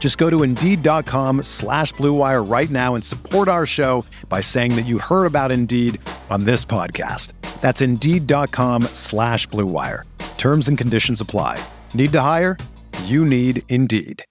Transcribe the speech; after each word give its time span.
Just 0.00 0.18
go 0.18 0.28
to 0.30 0.42
Indeed.com 0.42 1.44
slash 1.44 1.92
BlueWire 1.94 2.50
right 2.50 2.70
now 2.70 2.96
and 2.96 3.04
support 3.04 3.46
our 3.46 3.66
show 3.66 4.04
by 4.28 4.40
saying 4.40 4.74
that 4.74 4.86
you 4.86 4.98
heard 4.98 5.26
about 5.26 5.52
Indeed 5.52 6.00
on 6.30 6.44
this 6.44 6.64
podcast. 6.64 7.34
That's 7.60 7.82
Indeed.com 7.82 8.84
slash 8.94 9.46
BlueWire. 9.48 10.04
Terms 10.38 10.66
and 10.68 10.76
conditions 10.76 11.20
apply. 11.20 11.62
Need 11.94 12.12
to 12.12 12.20
hire? 12.22 12.56
You 13.04 13.24
need 13.24 13.62
Indeed. 13.68 14.24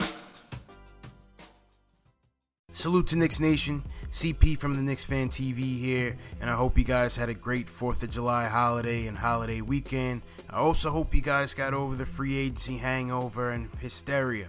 Salute 2.72 3.08
to 3.08 3.18
Knicks 3.18 3.40
Nation. 3.40 3.84
CP 4.12 4.58
from 4.58 4.76
the 4.76 4.82
Knicks 4.82 5.04
Fan 5.04 5.30
TV 5.30 5.78
here, 5.78 6.18
and 6.42 6.50
I 6.50 6.56
hope 6.56 6.80
you 6.80 6.84
guys 6.84 7.16
had 7.16 7.30
a 7.30 7.36
great 7.36 7.68
4th 7.68 8.02
of 8.02 8.10
July 8.10 8.48
holiday 8.48 9.06
and 9.06 9.20
holiday 9.20 9.62
weekend. 9.62 10.24
I 10.50 10.58
also 10.58 10.90
hope 10.90 11.14
you 11.14 11.22
guys 11.22 11.54
got 11.54 11.76
over 11.76 11.96
the 11.96 12.08
free 12.08 12.36
agency 12.36 12.78
hangover 12.78 13.52
and 13.52 13.70
hysteria. 13.80 14.48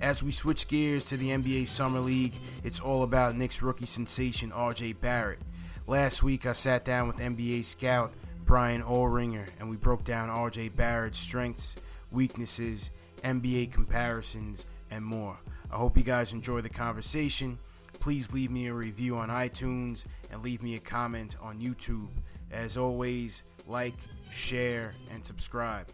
As 0.00 0.22
we 0.22 0.30
switch 0.30 0.68
gears 0.68 1.06
to 1.06 1.16
the 1.16 1.30
NBA 1.30 1.66
Summer 1.66 2.00
League, 2.00 2.34
it's 2.62 2.80
all 2.80 3.02
about 3.02 3.34
Knicks 3.34 3.62
rookie 3.62 3.86
sensation 3.86 4.50
RJ 4.50 5.00
Barrett. 5.00 5.38
Last 5.86 6.22
week, 6.22 6.44
I 6.44 6.52
sat 6.52 6.84
down 6.84 7.08
with 7.08 7.16
NBA 7.16 7.64
scout 7.64 8.12
Brian 8.44 8.82
Oelringer, 8.82 9.46
and 9.58 9.70
we 9.70 9.76
broke 9.76 10.04
down 10.04 10.28
RJ 10.28 10.76
Barrett's 10.76 11.18
strengths, 11.18 11.76
weaknesses, 12.12 12.90
NBA 13.24 13.72
comparisons, 13.72 14.66
and 14.90 15.04
more. 15.04 15.38
I 15.70 15.76
hope 15.76 15.96
you 15.96 16.02
guys 16.02 16.32
enjoy 16.32 16.60
the 16.60 16.68
conversation. 16.68 17.58
Please 17.98 18.32
leave 18.32 18.50
me 18.50 18.66
a 18.66 18.74
review 18.74 19.16
on 19.16 19.30
iTunes 19.30 20.04
and 20.30 20.42
leave 20.42 20.62
me 20.62 20.76
a 20.76 20.80
comment 20.80 21.36
on 21.40 21.58
YouTube. 21.58 22.08
As 22.52 22.76
always, 22.76 23.44
like, 23.66 23.96
share, 24.30 24.94
and 25.10 25.24
subscribe. 25.24 25.88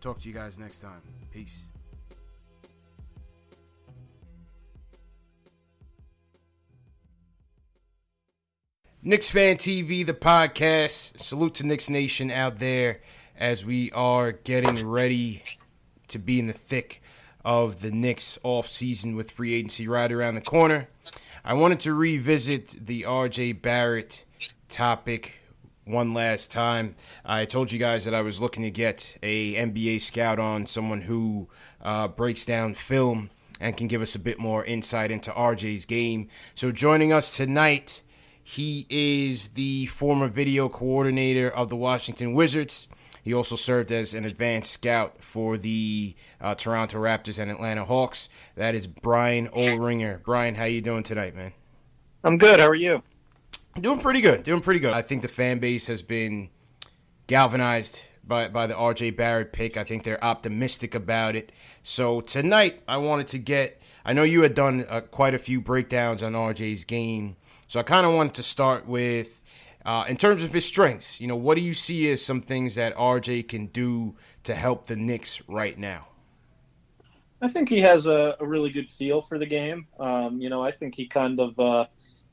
Talk 0.00 0.20
to 0.20 0.28
you 0.28 0.34
guys 0.34 0.58
next 0.58 0.78
time. 0.78 1.02
Peace. 1.32 1.66
Knicks 9.02 9.30
Fan 9.30 9.56
TV, 9.56 10.04
the 10.04 10.14
podcast. 10.14 11.18
Salute 11.20 11.54
to 11.54 11.66
Knicks 11.66 11.88
Nation 11.88 12.30
out 12.30 12.56
there 12.56 13.00
as 13.38 13.64
we 13.64 13.90
are 13.92 14.32
getting 14.32 14.86
ready 14.86 15.42
to 16.08 16.18
be 16.18 16.38
in 16.40 16.46
the 16.48 16.52
thick 16.52 17.02
of 17.44 17.80
the 17.80 17.92
Knicks 17.92 18.38
off 18.42 18.66
season 18.66 19.14
with 19.14 19.30
free 19.30 19.54
agency 19.54 19.86
right 19.86 20.10
around 20.10 20.34
the 20.34 20.40
corner. 20.40 20.88
I 21.44 21.54
wanted 21.54 21.78
to 21.80 21.94
revisit 21.94 22.86
the 22.86 23.02
RJ 23.02 23.62
Barrett 23.62 24.24
topic 24.68 25.40
one 25.84 26.12
last 26.12 26.50
time. 26.50 26.96
I 27.24 27.44
told 27.44 27.70
you 27.70 27.78
guys 27.78 28.04
that 28.06 28.14
I 28.14 28.22
was 28.22 28.40
looking 28.40 28.64
to 28.64 28.70
get 28.70 29.16
a 29.22 29.54
NBA 29.54 30.00
scout 30.00 30.40
on, 30.40 30.66
someone 30.66 31.02
who 31.02 31.48
uh, 31.80 32.08
breaks 32.08 32.44
down 32.44 32.74
film 32.74 33.30
and 33.60 33.76
can 33.76 33.86
give 33.86 34.02
us 34.02 34.16
a 34.16 34.18
bit 34.18 34.40
more 34.40 34.64
insight 34.64 35.12
into 35.12 35.30
RJ's 35.30 35.84
game. 35.84 36.28
So 36.54 36.72
joining 36.72 37.12
us 37.12 37.36
tonight, 37.36 38.02
he 38.48 38.86
is 38.88 39.48
the 39.48 39.86
former 39.86 40.28
video 40.28 40.68
coordinator 40.68 41.50
of 41.50 41.68
the 41.68 41.74
Washington 41.74 42.32
Wizards. 42.32 42.86
He 43.20 43.34
also 43.34 43.56
served 43.56 43.90
as 43.90 44.14
an 44.14 44.24
advanced 44.24 44.70
scout 44.70 45.16
for 45.20 45.58
the 45.58 46.14
uh, 46.40 46.54
Toronto 46.54 46.98
Raptors 46.98 47.40
and 47.40 47.50
Atlanta 47.50 47.84
Hawks. 47.84 48.28
That 48.54 48.76
is 48.76 48.86
Brian 48.86 49.48
Oelringer. 49.48 50.22
Brian, 50.22 50.54
how 50.54 50.62
you 50.62 50.80
doing 50.80 51.02
tonight, 51.02 51.34
man? 51.34 51.54
I'm 52.22 52.38
good. 52.38 52.60
How 52.60 52.68
are 52.68 52.76
you? 52.76 53.02
Doing 53.80 53.98
pretty 53.98 54.20
good. 54.20 54.44
Doing 54.44 54.60
pretty 54.60 54.78
good. 54.78 54.94
I 54.94 55.02
think 55.02 55.22
the 55.22 55.28
fan 55.28 55.58
base 55.58 55.88
has 55.88 56.02
been 56.02 56.50
galvanized 57.26 58.04
by 58.22 58.46
by 58.46 58.68
the 58.68 58.74
RJ 58.74 59.16
Barrett 59.16 59.52
pick. 59.52 59.76
I 59.76 59.82
think 59.82 60.04
they're 60.04 60.22
optimistic 60.22 60.94
about 60.94 61.34
it. 61.34 61.50
So 61.82 62.20
tonight, 62.20 62.80
I 62.86 62.98
wanted 62.98 63.26
to 63.28 63.38
get. 63.38 63.82
I 64.04 64.12
know 64.12 64.22
you 64.22 64.42
had 64.42 64.54
done 64.54 64.86
uh, 64.88 65.00
quite 65.00 65.34
a 65.34 65.38
few 65.38 65.60
breakdowns 65.60 66.22
on 66.22 66.34
RJ's 66.34 66.84
game, 66.84 67.34
so 67.66 67.80
I 67.80 67.82
kind 67.82 68.06
of 68.06 68.14
wanted 68.14 68.34
to 68.34 68.42
start 68.42 68.86
with 68.86 69.42
uh, 69.84 70.04
in 70.08 70.16
terms 70.16 70.42
of 70.42 70.52
his 70.52 70.64
strengths, 70.64 71.20
you 71.20 71.28
know, 71.28 71.36
what 71.36 71.56
do 71.56 71.62
you 71.62 71.72
see 71.72 72.10
as 72.10 72.24
some 72.24 72.40
things 72.40 72.74
that 72.74 72.94
RJ 72.96 73.48
can 73.48 73.66
do 73.66 74.16
to 74.42 74.54
help 74.54 74.88
the 74.88 74.96
Knicks 74.96 75.42
right 75.48 75.78
now? 75.78 76.08
I 77.40 77.48
think 77.48 77.68
he 77.68 77.80
has 77.80 78.06
a, 78.06 78.36
a 78.40 78.46
really 78.46 78.70
good 78.70 78.90
feel 78.90 79.22
for 79.22 79.38
the 79.38 79.46
game. 79.46 79.86
Um, 80.00 80.40
you 80.40 80.48
know, 80.48 80.62
I 80.62 80.72
think 80.72 80.96
he 80.96 81.06
kind 81.06 81.38
of 81.38 81.58
uh, 81.60 81.86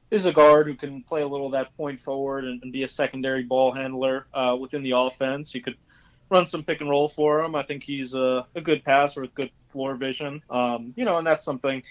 is 0.09 0.25
a 0.25 0.33
guard 0.33 0.65
who 0.65 0.75
can 0.75 1.03
play 1.03 1.21
a 1.21 1.27
little 1.27 1.45
of 1.45 1.51
that 1.51 1.75
point 1.77 1.99
forward 1.99 2.45
and, 2.45 2.61
and 2.63 2.71
be 2.71 2.83
a 2.83 2.87
secondary 2.87 3.43
ball 3.43 3.71
handler 3.71 4.25
uh, 4.33 4.57
within 4.59 4.81
the 4.81 4.91
offense. 4.91 5.51
He 5.51 5.59
could 5.59 5.75
run 6.29 6.47
some 6.47 6.63
pick 6.63 6.81
and 6.81 6.89
roll 6.89 7.07
for 7.07 7.43
him. 7.43 7.53
I 7.53 7.61
think 7.61 7.83
he's 7.83 8.15
a, 8.15 8.47
a 8.55 8.61
good 8.61 8.83
passer 8.83 9.21
with 9.21 9.35
good 9.35 9.51
floor 9.67 9.95
vision. 9.95 10.41
Um, 10.49 10.93
you 10.95 11.05
know, 11.05 11.19
and 11.19 11.27
that's 11.27 11.45
something 11.45 11.83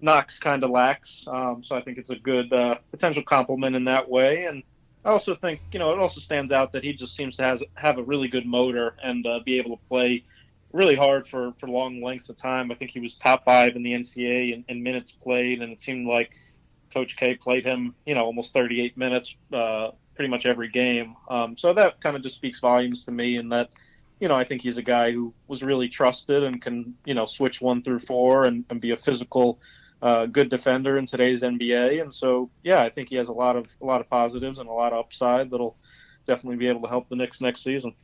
Knox 0.00 0.38
kind 0.38 0.62
of 0.62 0.70
lacks. 0.70 1.26
Um, 1.26 1.62
so 1.62 1.76
I 1.76 1.80
think 1.80 1.98
it's 1.98 2.10
a 2.10 2.16
good 2.16 2.52
uh, 2.52 2.76
potential 2.90 3.22
compliment 3.22 3.74
in 3.74 3.84
that 3.84 4.08
way. 4.08 4.44
And 4.44 4.62
I 5.04 5.10
also 5.10 5.34
think 5.34 5.60
you 5.72 5.78
know 5.78 5.92
it 5.92 5.98
also 5.98 6.20
stands 6.20 6.52
out 6.52 6.72
that 6.72 6.84
he 6.84 6.92
just 6.92 7.16
seems 7.16 7.36
to 7.36 7.42
has 7.44 7.62
have 7.74 7.98
a 7.98 8.02
really 8.02 8.28
good 8.28 8.46
motor 8.46 8.94
and 9.02 9.26
uh, 9.26 9.40
be 9.44 9.58
able 9.58 9.76
to 9.76 9.82
play 9.88 10.24
really 10.72 10.96
hard 10.96 11.26
for 11.26 11.52
for 11.58 11.68
long 11.68 12.02
lengths 12.02 12.28
of 12.28 12.36
time. 12.36 12.70
I 12.70 12.74
think 12.74 12.90
he 12.90 13.00
was 13.00 13.16
top 13.16 13.44
five 13.44 13.76
in 13.76 13.82
the 13.82 13.92
NCAA 13.92 14.54
in, 14.54 14.64
in 14.68 14.82
minutes 14.82 15.12
played, 15.12 15.62
and 15.62 15.72
it 15.72 15.80
seemed 15.80 16.06
like 16.06 16.32
Coach 16.92 17.16
K 17.16 17.34
played 17.34 17.64
him 17.64 17.94
you 18.06 18.14
know 18.14 18.20
almost 18.20 18.52
38 18.52 18.96
minutes 18.96 19.36
uh, 19.52 19.90
pretty 20.14 20.28
much 20.28 20.46
every 20.46 20.68
game. 20.68 21.16
Um, 21.28 21.56
so 21.56 21.72
that 21.72 22.00
kind 22.00 22.16
of 22.16 22.22
just 22.22 22.36
speaks 22.36 22.60
volumes 22.60 23.04
to 23.04 23.10
me, 23.10 23.36
and 23.36 23.50
that 23.52 23.70
you 24.20 24.28
know 24.28 24.34
I 24.34 24.44
think 24.44 24.62
he's 24.62 24.78
a 24.78 24.82
guy 24.82 25.12
who 25.12 25.32
was 25.46 25.62
really 25.62 25.88
trusted 25.88 26.42
and 26.42 26.60
can 26.60 26.94
you 27.04 27.14
know 27.14 27.24
switch 27.24 27.60
one 27.60 27.82
through 27.82 28.00
four 28.00 28.44
and, 28.44 28.64
and 28.68 28.80
be 28.80 28.90
a 28.90 28.96
physical 28.96 29.58
good 30.00 30.48
defender 30.48 30.98
in 30.98 31.06
today's 31.06 31.42
NBA, 31.42 32.00
and 32.02 32.12
so 32.12 32.50
yeah, 32.62 32.82
I 32.82 32.90
think 32.90 33.08
he 33.08 33.16
has 33.16 33.28
a 33.28 33.32
lot 33.32 33.56
of 33.56 33.66
a 33.80 33.84
lot 33.84 34.00
of 34.00 34.08
positives 34.08 34.58
and 34.58 34.68
a 34.68 34.72
lot 34.72 34.92
of 34.92 35.00
upside 35.00 35.50
that'll 35.50 35.76
definitely 36.26 36.56
be 36.56 36.68
able 36.68 36.82
to 36.82 36.88
help 36.88 37.08
the 37.08 37.16
Knicks 37.16 37.40
next 37.40 37.62
season. 37.62 37.94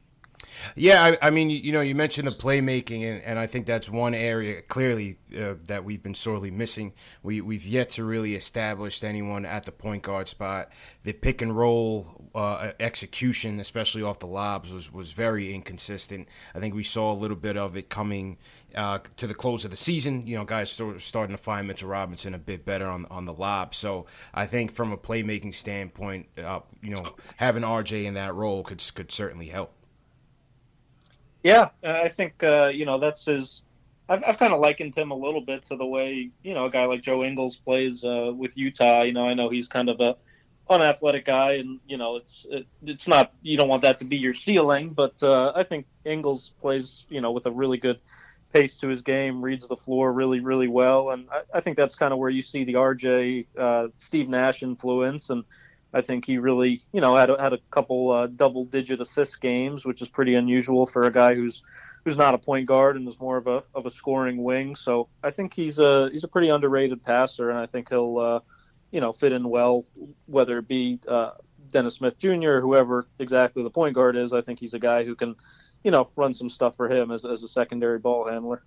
Yeah, 0.77 1.03
I, 1.05 1.29
I, 1.29 1.31
mean, 1.31 1.51
you 1.51 1.73
know, 1.73 1.81
you 1.81 1.95
mentioned 1.95 2.29
the 2.29 2.33
playmaking, 2.33 3.03
and, 3.03 3.23
and 3.23 3.39
I 3.39 3.47
think 3.47 3.67
that's 3.67 3.89
one 3.89 4.15
area 4.15 4.63
clearly 4.63 5.19
uh, 5.39 5.55
that 5.67 5.85
we've 5.85 6.03
been 6.03 6.15
sorely 6.15 6.51
missing. 6.51 6.93
We 7.23 7.41
we've 7.41 7.65
yet 7.65 7.91
to 7.91 8.05
really 8.05 8.35
establish 8.35 9.03
anyone 9.03 9.45
at 9.45 9.65
the 9.65 9.73
point 9.73 10.03
guard 10.03 10.29
spot. 10.29 10.71
The 11.03 11.13
pick 11.13 11.43
and 11.43 11.57
roll 11.57 12.31
uh, 12.35 12.73
execution, 12.81 13.61
especially 13.61 14.03
off 14.03 14.19
the 14.19 14.27
lobs, 14.27 14.73
was 14.73 14.93
was 14.93 15.13
very 15.13 15.55
inconsistent. 15.55 16.29
I 16.55 16.61
think 16.61 16.75
we 16.75 16.85
saw 16.85 17.13
a 17.13 17.15
little 17.15 17.37
bit 17.37 17.57
of 17.57 17.77
it 17.77 17.89
coming 17.89 18.39
uh, 18.75 18.99
to 19.17 19.27
the 19.27 19.35
close 19.35 19.65
of 19.65 19.71
the 19.71 19.77
season. 19.77 20.27
You 20.27 20.37
know, 20.37 20.45
guys 20.45 20.71
start, 20.71 21.01
starting 21.01 21.37
to 21.37 21.43
find 21.43 21.67
Mitchell 21.69 21.89
Robinson 21.89 22.35
a 22.35 22.39
bit 22.39 22.65
better 22.65 22.87
on 22.87 23.07
on 23.11 23.25
the 23.25 23.33
lob. 23.33 23.75
So 23.75 24.07
I 24.33 24.47
think 24.47 24.73
from 24.73 24.93
a 24.93 24.97
playmaking 24.97 25.55
standpoint, 25.55 26.27
uh, 26.39 26.61
you 26.83 26.91
know, 26.91 27.05
having 27.37 27.63
RJ 27.63 28.05
in 28.05 28.15
that 28.15 28.35
role 28.35 28.63
could 28.63 28.83
could 28.95 29.11
certainly 29.11 29.49
help. 29.49 29.73
Yeah, 31.45 31.69
I 31.85 32.09
think 32.09 32.43
uh, 32.43 32.71
you 32.75 32.87
know 32.87 32.99
that's 32.99 33.27
his. 33.27 33.63
I've, 34.09 34.25
I've 34.27 34.39
kind 34.39 34.53
of 34.53 34.61
likened 34.61 34.97
him 34.97 35.11
a 35.11 35.15
little 35.15 35.43
bit 35.43 35.67
to 35.67 35.77
the 35.77 35.85
way 35.85 36.31
you 36.43 36.55
know 36.55 36.65
a 36.65 36.71
guy 36.71 36.87
like 36.87 37.03
Joe 37.03 37.23
Ingles 37.23 37.57
plays 37.57 38.03
uh, 38.03 38.33
with 38.35 38.57
Utah. 38.57 39.03
You 39.03 39.13
know, 39.13 39.29
I 39.29 39.35
know 39.35 39.51
he's 39.51 39.69
kind 39.69 39.91
of 39.91 40.01
a 40.01 40.17
unathletic 40.71 41.27
guy, 41.27 41.53
and 41.57 41.81
you 41.87 41.99
know 41.99 42.17
it's 42.17 42.47
it, 42.51 42.67
it's 42.83 43.07
not 43.07 43.35
you 43.43 43.59
don't 43.59 43.69
want 43.69 43.83
that 43.83 43.99
to 43.99 44.07
be 44.07 44.17
your 44.17 44.33
ceiling, 44.33 44.89
but 44.89 45.23
uh, 45.23 45.53
I 45.55 45.65
think 45.65 45.85
Ingles 46.07 46.55
plays 46.63 47.05
you 47.11 47.21
know 47.21 47.33
with 47.33 47.45
a 47.45 47.53
really 47.53 47.77
good 47.77 48.01
pace 48.55 48.79
to 48.79 48.89
his 48.89 49.03
game, 49.03 49.43
reads 49.43 49.69
the 49.69 49.77
floor 49.77 50.11
really 50.13 50.41
really 50.41 50.69
well, 50.69 51.11
and 51.11 51.29
I, 51.31 51.43
I 51.59 51.61
think 51.61 51.77
that's 51.77 51.95
kind 51.95 52.15
of 52.15 52.19
where 52.19 52.31
you 52.31 52.41
see 52.41 52.65
the 52.65 52.75
RJ 52.75 53.47
uh, 53.59 53.89
Steve 53.97 54.31
Nash 54.31 54.63
influence 54.63 55.29
and 55.29 55.45
I 55.95 56.03
think 56.03 56.27
he 56.27 56.39
really, 56.39 56.81
you 56.93 57.01
know, 57.01 57.15
had 57.15 57.31
had 57.39 57.53
a 57.53 57.59
couple 57.71 58.11
uh, 58.11 58.27
double-digit 58.27 59.01
assist 59.01 59.41
games, 59.41 59.87
which 59.87 60.03
is 60.03 60.09
pretty 60.09 60.35
unusual 60.35 60.87
for 60.87 61.05
a 61.05 61.13
guy 61.13 61.35
who's 61.37 61.63
who's 62.05 62.17
not 62.17 62.35
a 62.35 62.39
point 62.39 62.67
guard 62.67 62.97
and 62.97 63.07
is 63.07 63.21
more 63.21 63.37
of 63.37 63.47
a 63.47 63.63
of 63.75 63.87
a 63.87 63.91
scoring 63.91 64.43
wing. 64.43 64.75
So 64.75 65.09
I 65.23 65.31
think 65.31 65.55
he's 65.55 65.79
a 65.79 66.11
he's 66.11 66.25
a 66.25 66.29
pretty 66.29 66.49
underrated 66.49 67.05
passer, 67.05 67.49
and 67.49 67.59
I 67.59 67.67
think 67.67 67.91
he'll, 67.91 68.19
uh, 68.19 68.41
you 68.91 69.01
know, 69.01 69.13
fit 69.13 69.33
in 69.33 69.49
well, 69.49 69.85
whether 70.27 70.59
it 70.59 70.67
be 70.67 70.99
uh, 71.07 71.31
Dennis 71.71 71.95
Smith 71.95 72.19
Jr. 72.19 72.57
or 72.57 72.61
whoever 72.61 73.07
exactly 73.21 73.63
the 73.63 73.71
point 73.71 73.95
guard 73.95 74.17
is. 74.17 74.33
I 74.33 74.41
think 74.41 74.59
he's 74.59 74.75
a 74.75 74.81
guy 74.81 75.05
who 75.05 75.15
can, 75.15 75.37
you 75.85 75.93
know, 75.93 76.11
run 76.17 76.35
some 76.35 76.51
stuff 76.51 76.77
for 76.77 76.91
him 76.91 77.13
as 77.13 77.25
as 77.25 77.45
a 77.45 77.49
secondary 77.49 78.01
ball 78.01 78.29
handler. 78.29 78.65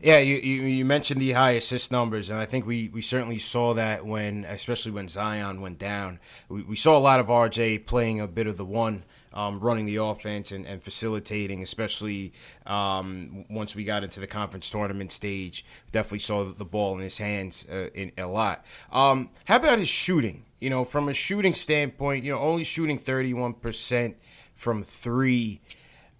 Yeah, 0.00 0.18
you, 0.18 0.36
you, 0.36 0.62
you 0.62 0.84
mentioned 0.84 1.20
the 1.20 1.32
high 1.32 1.52
assist 1.52 1.92
numbers, 1.92 2.30
and 2.30 2.38
I 2.38 2.46
think 2.46 2.66
we, 2.66 2.88
we 2.88 3.00
certainly 3.00 3.38
saw 3.38 3.74
that 3.74 4.04
when, 4.04 4.44
especially 4.44 4.92
when 4.92 5.08
Zion 5.08 5.60
went 5.60 5.78
down. 5.78 6.18
We, 6.48 6.62
we 6.62 6.76
saw 6.76 6.96
a 6.96 7.00
lot 7.00 7.20
of 7.20 7.26
RJ 7.26 7.86
playing 7.86 8.20
a 8.20 8.26
bit 8.26 8.46
of 8.46 8.56
the 8.56 8.64
one, 8.64 9.04
um, 9.34 9.60
running 9.60 9.84
the 9.84 9.96
offense 9.96 10.52
and, 10.52 10.66
and 10.66 10.82
facilitating, 10.82 11.62
especially 11.62 12.32
um, 12.66 13.44
once 13.48 13.74
we 13.74 13.84
got 13.84 14.04
into 14.04 14.20
the 14.20 14.26
conference 14.26 14.68
tournament 14.70 15.12
stage. 15.12 15.64
Definitely 15.90 16.20
saw 16.20 16.44
the 16.44 16.64
ball 16.64 16.94
in 16.94 17.00
his 17.00 17.18
hands 17.18 17.66
uh, 17.70 17.88
in, 17.94 18.12
a 18.18 18.26
lot. 18.26 18.64
Um, 18.90 19.30
how 19.44 19.56
about 19.56 19.78
his 19.78 19.88
shooting? 19.88 20.44
You 20.60 20.70
know, 20.70 20.84
from 20.84 21.08
a 21.08 21.14
shooting 21.14 21.54
standpoint, 21.54 22.24
you 22.24 22.32
know, 22.32 22.38
only 22.38 22.64
shooting 22.64 22.98
31% 22.98 24.14
from 24.54 24.82
three. 24.82 25.60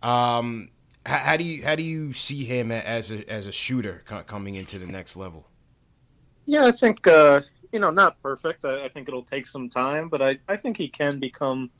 Um, 0.02 0.70
how, 1.04 1.18
how, 1.18 1.36
do 1.36 1.44
you 1.44 1.64
how 1.64 1.74
do 1.74 1.82
you 1.82 2.12
see 2.12 2.44
him 2.44 2.70
as 2.70 3.12
a 3.12 3.28
as 3.30 3.46
a 3.46 3.52
shooter 3.52 4.02
coming 4.26 4.54
into 4.54 4.78
the 4.78 4.86
next 4.86 5.16
level? 5.16 5.48
Yeah, 6.44 6.66
I 6.66 6.72
think 6.72 7.06
uh, 7.06 7.40
you 7.72 7.78
know 7.78 7.90
not 7.90 8.20
perfect. 8.22 8.64
I, 8.64 8.84
I, 8.84 8.88
think 8.88 9.08
it'll 9.08 9.22
take 9.22 9.46
some 9.46 9.68
time, 9.68 10.08
but 10.08 10.22
I, 10.22 10.38
I 10.48 10.56
think 10.56 10.76
he 10.76 10.88
can 10.88 11.18
become 11.18 11.70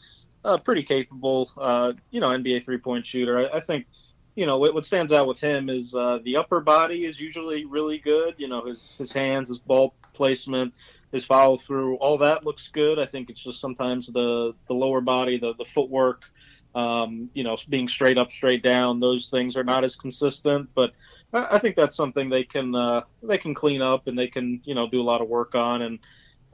a 0.45 0.59
pretty 0.59 0.83
capable 0.83 1.51
uh, 1.57 1.93
you 2.11 2.21
know 2.21 2.29
NBA 2.29 2.65
three 2.65 2.79
point 2.79 3.07
shooter. 3.07 3.39
I, 3.39 3.59
I, 3.59 3.61
think 3.61 3.87
you 4.35 4.47
know 4.47 4.59
what, 4.59 4.75
what 4.75 4.87
stands 4.87 5.13
out 5.13 5.27
with 5.27 5.41
him 5.41 5.69
is 5.69 5.95
uh, 5.95 6.19
the 6.25 6.37
upper 6.37 6.61
body 6.61 7.05
is 7.05 7.21
usually 7.21 7.65
really 7.65 7.99
good. 7.99 8.35
You 8.39 8.49
know 8.49 8.65
his 8.65 8.97
his 8.97 9.13
hands, 9.13 9.49
his 9.49 9.59
ball 9.59 9.95
placement, 10.15 10.75
his 11.13 11.25
follow 11.25 11.59
through, 11.59 11.97
all 11.97 12.19
that 12.19 12.45
looks 12.45 12.69
good. 12.69 12.99
I 12.99 13.07
think 13.07 13.31
it's 13.31 13.43
just 13.43 13.61
sometimes 13.61 14.07
the 14.07 14.55
the 14.67 14.75
lower 14.75 15.01
body, 15.01 15.39
the 15.39 15.55
the 15.55 15.67
footwork 15.67 16.25
um, 16.75 17.31
you 17.35 17.45
know, 17.45 17.57
being 17.69 17.89
straight 17.89 18.19
up, 18.19 18.33
straight 18.33 18.63
down, 18.63 19.01
those 19.01 19.29
things 19.29 19.57
are 19.57 19.65
not 19.65 19.85
as 19.85 19.97
consistent. 19.97 20.71
But 20.75 20.93
I, 21.33 21.59
think 21.59 21.77
that's 21.77 21.97
something 21.97 22.29
they 22.29 22.45
can 22.45 22.75
uh, 22.75 23.03
they 23.23 23.39
can 23.39 23.55
clean 23.55 23.83
up 23.83 24.07
and 24.07 24.19
they 24.19 24.29
can 24.29 24.61
you 24.65 24.75
know 24.75 24.89
do 24.89 25.01
a 25.01 25.05
lot 25.05 25.21
of 25.21 25.29
work 25.29 25.55
on. 25.55 25.83
And 25.83 25.99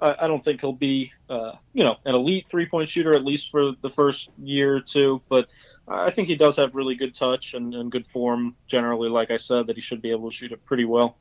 I, 0.00 0.16
I 0.20 0.26
don't 0.26 0.44
think 0.44 0.60
he'll 0.60 0.72
be 0.72 1.12
uh, 1.28 1.52
you 1.72 1.84
know 1.84 1.96
an 2.04 2.14
elite 2.14 2.46
three 2.48 2.66
point 2.66 2.88
shooter 2.88 3.14
at 3.14 3.24
least 3.24 3.50
for 3.50 3.72
the 3.80 3.90
first 3.90 4.30
year 4.42 4.76
or 4.76 4.80
two, 4.80 5.22
but. 5.28 5.48
I 5.90 6.10
think 6.10 6.28
he 6.28 6.36
does 6.36 6.56
have 6.56 6.74
really 6.74 6.96
good 6.96 7.14
touch 7.14 7.54
and, 7.54 7.74
and 7.74 7.90
good 7.90 8.06
form 8.08 8.54
generally. 8.66 9.08
Like 9.08 9.30
I 9.30 9.38
said, 9.38 9.68
that 9.68 9.76
he 9.76 9.80
should 9.80 10.02
be 10.02 10.10
able 10.10 10.30
to 10.30 10.36
shoot 10.36 10.52
it 10.52 10.62
pretty 10.66 10.84
well. 10.84 11.16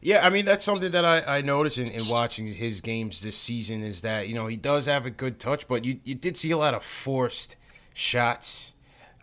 Yeah, 0.00 0.24
I 0.24 0.30
mean 0.30 0.44
that's 0.44 0.64
something 0.64 0.90
that 0.92 1.04
I, 1.04 1.38
I 1.38 1.40
noticed 1.40 1.78
in, 1.78 1.90
in, 1.90 2.08
watching 2.08 2.46
his 2.46 2.80
games 2.80 3.22
this 3.22 3.36
season 3.36 3.82
is 3.82 4.02
that 4.02 4.28
you 4.28 4.34
know 4.34 4.46
he 4.46 4.56
does 4.56 4.86
have 4.86 5.06
a 5.06 5.10
good 5.10 5.38
touch, 5.38 5.68
but 5.68 5.84
you 5.84 6.00
you 6.04 6.14
did 6.14 6.36
see 6.36 6.50
a 6.50 6.56
lot 6.56 6.74
of 6.74 6.84
forced 6.84 7.56
shots 7.94 8.74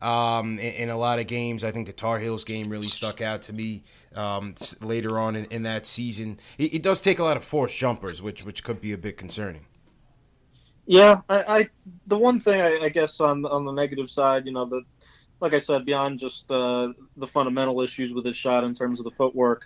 um, 0.01 0.57
in, 0.57 0.73
in, 0.73 0.89
a 0.89 0.97
lot 0.97 1.19
of 1.19 1.27
games. 1.27 1.63
I 1.63 1.69
think 1.69 1.85
the 1.85 1.94
Tar 1.94 2.19
Heels 2.19 2.44
game 2.44 2.69
really 2.69 2.88
stuck 2.88 3.21
out 3.21 3.44
to 3.44 3.53
me 3.53 3.83
um, 4.15 4.56
later 4.81 5.19
on 5.19 5.35
in, 5.35 5.45
in 5.45 5.63
that 5.63 5.85
season. 5.85 6.39
It, 6.57 6.73
it, 6.75 6.83
does 6.83 7.01
take 7.01 7.19
a 7.19 7.23
lot 7.23 7.38
of 7.38 7.44
forced 7.44 7.77
jumpers, 7.77 8.21
which 8.21 8.44
which 8.44 8.63
could 8.63 8.81
be 8.81 8.91
a 8.94 8.97
bit 8.97 9.18
concerning. 9.18 9.68
Yeah, 10.88 11.21
I, 11.29 11.44
I 11.44 11.69
the 12.07 12.18
one 12.18 12.39
thing 12.39 12.62
I, 12.62 12.85
I, 12.85 12.89
guess 12.89 13.19
on 13.19 13.45
on 13.45 13.65
the 13.65 13.71
negative 13.71 14.09
side, 14.09 14.45
you 14.47 14.51
know, 14.51 14.65
the 14.65 14.81
like 15.39 15.53
I 15.53 15.59
said, 15.59 15.85
beyond 15.85 16.19
just 16.19 16.50
uh, 16.51 16.94
the 17.18 17.27
fundamental 17.27 17.81
issues 17.81 18.13
with 18.13 18.25
his 18.25 18.35
shot 18.35 18.63
in 18.63 18.73
terms 18.73 19.00
of 19.00 19.06
the 19.06 19.12
footwork, 19.12 19.63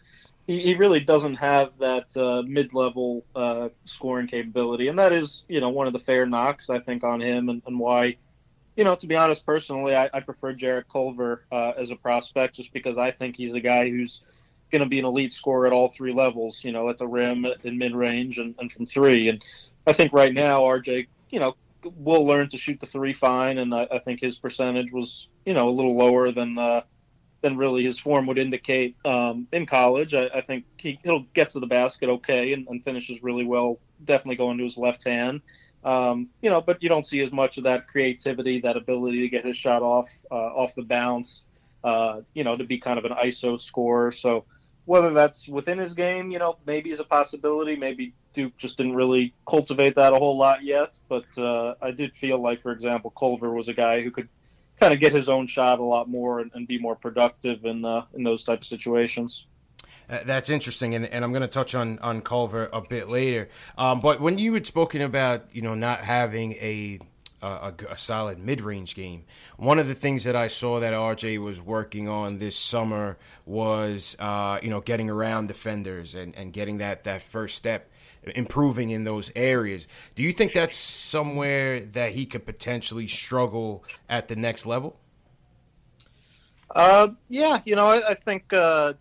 he, 0.48 0.62
he 0.62 0.74
really 0.76 1.02
doesn't 1.02 1.36
have 1.36 1.78
that 1.80 2.16
uh, 2.16 2.44
mid-level 2.48 3.26
uh, 3.36 3.70
scoring 3.84 4.28
capability, 4.28 4.88
and 4.88 4.98
that 4.98 5.12
is, 5.12 5.44
you 5.50 5.60
know, 5.60 5.70
one 5.70 5.86
of 5.86 5.94
the 5.94 6.00
fair 6.00 6.26
knocks 6.26 6.70
I 6.70 6.80
think 6.80 7.04
on 7.04 7.22
him, 7.22 7.50
and, 7.50 7.62
and 7.66 7.78
why 7.78 8.16
you 8.76 8.84
know, 8.84 8.96
to 8.96 9.08
be 9.08 9.16
honest, 9.16 9.46
personally, 9.46 9.96
I, 9.96 10.10
I 10.14 10.20
prefer 10.20 10.54
Jarrett 10.54 10.88
Culver 10.92 11.46
uh, 11.52 11.72
as 11.78 11.92
a 11.92 11.96
prospect 11.96 12.56
just 12.56 12.74
because 12.74 12.98
I 12.98 13.12
think 13.12 13.36
he's 13.36 13.54
a 13.54 13.60
guy 13.60 13.90
who's 13.90 14.22
going 14.72 14.84
to 14.84 14.90
be 14.90 15.00
an 15.00 15.06
elite 15.06 15.32
scorer 15.32 15.68
at 15.68 15.74
all 15.74 15.88
three 15.88 16.14
levels, 16.14 16.64
you 16.64 16.72
know, 16.72 16.90
at 16.90 16.98
the 16.98 17.08
rim, 17.08 17.46
in 17.64 17.78
mid 17.78 17.96
range, 17.96 18.38
and, 18.38 18.56
and 18.60 18.72
from 18.72 18.86
three. 18.86 19.30
And 19.30 19.44
I 19.88 19.94
think 19.94 20.12
right 20.12 20.34
now, 20.34 20.62
RJ, 20.62 21.08
you 21.30 21.40
know, 21.40 21.56
will 21.96 22.26
learn 22.26 22.50
to 22.50 22.58
shoot 22.58 22.80
the 22.80 22.86
three 22.86 23.14
fine, 23.14 23.60
and 23.60 23.74
I, 23.74 23.88
I 23.92 24.00
think 24.00 24.20
his 24.20 24.38
percentage 24.38 24.92
was, 24.92 25.30
you 25.46 25.54
know, 25.54 25.70
a 25.70 25.72
little 25.72 25.96
lower 25.96 26.32
than 26.32 26.58
uh, 26.58 26.82
than 27.42 27.58
really 27.58 27.84
his 27.84 28.00
form 28.00 28.26
would 28.26 28.40
indicate 28.40 28.96
um, 29.06 29.48
in 29.52 29.68
college. 29.68 30.16
I, 30.16 30.26
I 30.34 30.42
think 30.42 30.66
he, 30.78 31.00
he'll 31.04 31.26
get 31.34 31.52
to 31.52 31.60
the 31.60 31.68
basket 31.68 32.10
okay 32.10 32.54
and, 32.54 32.68
and 32.68 32.84
finishes 32.84 33.22
really 33.22 33.46
well, 33.46 33.80
definitely 34.04 34.38
going 34.38 34.58
to 34.58 34.64
his 34.64 34.78
left 34.78 35.04
hand. 35.04 35.42
Um, 35.86 36.30
you 36.42 36.50
know, 36.50 36.62
but 36.62 36.82
you 36.82 36.90
don't 36.90 37.06
see 37.06 37.22
as 37.22 37.32
much 37.32 37.58
of 37.58 37.64
that 37.64 37.88
creativity, 37.88 38.60
that 38.62 38.76
ability 38.76 39.22
to 39.22 39.30
get 39.30 39.46
his 39.46 39.56
shot 39.56 39.84
off 39.84 40.10
uh, 40.32 40.36
off 40.36 40.74
the 40.76 40.82
bounce. 40.82 41.44
Uh, 41.84 42.22
you 42.34 42.44
know, 42.44 42.58
to 42.58 42.64
be 42.64 42.80
kind 42.80 42.98
of 42.98 43.06
an 43.06 43.12
ISO 43.12 43.62
scorer. 43.62 44.12
So 44.12 44.46
whether 44.86 45.14
that's 45.14 45.48
within 45.48 45.78
his 45.78 45.94
game, 45.94 46.32
you 46.32 46.40
know, 46.40 46.58
maybe 46.66 46.90
is 46.90 47.00
a 47.00 47.04
possibility. 47.04 47.76
Maybe 47.76 48.14
Duke 48.34 48.58
just 48.58 48.78
didn't 48.78 48.96
really 48.96 49.36
cultivate 49.48 49.94
that 49.96 50.12
a 50.12 50.16
whole 50.16 50.36
lot 50.36 50.64
yet. 50.64 51.00
But 51.08 51.26
uh, 51.38 51.76
I 51.84 51.92
did 51.92 52.16
feel 52.16 52.42
like, 52.42 52.64
for 52.64 52.72
example, 52.72 53.12
Culver 53.12 53.54
was 53.54 53.68
a 53.68 53.74
guy 53.74 54.02
who 54.02 54.10
could 54.10 54.30
kind 54.80 54.94
of 54.94 55.00
get 55.00 55.14
his 55.14 55.30
own 55.30 55.46
shot 55.46 55.80
a 55.80 55.84
lot 55.84 56.10
more 56.10 56.40
and, 56.40 56.52
and 56.56 56.68
be 56.68 56.80
more 56.80 56.96
productive 56.96 57.66
in 57.66 57.86
uh, 57.86 58.06
in 58.16 58.24
those 58.24 58.44
type 58.44 58.62
of 58.62 58.66
situations. 58.66 59.46
Uh, 60.10 60.20
that's 60.26 60.50
interesting, 60.50 60.96
and, 60.96 61.06
and 61.06 61.24
I'm 61.24 61.32
going 61.32 61.42
to 61.42 61.48
touch 61.48 61.76
on 61.76 62.00
on 62.00 62.22
Culver 62.22 62.70
a 62.72 62.82
bit 62.82 63.10
later. 63.10 63.50
Um, 63.78 64.00
but 64.00 64.22
when 64.22 64.38
you 64.38 64.54
had 64.54 64.66
spoken 64.66 65.02
about 65.02 65.46
you 65.52 65.62
know 65.62 65.76
not 65.76 66.00
having 66.00 66.54
a 66.54 67.00
a, 67.42 67.74
a, 67.90 67.98
solid 67.98 68.40
mid-range 68.40 68.96
game. 68.96 69.24
One 69.58 69.80
of 69.80 69.88
the 69.88 69.94
things 69.94 70.24
that 70.24 70.36
I 70.36 70.48
saw 70.48 70.80
that 70.80 70.94
RJ 70.94 71.38
was 71.38 71.62
working 71.62 72.08
on 72.08 72.40
this 72.40 72.58
summer 72.58 73.18
was, 73.46 74.16
uh, 74.20 74.60
you 74.64 74.70
know, 74.70 74.82
getting 74.82 75.10
around 75.10 75.48
defenders 75.48 76.16
and, 76.16 76.36
and 76.36 76.52
getting 76.52 76.80
that, 76.80 77.04
that 77.04 77.22
first 77.22 77.56
step, 77.56 77.92
improving 78.36 78.90
in 78.90 79.04
those 79.04 79.32
areas. 79.36 79.88
Do 80.16 80.24
you 80.24 80.32
think 80.32 80.54
that's 80.54 80.76
somewhere 80.76 81.82
that 81.82 82.14
he 82.14 82.26
could 82.26 82.46
potentially 82.46 83.08
struggle 83.08 83.84
at 84.10 84.28
the 84.28 84.36
next 84.36 84.66
level? 84.66 84.98
Uh, 86.74 87.10
yeah, 87.30 87.62
you 87.66 87.76
know, 87.76 87.88
I, 87.88 88.12
I 88.12 88.16
think 88.16 88.52
uh, 88.52 88.94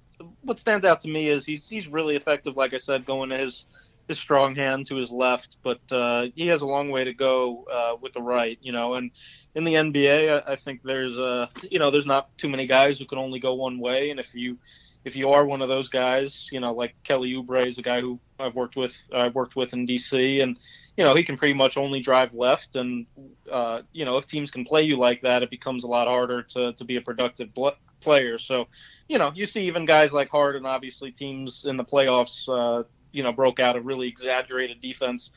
what 0.45 0.61
stands 0.61 0.85
out 0.85 1.01
to 1.01 1.09
me 1.09 1.29
is 1.29 1.45
he's 1.45 1.69
he's 1.69 1.89
really 1.89 2.17
effective. 2.17 2.57
Like 2.57 2.75
I 2.75 2.79
said, 2.79 3.05
going 3.05 3.31
to 3.31 3.39
his 3.39 3.67
his 4.09 4.19
strong 4.19 4.55
hand 4.55 4.87
to 4.87 4.97
his 4.97 5.11
left, 5.11 5.57
but 5.63 5.81
uh, 5.91 6.27
he 6.35 6.47
has 6.49 6.61
a 6.61 6.67
long 6.67 6.91
way 6.91 7.05
to 7.05 7.15
go 7.15 7.65
uh, 7.73 7.97
with 8.01 8.13
the 8.13 8.23
right. 8.23 8.59
You 8.61 8.73
know, 8.73 8.95
and 8.95 9.11
in 9.55 9.65
the 9.65 9.75
NBA, 9.75 10.43
I, 10.47 10.53
I 10.53 10.57
think 10.57 10.83
there's 10.83 11.19
uh, 11.19 11.47
you 11.71 11.79
know 11.79 11.91
there's 11.91 12.07
not 12.07 12.37
too 12.39 12.49
many 12.49 12.67
guys 12.67 12.99
who 12.99 13.07
can 13.07 13.19
only 13.19 13.41
go 13.41 13.55
one 13.55 13.79
way, 13.79 14.11
and 14.11 14.21
if 14.21 14.35
you 14.35 14.59
if 15.05 15.17
you 15.17 15.31
are 15.31 15.45
one 15.45 15.61
of 15.61 15.69
those 15.69 15.89
guys, 15.89 16.49
you 16.51 16.61
know, 16.61 16.73
like 16.73 16.95
Kelly 17.05 17.35
Oubre 17.35 17.67
is 17.67 17.79
a 17.79 17.83
guy 17.83 18.01
who 18.01 18.19
I've 18.39 18.55
worked 18.55 18.77
with 18.77 18.97
I've 19.15 19.35
worked 19.35 19.57
with 19.57 19.73
in 19.73 19.87
DC, 19.87 20.43
and 20.43 20.59
you 20.97 21.05
know 21.05 21.15
he 21.15 21.23
can 21.23 21.37
pretty 21.37 21.55
much 21.55 21.77
only 21.77 22.01
drive 22.01 22.33
left, 22.35 22.77
and 22.77 23.07
uh, 23.51 23.83
you 23.93 24.05
know 24.05 24.17
if 24.17 24.27
teams 24.27 24.51
can 24.51 24.65
play 24.65 24.83
you 24.83 24.97
like 24.97 25.23
that, 25.23 25.43
it 25.43 25.51
becomes 25.51 25.85
a 25.85 25.89
lot 25.89 26.09
harder 26.09 26.43
to 26.43 26.73
to 26.75 26.85
be 26.85 26.97
a 26.97 27.03
productive 27.03 27.55
bl- 27.55 27.69
player. 28.05 28.39
So 28.39 28.69
you 29.09 29.19
know, 29.19 29.33
you 29.35 29.47
see 29.47 29.67
even 29.67 29.85
guys 29.85 30.13
like 30.13 30.31
Harden, 30.31 30.67
obviously 30.67 31.11
teams 31.11 31.67
in 31.67 31.77
the 31.77 31.85
playoffs, 31.85 32.49
uh, 32.49 32.85
you 33.13 33.23
know, 33.23 33.33
broke 33.33 33.61
out 33.61 33.77
a 33.77 33.81
really 33.81 34.09
exaggerated 34.09 34.81
defense, 34.81 35.31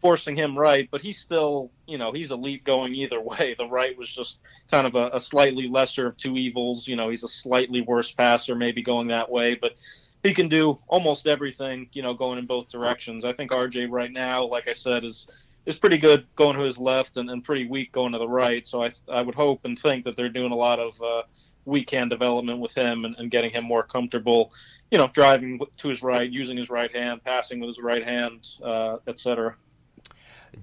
forcing 0.00 0.36
him 0.36 0.56
right, 0.56 0.88
but 0.90 1.02
he's 1.02 1.18
still, 1.18 1.70
you 1.86 1.98
know, 1.98 2.12
he's 2.12 2.30
elite 2.30 2.64
going 2.64 2.94
either 2.94 3.20
way. 3.32 3.54
The 3.58 3.66
right 3.66 3.96
was 3.98 4.12
just 4.12 4.40
kind 4.70 4.86
of 4.86 4.94
a, 4.94 5.10
a 5.12 5.20
slightly 5.20 5.68
lesser 5.68 6.06
of 6.06 6.16
two 6.16 6.36
evils. 6.36 6.86
You 6.86 6.96
know, 6.96 7.08
he's 7.08 7.24
a 7.24 7.28
slightly 7.28 7.80
worse 7.80 8.12
passer, 8.12 8.54
maybe 8.54 8.82
going 8.82 9.08
that 9.08 9.30
way, 9.30 9.54
but 9.54 9.74
he 10.22 10.32
can 10.32 10.48
do 10.48 10.78
almost 10.88 11.26
everything, 11.26 11.88
you 11.92 12.02
know, 12.02 12.14
going 12.14 12.38
in 12.38 12.46
both 12.46 12.68
directions. 12.68 13.24
I 13.24 13.32
think 13.32 13.50
RJ 13.50 13.90
right 13.90 14.12
now, 14.12 14.44
like 14.44 14.68
I 14.68 14.72
said, 14.72 15.04
is 15.04 15.28
is 15.66 15.78
pretty 15.78 15.98
good 15.98 16.24
going 16.34 16.56
to 16.56 16.62
his 16.62 16.78
left 16.78 17.18
and, 17.18 17.28
and 17.28 17.44
pretty 17.44 17.68
weak 17.68 17.92
going 17.92 18.12
to 18.12 18.18
the 18.18 18.28
right. 18.28 18.66
So 18.66 18.82
I 18.82 18.92
I 19.08 19.22
would 19.22 19.34
hope 19.34 19.64
and 19.64 19.78
think 19.78 20.04
that 20.04 20.16
they're 20.16 20.28
doing 20.28 20.52
a 20.52 20.56
lot 20.56 20.78
of 20.78 21.00
uh, 21.02 21.22
weak 21.68 21.90
hand 21.90 22.10
development 22.10 22.58
with 22.58 22.76
him 22.76 23.04
and, 23.04 23.16
and, 23.18 23.30
getting 23.30 23.50
him 23.50 23.64
more 23.64 23.82
comfortable, 23.82 24.52
you 24.90 24.98
know, 24.98 25.08
driving 25.08 25.60
to 25.76 25.88
his 25.88 26.02
right, 26.02 26.30
using 26.30 26.56
his 26.56 26.70
right 26.70 26.94
hand, 26.94 27.22
passing 27.22 27.60
with 27.60 27.68
his 27.68 27.78
right 27.78 28.02
hand, 28.02 28.48
uh, 28.64 28.96
etc. 29.06 29.54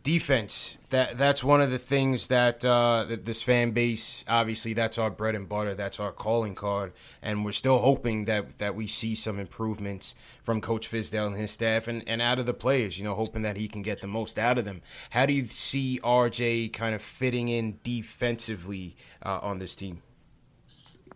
defense. 0.01 0.77
That 0.89 1.17
that's 1.17 1.43
one 1.43 1.61
of 1.61 1.69
the 1.69 1.77
things 1.77 2.27
that, 2.27 2.65
uh, 2.65 3.05
that 3.07 3.25
this 3.25 3.43
fan 3.43 3.71
base 3.71 4.25
obviously 4.27 4.73
that's 4.73 4.97
our 4.97 5.11
bread 5.11 5.35
and 5.35 5.47
butter 5.47 5.75
that's 5.75 5.99
our 5.99 6.11
calling 6.11 6.55
card 6.55 6.93
and 7.21 7.43
we're 7.43 7.51
still 7.51 7.79
hoping 7.79 8.25
that 8.25 8.57
that 8.59 8.75
we 8.75 8.87
see 8.87 9.13
some 9.13 9.39
improvements 9.39 10.15
from 10.41 10.61
coach 10.61 10.89
Fizdale 10.89 11.27
and 11.27 11.35
his 11.35 11.51
staff 11.51 11.87
and, 11.87 12.07
and 12.07 12.21
out 12.21 12.39
of 12.39 12.45
the 12.45 12.53
players 12.53 12.97
you 12.97 13.03
know 13.03 13.13
hoping 13.13 13.41
that 13.41 13.57
he 13.57 13.67
can 13.67 13.81
get 13.81 13.99
the 13.99 14.07
most 14.07 14.39
out 14.39 14.57
of 14.57 14.63
them. 14.63 14.81
How 15.09 15.25
do 15.25 15.33
you 15.33 15.45
see 15.45 15.99
RJ 16.01 16.71
kind 16.71 16.95
of 16.95 17.01
fitting 17.01 17.49
in 17.49 17.79
defensively 17.83 18.95
uh, 19.21 19.39
on 19.41 19.59
this 19.59 19.75
team 19.75 20.01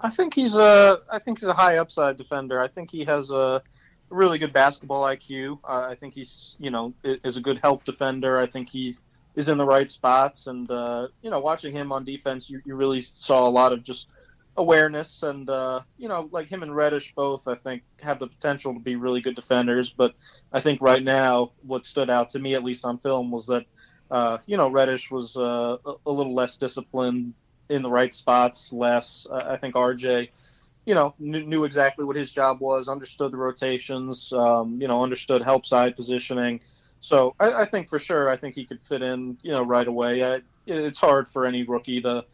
I 0.01 0.09
think 0.09 0.33
he's 0.33 0.55
a 0.55 1.01
I 1.11 1.19
think 1.19 1.39
he's 1.39 1.49
a 1.49 1.53
high 1.53 1.77
upside 1.77 2.17
defender 2.17 2.61
I 2.61 2.67
think 2.67 2.89
he 2.91 3.03
has 3.05 3.31
a 3.31 3.61
really 4.09 4.37
good 4.37 4.53
basketball 4.53 5.03
IQ. 5.03 5.59
Uh, 5.63 5.87
I 5.89 5.95
think 5.95 6.13
he's, 6.13 6.55
you 6.59 6.71
know, 6.71 6.93
is 7.03 7.37
a 7.37 7.41
good 7.41 7.59
help 7.61 7.83
defender. 7.83 8.39
I 8.39 8.45
think 8.45 8.69
he 8.69 8.95
is 9.35 9.49
in 9.49 9.57
the 9.57 9.65
right 9.65 9.89
spots, 9.89 10.47
and 10.47 10.69
uh, 10.69 11.07
you 11.21 11.29
know, 11.29 11.39
watching 11.39 11.73
him 11.73 11.91
on 11.91 12.03
defense, 12.03 12.49
you, 12.49 12.61
you 12.65 12.75
really 12.75 13.01
saw 13.01 13.47
a 13.47 13.49
lot 13.49 13.71
of 13.71 13.83
just 13.83 14.09
awareness, 14.57 15.23
and 15.23 15.49
uh, 15.49 15.81
you 15.97 16.09
know, 16.09 16.27
like 16.31 16.47
him 16.47 16.63
and 16.63 16.75
Reddish 16.75 17.13
both, 17.15 17.47
I 17.47 17.55
think 17.55 17.83
have 18.01 18.19
the 18.19 18.27
potential 18.27 18.73
to 18.73 18.79
be 18.79 18.95
really 18.95 19.21
good 19.21 19.35
defenders. 19.35 19.89
But 19.89 20.15
I 20.51 20.59
think 20.59 20.81
right 20.81 21.03
now, 21.03 21.51
what 21.61 21.85
stood 21.85 22.09
out 22.09 22.31
to 22.31 22.39
me, 22.39 22.55
at 22.55 22.63
least 22.63 22.85
on 22.85 22.97
film, 22.97 23.31
was 23.31 23.47
that 23.47 23.65
uh, 24.11 24.39
you 24.45 24.57
know 24.57 24.69
Reddish 24.69 25.11
was 25.11 25.37
uh, 25.37 25.77
a 26.05 26.11
little 26.11 26.33
less 26.33 26.57
disciplined 26.57 27.33
in 27.69 27.81
the 27.81 27.89
right 27.89 28.13
spots, 28.13 28.73
less. 28.73 29.27
I 29.31 29.57
think 29.57 29.75
RJ 29.75 30.29
you 30.85 30.95
know, 30.95 31.13
knew, 31.19 31.45
knew, 31.45 31.63
exactly 31.65 32.03
what 32.03 32.15
his 32.15 32.33
job 32.33 32.61
was, 32.61 32.89
understood 32.89 33.31
the 33.31 33.37
rotations, 33.37 34.33
um, 34.33 34.81
you 34.81 34.87
know, 34.87 35.03
understood 35.03 35.43
help 35.43 35.63
side 35.63 35.95
positioning. 35.95 36.59
So 36.99 37.35
I, 37.39 37.53
I, 37.53 37.65
think 37.65 37.89
for 37.89 37.99
sure, 37.99 38.27
I 38.27 38.35
think 38.35 38.55
he 38.55 38.65
could 38.65 38.81
fit 38.81 39.03
in, 39.03 39.37
you 39.43 39.51
know, 39.51 39.61
right 39.61 39.87
away. 39.87 40.23
I, 40.23 40.41
it's 40.65 40.97
hard 40.97 41.27
for 41.27 41.45
any 41.45 41.61
rookie 41.61 42.01
to 42.01 42.25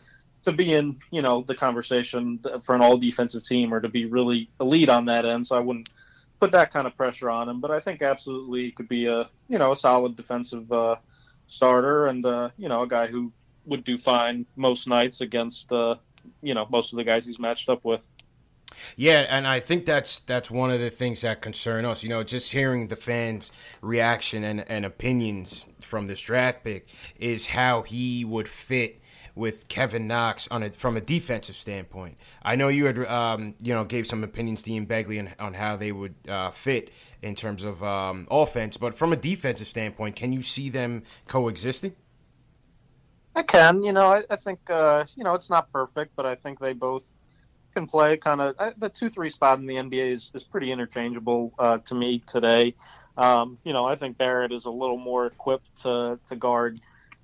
to 0.43 0.51
be 0.53 0.73
in, 0.73 0.95
you 1.11 1.21
know, 1.21 1.41
the 1.41 1.55
conversation 1.55 2.39
for 2.63 2.75
an 2.75 2.81
all 2.81 2.97
defensive 2.97 3.43
team 3.43 3.73
or 3.73 3.81
to 3.81 3.89
be 3.89 4.05
really 4.05 4.47
elite 4.61 4.89
on 4.89 5.05
that 5.05 5.25
end. 5.25 5.45
So 5.45 5.57
I 5.57 5.59
wouldn't 5.59 5.89
put 6.39 6.51
that 6.51 6.71
kind 6.71 6.87
of 6.87 6.95
pressure 6.95 7.29
on 7.29 7.49
him. 7.49 7.59
But 7.59 7.71
I 7.71 7.81
think 7.81 8.01
absolutely 8.03 8.65
he 8.65 8.71
could 8.71 8.87
be 8.87 9.07
a, 9.07 9.27
you 9.49 9.57
know, 9.57 9.73
a 9.73 9.75
solid 9.75 10.15
defensive 10.15 10.71
uh, 10.71 10.95
starter 11.47 12.07
and 12.07 12.25
uh, 12.25 12.49
you 12.57 12.69
know 12.69 12.83
a 12.83 12.87
guy 12.87 13.07
who 13.07 13.31
would 13.65 13.83
do 13.83 13.97
fine 13.97 14.45
most 14.55 14.87
nights 14.87 15.21
against, 15.21 15.71
uh, 15.71 15.95
you 16.41 16.53
know, 16.53 16.67
most 16.69 16.93
of 16.93 16.97
the 16.97 17.03
guys 17.03 17.25
he's 17.25 17.39
matched 17.39 17.69
up 17.69 17.83
with. 17.83 18.07
Yeah, 18.95 19.25
and 19.29 19.47
I 19.47 19.59
think 19.59 19.85
that's 19.85 20.19
that's 20.19 20.51
one 20.51 20.71
of 20.71 20.79
the 20.79 20.89
things 20.89 21.21
that 21.21 21.41
concern 21.41 21.85
us. 21.85 22.03
You 22.03 22.09
know, 22.09 22.23
just 22.23 22.51
hearing 22.51 22.87
the 22.87 22.95
fans' 22.95 23.51
reaction 23.81 24.43
and, 24.43 24.69
and 24.69 24.85
opinions 24.85 25.65
from 25.79 26.07
this 26.07 26.21
draft 26.21 26.63
pick 26.63 26.89
is 27.17 27.47
how 27.47 27.83
he 27.83 28.25
would 28.25 28.47
fit 28.47 29.01
with 29.35 29.67
Kevin 29.67 30.07
Knox 30.07 30.47
on 30.49 30.63
a, 30.63 30.69
from 30.71 30.95
a 30.95 31.01
defensive 31.01 31.55
standpoint. 31.55 32.17
I 32.41 32.55
know 32.55 32.69
you 32.69 32.85
had 32.85 32.97
um, 33.05 33.55
you 33.61 33.73
know 33.73 33.83
gave 33.83 34.07
some 34.07 34.23
opinions 34.23 34.63
to 34.63 34.71
Ian 34.71 34.87
Begley 34.87 35.19
on, 35.19 35.33
on 35.39 35.53
how 35.53 35.75
they 35.75 35.91
would 35.91 36.15
uh, 36.27 36.51
fit 36.51 36.91
in 37.21 37.35
terms 37.35 37.63
of 37.63 37.83
um, 37.83 38.27
offense, 38.31 38.77
but 38.77 38.95
from 38.95 39.13
a 39.13 39.17
defensive 39.17 39.67
standpoint, 39.67 40.15
can 40.15 40.33
you 40.33 40.41
see 40.41 40.69
them 40.69 41.03
coexisting? 41.27 41.95
I 43.35 43.43
can. 43.43 43.83
You 43.83 43.91
know, 43.91 44.07
I, 44.07 44.23
I 44.29 44.35
think 44.35 44.59
uh, 44.69 45.05
you 45.15 45.23
know 45.23 45.33
it's 45.35 45.49
not 45.49 45.71
perfect, 45.71 46.15
but 46.15 46.25
I 46.25 46.35
think 46.35 46.59
they 46.59 46.73
both 46.73 47.05
can 47.73 47.85
play 47.85 48.17
kind 48.17 48.41
of 48.41 48.55
the 48.77 48.89
two 48.89 49.09
three 49.09 49.29
spot 49.29 49.59
in 49.59 49.65
the 49.65 49.75
NBA 49.75 50.11
is, 50.11 50.31
is 50.33 50.43
pretty 50.43 50.71
interchangeable 50.71 51.53
uh, 51.59 51.77
to 51.79 51.95
me 51.95 52.19
today. 52.25 52.73
Um, 53.17 53.57
you 53.63 53.73
know, 53.73 53.85
I 53.85 53.95
think 53.95 54.17
Barrett 54.17 54.51
is 54.51 54.65
a 54.65 54.71
little 54.71 54.97
more 54.97 55.27
equipped 55.27 55.83
to, 55.83 56.19
to 56.27 56.35
guard, 56.35 56.79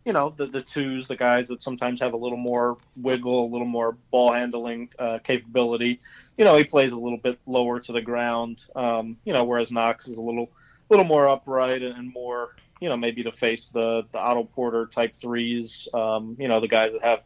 you 0.06 0.14
know, 0.14 0.30
the, 0.30 0.46
the 0.46 0.62
twos, 0.62 1.08
the 1.08 1.16
guys 1.16 1.48
that 1.50 1.62
sometimes 1.62 2.00
have 2.00 2.14
a 2.14 2.18
little 2.18 2.38
more 2.38 2.78
wiggle, 2.98 3.46
a 3.46 3.50
little 3.52 3.68
more 3.68 3.98
ball 4.10 4.32
handling 4.32 4.90
uh, 5.00 5.20
capability. 5.20 6.00
You 6.38 6.46
know, 6.46 6.56
he 6.56 6.64
plays 6.64 6.92
a 6.92 6.98
little 6.98 7.18
bit 7.18 7.40
lower 7.46 7.80
to 7.82 7.92
the 7.92 8.02
ground, 8.02 8.66
um, 8.76 9.18
you 9.26 9.34
know, 9.34 9.44
whereas 9.44 9.72
Knox 9.72 10.08
is 10.08 10.18
a 10.18 10.22
little 10.22 10.50
little 10.90 11.06
more 11.06 11.30
upright 11.30 11.82
and 11.82 12.12
more, 12.14 12.50
you 12.82 12.90
know, 12.90 12.98
maybe 12.98 13.24
to 13.24 13.32
face 13.32 13.70
the, 13.70 14.04
the 14.12 14.20
Otto 14.20 14.44
Porter 14.44 14.88
type 14.88 15.16
threes, 15.16 15.88
um, 15.94 16.36
you 16.40 16.48
know, 16.48 16.60
the 16.60 16.68
guys 16.68 16.92
that 16.92 17.04
have 17.04 17.20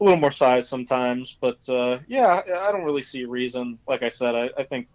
a 0.00 0.04
little 0.04 0.20
more 0.20 0.30
size 0.30 0.68
sometimes. 0.68 1.36
But 1.40 1.68
uh, 1.68 1.98
yeah, 2.06 2.42
I 2.46 2.70
don't 2.70 2.84
really 2.84 3.02
see 3.02 3.22
a 3.22 3.28
reason. 3.28 3.78
Like 3.88 4.02
I 4.02 4.10
said, 4.10 4.34
I, 4.34 4.50
I, 4.56 4.64
think 4.64 4.88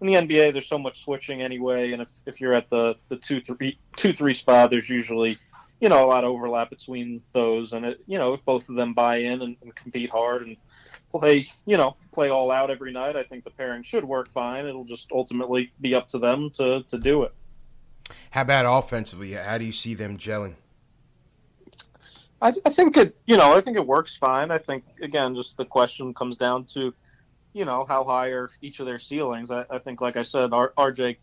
in 0.00 0.06
the 0.06 0.14
NBA 0.14 0.52
there's 0.52 0.66
so 0.66 0.78
much 0.78 1.04
switching 1.04 1.42
anyway, 1.42 1.92
and 1.92 2.02
if, 2.02 2.10
if 2.26 2.40
you're 2.40 2.54
at 2.54 2.70
the, 2.70 2.96
the 3.08 3.16
two 3.16 3.40
three 3.40 3.78
two 3.96 4.12
three 4.12 4.32
spot, 4.32 4.70
there's 4.70 4.88
usually 4.88 5.36
you 5.80 5.88
know 5.88 6.04
a 6.04 6.08
lot 6.08 6.24
of 6.24 6.30
overlap 6.30 6.70
between 6.70 7.22
those, 7.34 7.72
and 7.72 7.84
it, 7.84 8.00
you 8.06 8.18
know 8.18 8.32
if 8.32 8.44
both 8.44 8.68
of 8.68 8.74
them 8.74 8.94
buy 8.94 9.18
in 9.18 9.42
and, 9.42 9.56
and 9.62 9.74
compete 9.74 10.10
hard 10.10 10.42
and 10.42 10.56
play 11.12 11.48
you 11.66 11.76
know 11.76 11.96
play 12.12 12.30
all 12.30 12.50
out 12.50 12.70
every 12.70 12.92
night, 12.92 13.16
I 13.16 13.22
think 13.22 13.44
the 13.44 13.50
pairing 13.50 13.82
should 13.82 14.04
work 14.04 14.30
fine. 14.30 14.66
It'll 14.66 14.84
just 14.84 15.08
ultimately 15.12 15.72
be 15.80 15.94
up 15.94 16.08
to 16.08 16.18
them 16.18 16.50
to 16.54 16.82
to 16.84 16.98
do 16.98 17.24
it. 17.24 17.34
How 18.30 18.42
about 18.42 18.66
offensively? 18.66 19.32
How 19.32 19.58
do 19.58 19.64
you 19.64 19.72
see 19.72 19.94
them 19.94 20.18
gelling? 20.18 20.54
I, 22.40 22.52
I 22.64 22.70
think 22.70 22.96
it, 22.96 23.16
you 23.26 23.36
know, 23.36 23.56
I 23.56 23.60
think 23.60 23.76
it 23.76 23.86
works 23.86 24.16
fine. 24.16 24.50
I 24.50 24.58
think 24.58 24.84
again, 25.02 25.34
just 25.34 25.56
the 25.56 25.64
question 25.64 26.14
comes 26.14 26.36
down 26.36 26.64
to, 26.66 26.94
you 27.52 27.64
know, 27.64 27.84
how 27.88 28.04
high 28.04 28.28
are 28.28 28.50
each 28.62 28.80
of 28.80 28.86
their 28.86 28.98
ceilings. 28.98 29.50
I, 29.50 29.64
I 29.70 29.78
think, 29.78 30.00
like 30.00 30.16
I 30.16 30.22
said, 30.22 30.52
R, 30.52 30.72
RJ 30.78 31.16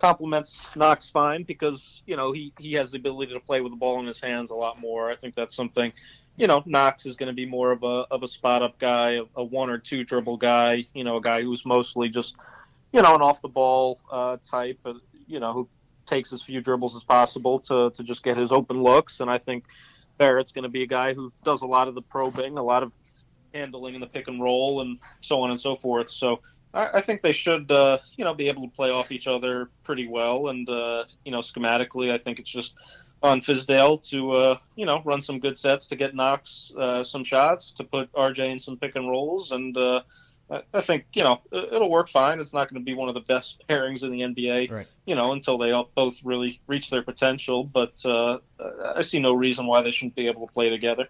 complements 0.00 0.74
Knox 0.74 1.10
fine 1.10 1.42
because 1.42 2.02
you 2.06 2.16
know 2.16 2.32
he 2.32 2.52
he 2.58 2.72
has 2.72 2.92
the 2.92 2.98
ability 2.98 3.34
to 3.34 3.40
play 3.40 3.60
with 3.60 3.72
the 3.72 3.76
ball 3.76 4.00
in 4.00 4.06
his 4.06 4.20
hands 4.20 4.50
a 4.50 4.54
lot 4.54 4.80
more. 4.80 5.10
I 5.10 5.16
think 5.16 5.34
that's 5.34 5.54
something. 5.54 5.92
You 6.36 6.46
know, 6.46 6.62
Knox 6.64 7.04
is 7.04 7.16
going 7.16 7.26
to 7.26 7.34
be 7.34 7.46
more 7.46 7.70
of 7.70 7.82
a 7.82 8.06
of 8.10 8.22
a 8.22 8.28
spot 8.28 8.62
up 8.62 8.78
guy, 8.78 9.10
a, 9.12 9.24
a 9.36 9.44
one 9.44 9.70
or 9.70 9.78
two 9.78 10.04
dribble 10.04 10.38
guy. 10.38 10.86
You 10.94 11.04
know, 11.04 11.18
a 11.18 11.20
guy 11.20 11.42
who's 11.42 11.66
mostly 11.66 12.08
just, 12.08 12.36
you 12.92 13.02
know, 13.02 13.14
an 13.14 13.20
off 13.20 13.42
the 13.42 13.48
ball 13.48 14.00
uh, 14.10 14.38
type. 14.44 14.78
Uh, 14.84 14.94
you 15.26 15.38
know, 15.38 15.52
who 15.52 15.68
takes 16.10 16.32
as 16.32 16.42
few 16.42 16.60
dribbles 16.60 16.94
as 16.96 17.04
possible 17.04 17.60
to 17.60 17.90
to 17.90 18.02
just 18.02 18.22
get 18.22 18.36
his 18.36 18.52
open 18.52 18.82
looks. 18.82 19.20
And 19.20 19.30
I 19.30 19.38
think 19.38 19.64
Barrett's 20.18 20.52
going 20.52 20.64
to 20.64 20.68
be 20.68 20.82
a 20.82 20.86
guy 20.86 21.14
who 21.14 21.32
does 21.44 21.62
a 21.62 21.66
lot 21.66 21.88
of 21.88 21.94
the 21.94 22.02
probing, 22.02 22.58
a 22.58 22.62
lot 22.62 22.82
of 22.82 22.92
handling 23.54 23.94
in 23.94 24.00
the 24.00 24.06
pick 24.06 24.28
and 24.28 24.42
roll, 24.42 24.82
and 24.82 24.98
so 25.20 25.40
on 25.40 25.50
and 25.50 25.60
so 25.60 25.76
forth. 25.76 26.10
So 26.10 26.40
I, 26.74 26.98
I 26.98 27.00
think 27.00 27.22
they 27.22 27.32
should, 27.32 27.70
uh, 27.72 27.98
you 28.16 28.24
know, 28.24 28.34
be 28.34 28.48
able 28.48 28.62
to 28.62 28.74
play 28.74 28.90
off 28.90 29.12
each 29.12 29.26
other 29.26 29.70
pretty 29.84 30.08
well. 30.08 30.48
And 30.48 30.68
uh, 30.68 31.04
you 31.24 31.32
know, 31.32 31.40
schematically, 31.40 32.12
I 32.12 32.18
think 32.18 32.38
it's 32.38 32.50
just 32.50 32.74
on 33.22 33.40
Fizdale 33.40 34.02
to, 34.10 34.32
uh, 34.32 34.58
you 34.76 34.86
know, 34.86 35.02
run 35.04 35.22
some 35.22 35.38
good 35.38 35.56
sets 35.56 35.86
to 35.88 35.96
get 35.96 36.14
Knox 36.14 36.72
uh, 36.78 37.04
some 37.04 37.22
shots, 37.22 37.72
to 37.72 37.84
put 37.84 38.12
RJ 38.12 38.50
in 38.50 38.60
some 38.60 38.76
pick 38.76 38.96
and 38.96 39.08
rolls, 39.08 39.52
and 39.52 39.76
I 40.74 40.80
think 40.80 41.04
you 41.12 41.22
know 41.22 41.40
it'll 41.52 41.90
work 41.90 42.08
fine. 42.08 42.40
It's 42.40 42.52
not 42.52 42.68
going 42.68 42.80
to 42.80 42.84
be 42.84 42.94
one 42.94 43.08
of 43.08 43.14
the 43.14 43.20
best 43.20 43.62
pairings 43.68 44.02
in 44.02 44.10
the 44.10 44.20
NBA, 44.20 44.70
right. 44.70 44.86
you 45.06 45.14
know, 45.14 45.32
until 45.32 45.58
they 45.58 45.72
both 45.94 46.24
really 46.24 46.60
reach 46.66 46.90
their 46.90 47.02
potential. 47.02 47.64
But 47.64 48.04
uh, 48.04 48.38
I 48.96 49.02
see 49.02 49.20
no 49.20 49.32
reason 49.32 49.66
why 49.66 49.82
they 49.82 49.90
shouldn't 49.90 50.16
be 50.16 50.26
able 50.26 50.46
to 50.46 50.52
play 50.52 50.68
together 50.68 51.08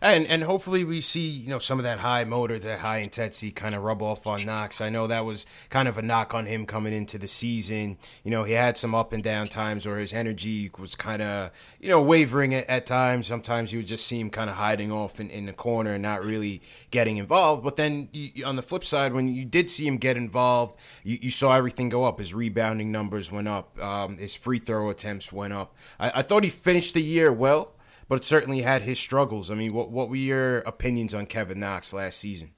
and 0.00 0.26
and 0.26 0.42
hopefully 0.42 0.84
we 0.84 1.00
see 1.00 1.26
you 1.26 1.48
know 1.48 1.58
some 1.58 1.78
of 1.78 1.84
that 1.84 1.98
high 1.98 2.24
motor, 2.24 2.58
that 2.58 2.80
high 2.80 2.98
intensity 2.98 3.50
kind 3.50 3.74
of 3.74 3.82
rub 3.82 4.02
off 4.02 4.26
on 4.26 4.44
Knox. 4.44 4.80
I 4.80 4.88
know 4.88 5.06
that 5.06 5.24
was 5.24 5.46
kind 5.70 5.88
of 5.88 5.98
a 5.98 6.02
knock 6.02 6.34
on 6.34 6.46
him 6.46 6.66
coming 6.66 6.92
into 6.92 7.18
the 7.18 7.28
season. 7.28 7.98
You 8.24 8.30
know, 8.30 8.44
he 8.44 8.52
had 8.52 8.76
some 8.76 8.94
up 8.94 9.12
and 9.12 9.22
down 9.22 9.48
times 9.48 9.86
where 9.86 9.98
his 9.98 10.12
energy 10.12 10.70
was 10.78 10.94
kind 10.94 11.22
of 11.22 11.50
you 11.80 11.88
know 11.88 12.00
wavering 12.00 12.54
at, 12.54 12.68
at, 12.68 12.86
times. 12.86 13.26
Sometimes 13.26 13.72
you 13.72 13.80
would 13.80 13.86
just 13.86 14.06
see 14.06 14.20
him 14.20 14.30
kind 14.30 14.50
of 14.50 14.56
hiding 14.56 14.90
off 14.90 15.20
in, 15.20 15.30
in 15.30 15.46
the 15.46 15.52
corner 15.52 15.92
and 15.92 16.02
not 16.02 16.24
really 16.24 16.62
getting 16.90 17.16
involved. 17.16 17.62
But 17.62 17.76
then 17.76 18.08
you, 18.12 18.44
on 18.44 18.56
the 18.56 18.62
flip 18.62 18.84
side, 18.84 19.12
when 19.12 19.28
you 19.28 19.44
did 19.44 19.70
see 19.70 19.86
him 19.86 19.98
get 19.98 20.16
involved, 20.16 20.76
you, 21.02 21.18
you 21.20 21.30
saw 21.30 21.54
everything 21.56 21.88
go 21.88 22.04
up. 22.04 22.18
His 22.18 22.34
rebounding 22.34 22.92
numbers 22.92 23.30
went 23.30 23.48
up. 23.48 23.78
Um, 23.80 24.18
his 24.18 24.34
free 24.34 24.58
throw 24.58 24.90
attempts 24.90 25.32
went 25.32 25.52
up. 25.52 25.76
I, 25.98 26.12
I 26.16 26.22
thought 26.22 26.44
he 26.44 26.50
finished 26.50 26.94
the 26.94 27.02
year 27.02 27.32
well 27.32 27.72
but 28.08 28.24
certainly 28.24 28.62
had 28.62 28.82
his 28.82 28.98
struggles. 28.98 29.50
I 29.50 29.54
mean, 29.54 29.72
what 29.72 29.90
what 29.90 30.08
were 30.08 30.16
your 30.16 30.58
opinions 30.58 31.14
on 31.14 31.26
Kevin 31.26 31.60
Knox 31.60 31.92
last 31.92 32.18
season? 32.18 32.52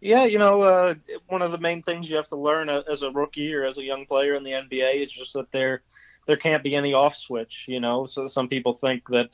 Yeah, 0.00 0.24
you 0.24 0.38
know, 0.38 0.62
uh, 0.62 0.94
one 1.26 1.42
of 1.42 1.50
the 1.50 1.58
main 1.58 1.82
things 1.82 2.08
you 2.08 2.16
have 2.16 2.28
to 2.28 2.36
learn 2.36 2.68
as 2.68 3.02
a 3.02 3.10
rookie 3.10 3.52
or 3.52 3.64
as 3.64 3.78
a 3.78 3.84
young 3.84 4.06
player 4.06 4.34
in 4.34 4.44
the 4.44 4.52
NBA 4.52 5.02
is 5.02 5.10
just 5.10 5.32
that 5.32 5.50
there 5.50 5.82
there 6.26 6.36
can't 6.36 6.62
be 6.62 6.76
any 6.76 6.94
off 6.94 7.16
switch. 7.16 7.64
You 7.68 7.80
know, 7.80 8.06
so 8.06 8.28
some 8.28 8.48
people 8.48 8.74
think 8.74 9.08
that 9.08 9.30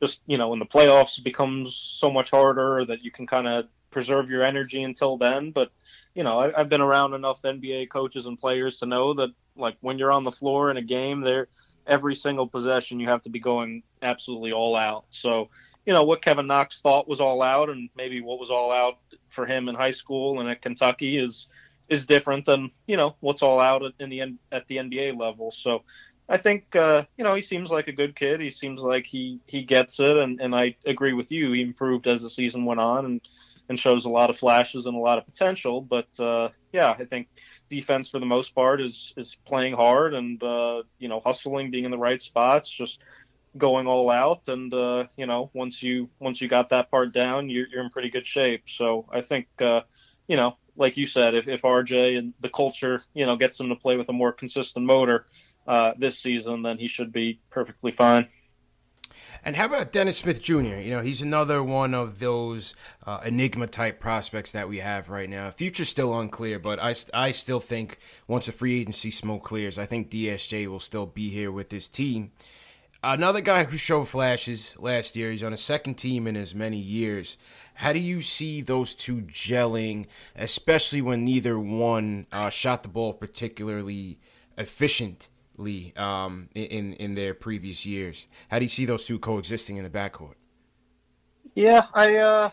just 0.00 0.20
you 0.26 0.36
know 0.36 0.48
when 0.48 0.58
the 0.58 0.66
playoffs 0.66 1.22
becomes 1.22 1.74
so 1.76 2.10
much 2.10 2.30
harder 2.30 2.84
that 2.84 3.02
you 3.02 3.10
can 3.10 3.26
kind 3.26 3.46
of 3.46 3.66
preserve 3.90 4.28
your 4.28 4.42
energy 4.42 4.82
until 4.82 5.16
then. 5.16 5.50
But 5.50 5.70
you 6.14 6.24
know, 6.24 6.40
I, 6.40 6.58
have 6.58 6.68
been 6.68 6.80
around 6.80 7.14
enough 7.14 7.42
NBA 7.42 7.88
coaches 7.88 8.26
and 8.26 8.38
players 8.38 8.76
to 8.78 8.86
know 8.86 9.14
that 9.14 9.30
like 9.56 9.76
when 9.80 9.98
you're 9.98 10.12
on 10.12 10.24
the 10.24 10.32
floor 10.32 10.70
in 10.70 10.76
a 10.76 10.82
game, 10.82 11.20
there 11.20 11.48
every 11.86 12.14
single 12.14 12.46
possession 12.46 13.00
you 13.00 13.08
have 13.08 13.22
to 13.22 13.30
be 13.30 13.40
going 13.40 13.82
absolutely 14.02 14.52
all 14.52 14.76
out. 14.76 15.04
So, 15.10 15.48
you 15.86 15.92
know, 15.92 16.04
what 16.04 16.22
Kevin 16.22 16.46
Knox 16.46 16.80
thought 16.80 17.08
was 17.08 17.20
all 17.20 17.42
out 17.42 17.68
and 17.70 17.90
maybe 17.96 18.20
what 18.20 18.38
was 18.38 18.50
all 18.50 18.70
out 18.72 18.98
for 19.30 19.46
him 19.46 19.68
in 19.68 19.74
high 19.74 19.90
school 19.90 20.40
and 20.40 20.48
at 20.48 20.62
Kentucky 20.62 21.18
is 21.18 21.48
is 21.88 22.06
different 22.06 22.46
than, 22.46 22.70
you 22.86 22.96
know, 22.96 23.16
what's 23.20 23.42
all 23.42 23.60
out 23.60 23.82
in 23.98 24.08
the 24.08 24.20
at 24.52 24.66
the 24.68 24.76
NBA 24.76 25.18
level. 25.18 25.50
So, 25.50 25.82
I 26.28 26.38
think 26.38 26.74
uh, 26.76 27.04
you 27.18 27.24
know 27.24 27.34
he 27.34 27.40
seems 27.40 27.70
like 27.70 27.88
a 27.88 27.92
good 27.92 28.16
kid. 28.16 28.40
He 28.40 28.48
seems 28.48 28.80
like 28.80 29.04
he 29.04 29.40
he 29.46 29.62
gets 29.62 30.00
it, 30.00 30.16
and 30.16 30.40
and 30.40 30.54
I 30.54 30.76
agree 30.86 31.12
with 31.12 31.30
you. 31.30 31.52
He 31.52 31.60
improved 31.60 32.06
as 32.06 32.22
the 32.22 32.30
season 32.30 32.64
went 32.64 32.80
on, 32.80 33.04
and 33.04 33.20
and 33.68 33.78
shows 33.78 34.04
a 34.04 34.10
lot 34.10 34.30
of 34.30 34.38
flashes 34.38 34.86
and 34.86 34.96
a 34.96 35.00
lot 35.00 35.18
of 35.18 35.26
potential. 35.26 35.80
But 35.80 36.08
uh, 36.18 36.48
yeah, 36.72 36.94
I 36.98 37.04
think 37.04 37.28
defense 37.72 38.10
for 38.10 38.18
the 38.18 38.26
most 38.26 38.54
part 38.54 38.80
is 38.80 39.14
is 39.16 39.36
playing 39.46 39.74
hard 39.74 40.14
and 40.14 40.42
uh, 40.42 40.82
you 40.98 41.08
know 41.08 41.20
hustling, 41.20 41.70
being 41.70 41.84
in 41.84 41.90
the 41.90 41.98
right 41.98 42.20
spots, 42.20 42.70
just 42.70 43.00
going 43.56 43.86
all 43.86 44.10
out. 44.10 44.42
And 44.48 44.72
uh, 44.72 45.04
you 45.16 45.26
know 45.26 45.50
once 45.54 45.82
you 45.82 46.10
once 46.20 46.40
you 46.40 46.48
got 46.48 46.68
that 46.68 46.90
part 46.90 47.12
down, 47.12 47.48
you're, 47.48 47.66
you're 47.68 47.82
in 47.82 47.90
pretty 47.90 48.10
good 48.10 48.26
shape. 48.26 48.64
So 48.66 49.06
I 49.10 49.22
think 49.22 49.46
uh, 49.60 49.82
you 50.28 50.36
know 50.36 50.56
like 50.76 50.96
you 50.96 51.06
said, 51.06 51.34
if, 51.34 51.48
if 51.48 51.62
RJ 51.62 52.18
and 52.18 52.34
the 52.40 52.48
culture 52.48 53.02
you 53.14 53.26
know 53.26 53.36
gets 53.36 53.58
him 53.58 53.70
to 53.70 53.76
play 53.76 53.96
with 53.96 54.08
a 54.08 54.12
more 54.12 54.32
consistent 54.32 54.84
motor 54.86 55.26
uh, 55.66 55.92
this 55.98 56.18
season, 56.18 56.62
then 56.62 56.78
he 56.78 56.88
should 56.88 57.12
be 57.12 57.40
perfectly 57.50 57.92
fine. 57.92 58.28
And 59.44 59.56
how 59.56 59.66
about 59.66 59.92
Dennis 59.92 60.18
Smith 60.18 60.40
Jr.? 60.40 60.76
You 60.76 60.90
know, 60.90 61.00
he's 61.00 61.22
another 61.22 61.62
one 61.62 61.94
of 61.94 62.18
those 62.18 62.74
uh, 63.06 63.20
enigma 63.24 63.66
type 63.66 64.00
prospects 64.00 64.52
that 64.52 64.68
we 64.68 64.78
have 64.78 65.08
right 65.08 65.28
now. 65.28 65.50
Future's 65.50 65.88
still 65.88 66.18
unclear, 66.18 66.58
but 66.58 66.78
I, 66.78 66.94
I 67.12 67.32
still 67.32 67.60
think 67.60 67.98
once 68.28 68.46
the 68.46 68.52
free 68.52 68.80
agency 68.80 69.10
smoke 69.10 69.42
clears, 69.42 69.78
I 69.78 69.86
think 69.86 70.10
DSJ 70.10 70.66
will 70.66 70.80
still 70.80 71.06
be 71.06 71.30
here 71.30 71.50
with 71.50 71.70
his 71.70 71.88
team. 71.88 72.32
Another 73.04 73.40
guy 73.40 73.64
who 73.64 73.76
showed 73.76 74.06
flashes 74.06 74.76
last 74.78 75.16
year, 75.16 75.32
he's 75.32 75.42
on 75.42 75.52
a 75.52 75.58
second 75.58 75.94
team 75.94 76.28
in 76.28 76.36
as 76.36 76.54
many 76.54 76.78
years. 76.78 77.36
How 77.74 77.92
do 77.92 77.98
you 77.98 78.22
see 78.22 78.60
those 78.60 78.94
two 78.94 79.22
gelling, 79.22 80.06
especially 80.36 81.02
when 81.02 81.24
neither 81.24 81.58
one 81.58 82.26
uh, 82.30 82.48
shot 82.48 82.84
the 82.84 82.88
ball 82.88 83.12
particularly 83.12 84.20
efficient 84.56 85.30
um, 85.96 86.48
in 86.54 86.94
in 86.94 87.14
their 87.14 87.34
previous 87.34 87.86
years. 87.86 88.26
How 88.50 88.58
do 88.58 88.64
you 88.64 88.70
see 88.70 88.84
those 88.84 89.04
two 89.04 89.18
coexisting 89.18 89.76
in 89.76 89.84
the 89.84 89.90
backcourt? 89.90 90.34
Yeah, 91.54 91.86
I 91.94 92.16
uh, 92.16 92.50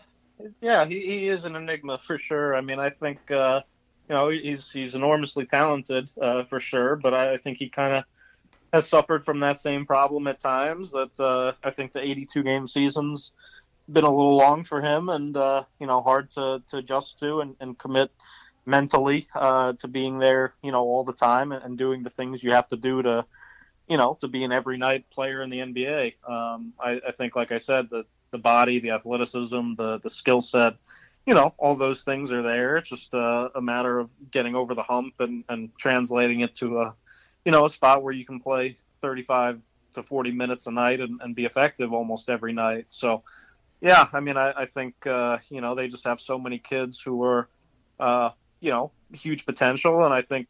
yeah, 0.60 0.84
he, 0.84 1.00
he 1.00 1.28
is 1.28 1.44
an 1.44 1.56
enigma 1.56 1.98
for 1.98 2.18
sure. 2.18 2.54
I 2.54 2.60
mean, 2.60 2.78
I 2.78 2.90
think 2.90 3.30
uh, 3.30 3.62
you 4.08 4.14
know 4.14 4.28
he's 4.28 4.70
he's 4.70 4.94
enormously 4.94 5.46
talented 5.46 6.10
uh, 6.20 6.44
for 6.44 6.60
sure, 6.60 6.96
but 6.96 7.14
I, 7.14 7.34
I 7.34 7.36
think 7.36 7.58
he 7.58 7.68
kind 7.68 7.94
of 7.94 8.04
has 8.72 8.88
suffered 8.88 9.24
from 9.24 9.40
that 9.40 9.60
same 9.60 9.86
problem 9.86 10.26
at 10.26 10.40
times. 10.40 10.92
That 10.92 11.18
uh, 11.18 11.52
I 11.64 11.70
think 11.70 11.92
the 11.92 12.02
82 12.02 12.42
game 12.42 12.66
seasons 12.66 13.32
been 13.92 14.04
a 14.04 14.10
little 14.10 14.36
long 14.36 14.64
for 14.64 14.80
him, 14.80 15.08
and 15.08 15.36
uh, 15.36 15.64
you 15.78 15.86
know 15.86 16.00
hard 16.00 16.30
to, 16.32 16.62
to 16.68 16.78
adjust 16.78 17.18
to 17.20 17.40
and, 17.40 17.56
and 17.60 17.78
commit 17.78 18.10
mentally 18.70 19.28
uh, 19.34 19.72
to 19.74 19.88
being 19.88 20.18
there, 20.18 20.54
you 20.62 20.72
know, 20.72 20.82
all 20.82 21.04
the 21.04 21.12
time 21.12 21.52
and, 21.52 21.62
and, 21.64 21.76
doing 21.76 22.02
the 22.02 22.10
things 22.10 22.42
you 22.42 22.52
have 22.52 22.68
to 22.68 22.76
do 22.76 23.02
to, 23.02 23.26
you 23.88 23.96
know, 23.96 24.16
to 24.20 24.28
be 24.28 24.44
an 24.44 24.52
every 24.52 24.78
night 24.78 25.10
player 25.10 25.42
in 25.42 25.50
the 25.50 25.58
NBA. 25.58 26.14
Um, 26.28 26.72
I, 26.78 27.00
I, 27.06 27.10
think, 27.10 27.36
like 27.36 27.52
I 27.52 27.58
said, 27.58 27.90
the 27.90 28.04
the 28.30 28.38
body, 28.38 28.78
the 28.78 28.90
athleticism, 28.90 29.74
the 29.74 29.98
the 29.98 30.10
skill 30.10 30.40
set, 30.40 30.76
you 31.26 31.34
know, 31.34 31.54
all 31.58 31.76
those 31.76 32.02
things 32.02 32.32
are 32.32 32.42
there. 32.42 32.76
It's 32.76 32.88
just 32.88 33.14
a, 33.14 33.50
a 33.54 33.60
matter 33.60 33.98
of 33.98 34.10
getting 34.30 34.54
over 34.54 34.74
the 34.74 34.82
hump 34.82 35.14
and, 35.20 35.44
and 35.48 35.70
translating 35.78 36.40
it 36.40 36.54
to 36.56 36.80
a, 36.80 36.96
you 37.44 37.52
know, 37.52 37.64
a 37.64 37.68
spot 37.68 38.02
where 38.02 38.12
you 38.12 38.24
can 38.24 38.40
play 38.40 38.76
35 39.00 39.62
to 39.94 40.02
40 40.02 40.32
minutes 40.32 40.66
a 40.66 40.70
night 40.70 41.00
and, 41.00 41.20
and 41.20 41.34
be 41.34 41.44
effective 41.44 41.92
almost 41.92 42.30
every 42.30 42.52
night. 42.52 42.86
So, 42.88 43.22
yeah, 43.80 44.06
I 44.12 44.20
mean, 44.20 44.36
I, 44.36 44.52
I 44.56 44.66
think, 44.66 45.06
uh, 45.06 45.38
you 45.50 45.60
know, 45.60 45.74
they 45.74 45.88
just 45.88 46.04
have 46.04 46.20
so 46.20 46.38
many 46.38 46.58
kids 46.58 47.00
who 47.00 47.22
are, 47.24 47.48
uh, 47.98 48.30
you 48.60 48.70
know, 48.70 48.92
huge 49.12 49.44
potential. 49.46 50.04
And 50.04 50.14
I 50.14 50.22
think 50.22 50.48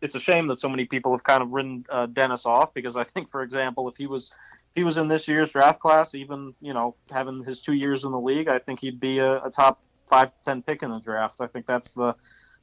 it's 0.00 0.14
a 0.14 0.20
shame 0.20 0.46
that 0.48 0.60
so 0.60 0.68
many 0.68 0.84
people 0.84 1.12
have 1.12 1.24
kind 1.24 1.42
of 1.42 1.50
written 1.50 1.84
uh, 1.88 2.06
Dennis 2.06 2.46
off 2.46 2.74
because 2.74 2.96
I 2.96 3.04
think, 3.04 3.30
for 3.30 3.42
example, 3.42 3.88
if 3.88 3.96
he 3.96 4.06
was 4.06 4.30
if 4.74 4.80
he 4.80 4.84
was 4.84 4.96
in 4.96 5.08
this 5.08 5.26
year's 5.28 5.52
draft 5.52 5.80
class, 5.80 6.14
even 6.14 6.54
you 6.60 6.74
know 6.74 6.94
having 7.10 7.42
his 7.44 7.60
two 7.60 7.74
years 7.74 8.04
in 8.04 8.12
the 8.12 8.20
league, 8.20 8.48
I 8.48 8.58
think 8.58 8.80
he'd 8.80 9.00
be 9.00 9.18
a, 9.18 9.42
a 9.44 9.50
top 9.50 9.80
five 10.06 10.28
to 10.28 10.42
ten 10.44 10.62
pick 10.62 10.82
in 10.82 10.90
the 10.90 11.00
draft. 11.00 11.40
I 11.40 11.46
think 11.46 11.66
that's 11.66 11.92
the 11.92 12.14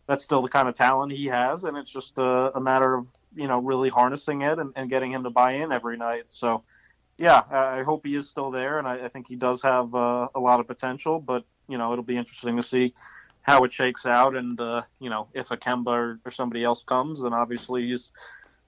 that's 0.08 0.24
still 0.24 0.42
the 0.42 0.50
kind 0.50 0.68
of 0.68 0.76
talent 0.76 1.14
he 1.14 1.26
has, 1.28 1.64
and 1.64 1.78
it's 1.78 1.92
just 1.92 2.18
a, 2.18 2.52
a 2.56 2.60
matter 2.60 2.94
of 2.94 3.08
you 3.36 3.48
know 3.48 3.60
really 3.60 3.90
harnessing 3.90 4.42
it 4.42 4.60
and, 4.60 4.74
and, 4.76 4.90
getting 4.90 5.12
him 5.12 5.24
to 5.24 5.30
buy 5.30 5.54
in 5.54 5.72
every 5.72 5.96
night. 5.98 6.26
So, 6.28 6.64
yeah, 7.18 7.44
I 7.50 7.84
hope 7.84 8.06
he 8.06 8.16
is 8.16 8.28
still 8.28 8.52
there, 8.52 8.78
and 8.78 8.88
I, 8.88 9.06
I 9.06 9.08
think 9.08 9.28
he 9.28 9.36
does 9.36 9.62
have 9.62 9.96
uh, 9.96 10.28
a 10.36 10.40
lot 10.40 10.60
of 10.60 10.68
potential. 10.68 11.20
But 11.20 11.46
you 11.68 11.78
know, 11.78 11.92
it'll 11.94 12.04
be 12.04 12.18
interesting 12.18 12.58
to 12.58 12.64
see 12.64 12.94
how 13.42 13.64
it 13.64 13.74
shakes 13.74 14.06
out. 14.06 14.36
And 14.36 14.60
uh, 14.60 14.84
you 15.00 15.10
know, 15.10 15.28
if 15.34 15.52
a 15.52 15.58
Kemba 15.58 15.88
or, 15.88 16.20
or, 16.26 16.32
somebody 16.32 16.64
else 16.64 16.84
comes, 16.84 17.22
then 17.22 17.34
obviously 17.34 17.88
he's 17.88 18.12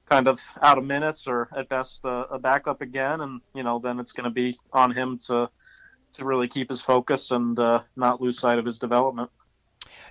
kind 0.06 0.28
of 0.28 0.41
out 0.62 0.78
of 0.78 0.86
minutes 0.86 1.28
or 1.28 1.50
at 1.56 1.69
best 1.69 2.04
uh, 2.06 2.26
a 2.30 2.39
backup 2.39 2.82
again. 2.82 3.21
And 3.21 3.41
you 3.54 3.63
know, 3.63 3.80
then 3.80 4.00
it's 4.00 4.12
going 4.12 4.26
to 4.26 4.30
be 4.30 4.60
on 4.71 4.91
him 4.91 5.19
to 5.28 5.50
to 6.13 6.26
really 6.26 6.48
keep 6.48 6.69
his 6.69 6.82
focus 6.82 7.32
and 7.32 7.58
uh, 7.58 7.82
not 7.95 8.21
lose 8.21 8.39
sight 8.39 8.60
of 8.60 8.65
his 8.65 8.78
development. 8.78 9.30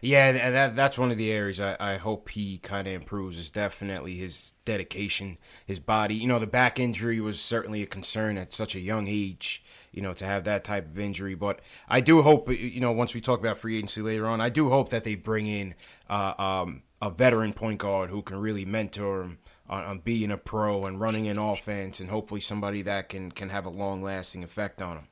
Yeah, 0.00 0.26
and 0.26 0.54
that 0.54 0.74
that's 0.74 0.98
one 0.98 1.10
of 1.10 1.16
the 1.16 1.30
areas 1.30 1.60
I, 1.60 1.76
I 1.78 1.96
hope 1.96 2.30
he 2.30 2.58
kind 2.58 2.88
of 2.88 2.92
improves 2.92 3.38
is 3.38 3.50
definitely 3.50 4.16
his 4.16 4.52
dedication, 4.64 5.38
his 5.64 5.78
body. 5.78 6.16
You 6.16 6.26
know, 6.26 6.38
the 6.38 6.46
back 6.46 6.78
injury 6.78 7.20
was 7.20 7.40
certainly 7.40 7.82
a 7.82 7.86
concern 7.86 8.36
at 8.36 8.52
such 8.52 8.74
a 8.74 8.80
young 8.80 9.06
age. 9.06 9.64
You 9.92 10.02
know, 10.02 10.14
to 10.14 10.24
have 10.24 10.44
that 10.44 10.64
type 10.64 10.86
of 10.86 10.98
injury, 10.98 11.34
but 11.34 11.60
I 11.88 12.00
do 12.00 12.22
hope 12.22 12.50
you 12.50 12.80
know 12.80 12.92
once 12.92 13.14
we 13.14 13.20
talk 13.20 13.40
about 13.40 13.58
free 13.58 13.76
agency 13.76 14.00
later 14.00 14.26
on, 14.26 14.40
I 14.40 14.48
do 14.48 14.70
hope 14.70 14.88
that 14.88 15.04
they 15.04 15.14
bring 15.14 15.46
in 15.46 15.74
uh, 16.08 16.32
um, 16.38 16.82
a 17.00 17.10
veteran 17.10 17.52
point 17.52 17.78
guard 17.78 18.10
who 18.10 18.22
can 18.22 18.38
really 18.38 18.64
mentor 18.64 19.22
him 19.22 19.38
on, 19.68 19.84
on 19.84 19.98
being 19.98 20.30
a 20.30 20.38
pro 20.38 20.86
and 20.86 21.00
running 21.00 21.28
an 21.28 21.38
offense, 21.38 22.00
and 22.00 22.08
hopefully 22.08 22.40
somebody 22.40 22.82
that 22.82 23.08
can 23.08 23.30
can 23.32 23.50
have 23.50 23.66
a 23.66 23.70
long 23.70 24.02
lasting 24.02 24.42
effect 24.42 24.80
on 24.80 24.96
him. 24.96 25.08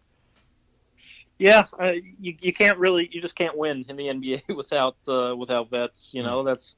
Yeah, 1.40 1.64
uh, 1.81 1.95
you 2.21 2.37
you 2.40 2.53
can't 2.53 2.77
really 2.77 3.09
you 3.11 3.23
just 3.23 3.35
can't 3.35 3.57
win 3.57 3.85
in 3.88 3.97
the 3.97 4.09
NBA 4.09 4.43
without 4.57 4.97
uh, 5.09 5.35
without 5.35 5.71
vets. 5.71 6.11
You 6.12 6.23
know 6.23 6.45
that's 6.45 6.77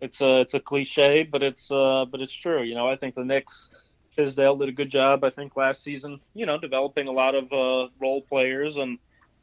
it's 0.00 0.20
a 0.20 0.40
it's 0.42 0.54
a 0.54 0.60
cliche, 0.60 1.24
but 1.24 1.42
it's 1.42 1.70
uh, 1.70 2.04
but 2.10 2.20
it's 2.20 2.32
true. 2.32 2.62
You 2.62 2.74
know 2.74 2.88
I 2.88 2.96
think 2.96 3.16
the 3.16 3.24
Knicks. 3.24 3.70
Fizdale 4.16 4.58
did 4.58 4.68
a 4.68 4.72
good 4.72 4.90
job, 4.90 5.24
I 5.24 5.30
think, 5.30 5.56
last 5.56 5.82
season. 5.82 6.20
You 6.34 6.46
know, 6.46 6.58
developing 6.58 7.08
a 7.08 7.12
lot 7.12 7.34
of 7.34 7.52
uh, 7.52 7.88
role 8.00 8.22
players, 8.22 8.76
and 8.76 8.98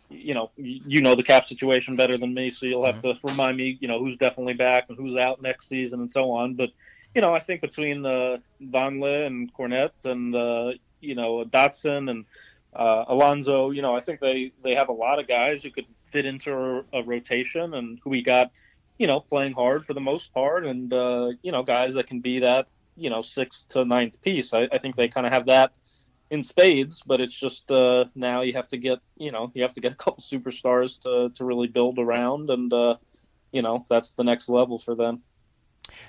you 0.09 0.33
know, 0.33 0.51
you 0.57 1.01
know 1.01 1.15
the 1.15 1.23
cap 1.23 1.45
situation 1.45 1.95
better 1.95 2.17
than 2.17 2.33
me, 2.33 2.49
so 2.49 2.65
you'll 2.65 2.85
have 2.85 2.95
mm-hmm. 2.95 3.25
to 3.25 3.31
remind 3.31 3.57
me, 3.57 3.77
you 3.79 3.87
know, 3.87 3.99
who's 3.99 4.17
definitely 4.17 4.53
back 4.53 4.85
and 4.89 4.97
who's 4.97 5.17
out 5.17 5.41
next 5.41 5.67
season 5.67 6.01
and 6.01 6.11
so 6.11 6.31
on. 6.31 6.55
But 6.55 6.69
you 7.15 7.21
know, 7.21 7.33
I 7.33 7.39
think 7.39 7.61
between 7.61 8.05
uh, 8.05 8.37
Vonleh 8.63 9.25
and 9.27 9.53
Kornet 9.53 9.91
and 10.05 10.35
uh, 10.35 10.71
you 10.99 11.15
know 11.15 11.43
Dotson 11.45 12.09
and 12.09 12.25
uh, 12.73 13.05
Allonzo, 13.05 13.75
you 13.75 13.81
know, 13.81 13.95
I 13.95 14.01
think 14.01 14.19
they 14.19 14.51
they 14.63 14.75
have 14.75 14.89
a 14.89 14.93
lot 14.93 15.19
of 15.19 15.27
guys 15.27 15.63
who 15.63 15.71
could 15.71 15.85
fit 16.05 16.25
into 16.25 16.53
a, 16.53 16.99
a 16.99 17.03
rotation 17.03 17.73
and 17.73 17.99
who 18.03 18.09
we 18.09 18.21
got, 18.21 18.51
you 18.97 19.07
know, 19.07 19.19
playing 19.19 19.53
hard 19.53 19.85
for 19.85 19.93
the 19.93 20.01
most 20.01 20.33
part, 20.33 20.65
and 20.65 20.93
uh, 20.93 21.31
you 21.41 21.51
know, 21.51 21.63
guys 21.63 21.93
that 21.95 22.07
can 22.07 22.19
be 22.19 22.39
that 22.39 22.67
you 22.95 23.09
know 23.09 23.21
sixth 23.21 23.69
to 23.69 23.85
ninth 23.85 24.21
piece. 24.21 24.53
I, 24.53 24.67
I 24.71 24.77
think 24.77 24.95
they 24.95 25.07
kind 25.07 25.25
of 25.25 25.33
have 25.33 25.45
that 25.47 25.73
in 26.29 26.43
spades, 26.43 27.03
but 27.05 27.19
it's 27.19 27.33
just 27.33 27.69
uh, 27.69 28.05
now 28.15 28.41
you 28.41 28.53
have 28.53 28.67
to 28.69 28.77
get 28.77 28.99
you 29.17 29.31
know 29.31 29.51
you 29.53 29.63
have 29.63 29.73
to 29.73 29.81
get 29.81 29.91
a 29.91 29.95
couple 30.03 30.23
superstars 30.23 30.99
to 31.01 31.29
to 31.35 31.45
really 31.45 31.67
build 31.67 31.99
around, 31.99 32.49
and 32.49 32.71
uh, 32.73 32.95
you 33.51 33.61
know 33.61 33.85
that's 33.89 34.13
the 34.13 34.23
next 34.23 34.49
level 34.49 34.79
for 34.79 34.95
them. 34.95 35.21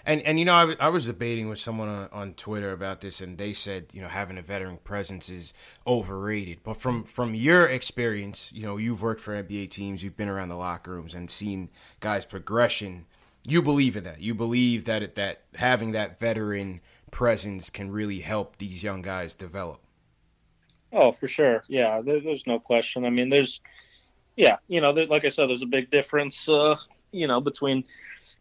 And 0.05 0.23
and 0.23 0.39
you 0.39 0.45
know, 0.45 0.55
I, 0.55 0.77
I 0.79 0.89
was 0.89 1.07
debating 1.07 1.49
with 1.49 1.59
someone 1.59 1.89
on, 1.89 2.09
on 2.13 2.35
Twitter 2.35 2.73
about 2.73 3.01
this, 3.01 3.21
and 3.21 3.39
they 3.39 3.53
said 3.53 3.87
you 3.93 4.01
know 4.01 4.09
having 4.09 4.39
a 4.39 4.43
veteran 4.43 4.79
presence 4.85 5.29
is 5.29 5.53
overrated. 5.87 6.61
But 6.63 6.77
from 6.77 7.05
from 7.05 7.35
your 7.35 7.67
experience, 7.67 8.53
you 8.53 8.63
know, 8.63 8.77
you've 8.77 9.03
worked 9.03 9.21
for 9.21 9.41
NBA 9.43 9.71
teams, 9.71 10.03
you've 10.03 10.17
been 10.17 10.29
around 10.29 10.49
the 10.49 10.57
locker 10.57 10.93
rooms 10.93 11.15
and 11.15 11.31
seen 11.31 11.71
guys' 12.01 12.25
progression. 12.27 13.07
You 13.47 13.63
believe 13.63 13.97
in 13.97 14.05
that. 14.05 14.21
You 14.21 14.35
believe 14.35 14.85
that 14.85 15.03
it, 15.03 15.15
that 15.17 15.43
having 15.57 15.93
that 15.93 16.19
veteran 16.19 16.81
presence 17.11 17.71
can 17.71 17.91
really 17.91 18.21
help 18.21 18.59
these 18.59 18.83
young 18.83 19.03
guys 19.03 19.35
develop. 19.35 19.81
Oh, 20.93 21.11
for 21.13 21.27
sure. 21.27 21.65
Yeah, 21.69 22.01
there, 22.03 22.21
there's 22.21 22.47
no 22.47 22.61
question. 22.61 23.05
I 23.05 23.11
mean, 23.11 23.31
there's, 23.31 23.61
yeah, 24.37 24.59
you 24.69 24.81
know, 24.81 24.93
there, 24.93 25.07
like 25.07 25.25
I 25.25 25.29
said, 25.29 25.49
there's 25.49 25.63
a 25.63 25.67
big 25.67 25.91
difference, 25.91 26.49
uh, 26.49 26.77
you 27.11 27.27
know, 27.27 27.41
between 27.41 27.85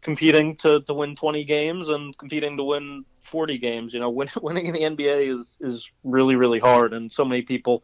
competing 0.01 0.55
to, 0.57 0.81
to 0.81 0.93
win 0.93 1.15
20 1.15 1.43
games 1.45 1.89
and 1.89 2.17
competing 2.17 2.57
to 2.57 2.63
win 2.63 3.05
40 3.21 3.57
games. 3.57 3.93
You 3.93 4.01
know, 4.01 4.09
win, 4.11 4.29
winning 4.41 4.67
in 4.67 4.73
the 4.73 4.81
NBA 4.81 5.33
is 5.33 5.57
is 5.61 5.91
really 6.03 6.35
really 6.35 6.59
hard, 6.59 6.93
and 6.93 7.11
so 7.11 7.23
many 7.23 7.41
people 7.41 7.83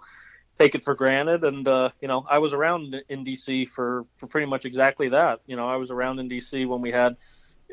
take 0.59 0.75
it 0.75 0.83
for 0.83 0.95
granted. 0.95 1.43
And 1.43 1.67
uh, 1.67 1.91
you 2.01 2.07
know, 2.07 2.25
I 2.29 2.39
was 2.39 2.53
around 2.53 2.95
in 3.09 3.25
DC 3.25 3.69
for 3.69 4.05
for 4.17 4.27
pretty 4.27 4.47
much 4.47 4.65
exactly 4.65 5.09
that. 5.09 5.41
You 5.45 5.55
know, 5.55 5.67
I 5.67 5.75
was 5.75 5.91
around 5.91 6.19
in 6.19 6.29
DC 6.29 6.67
when 6.67 6.81
we 6.81 6.91
had 6.91 7.17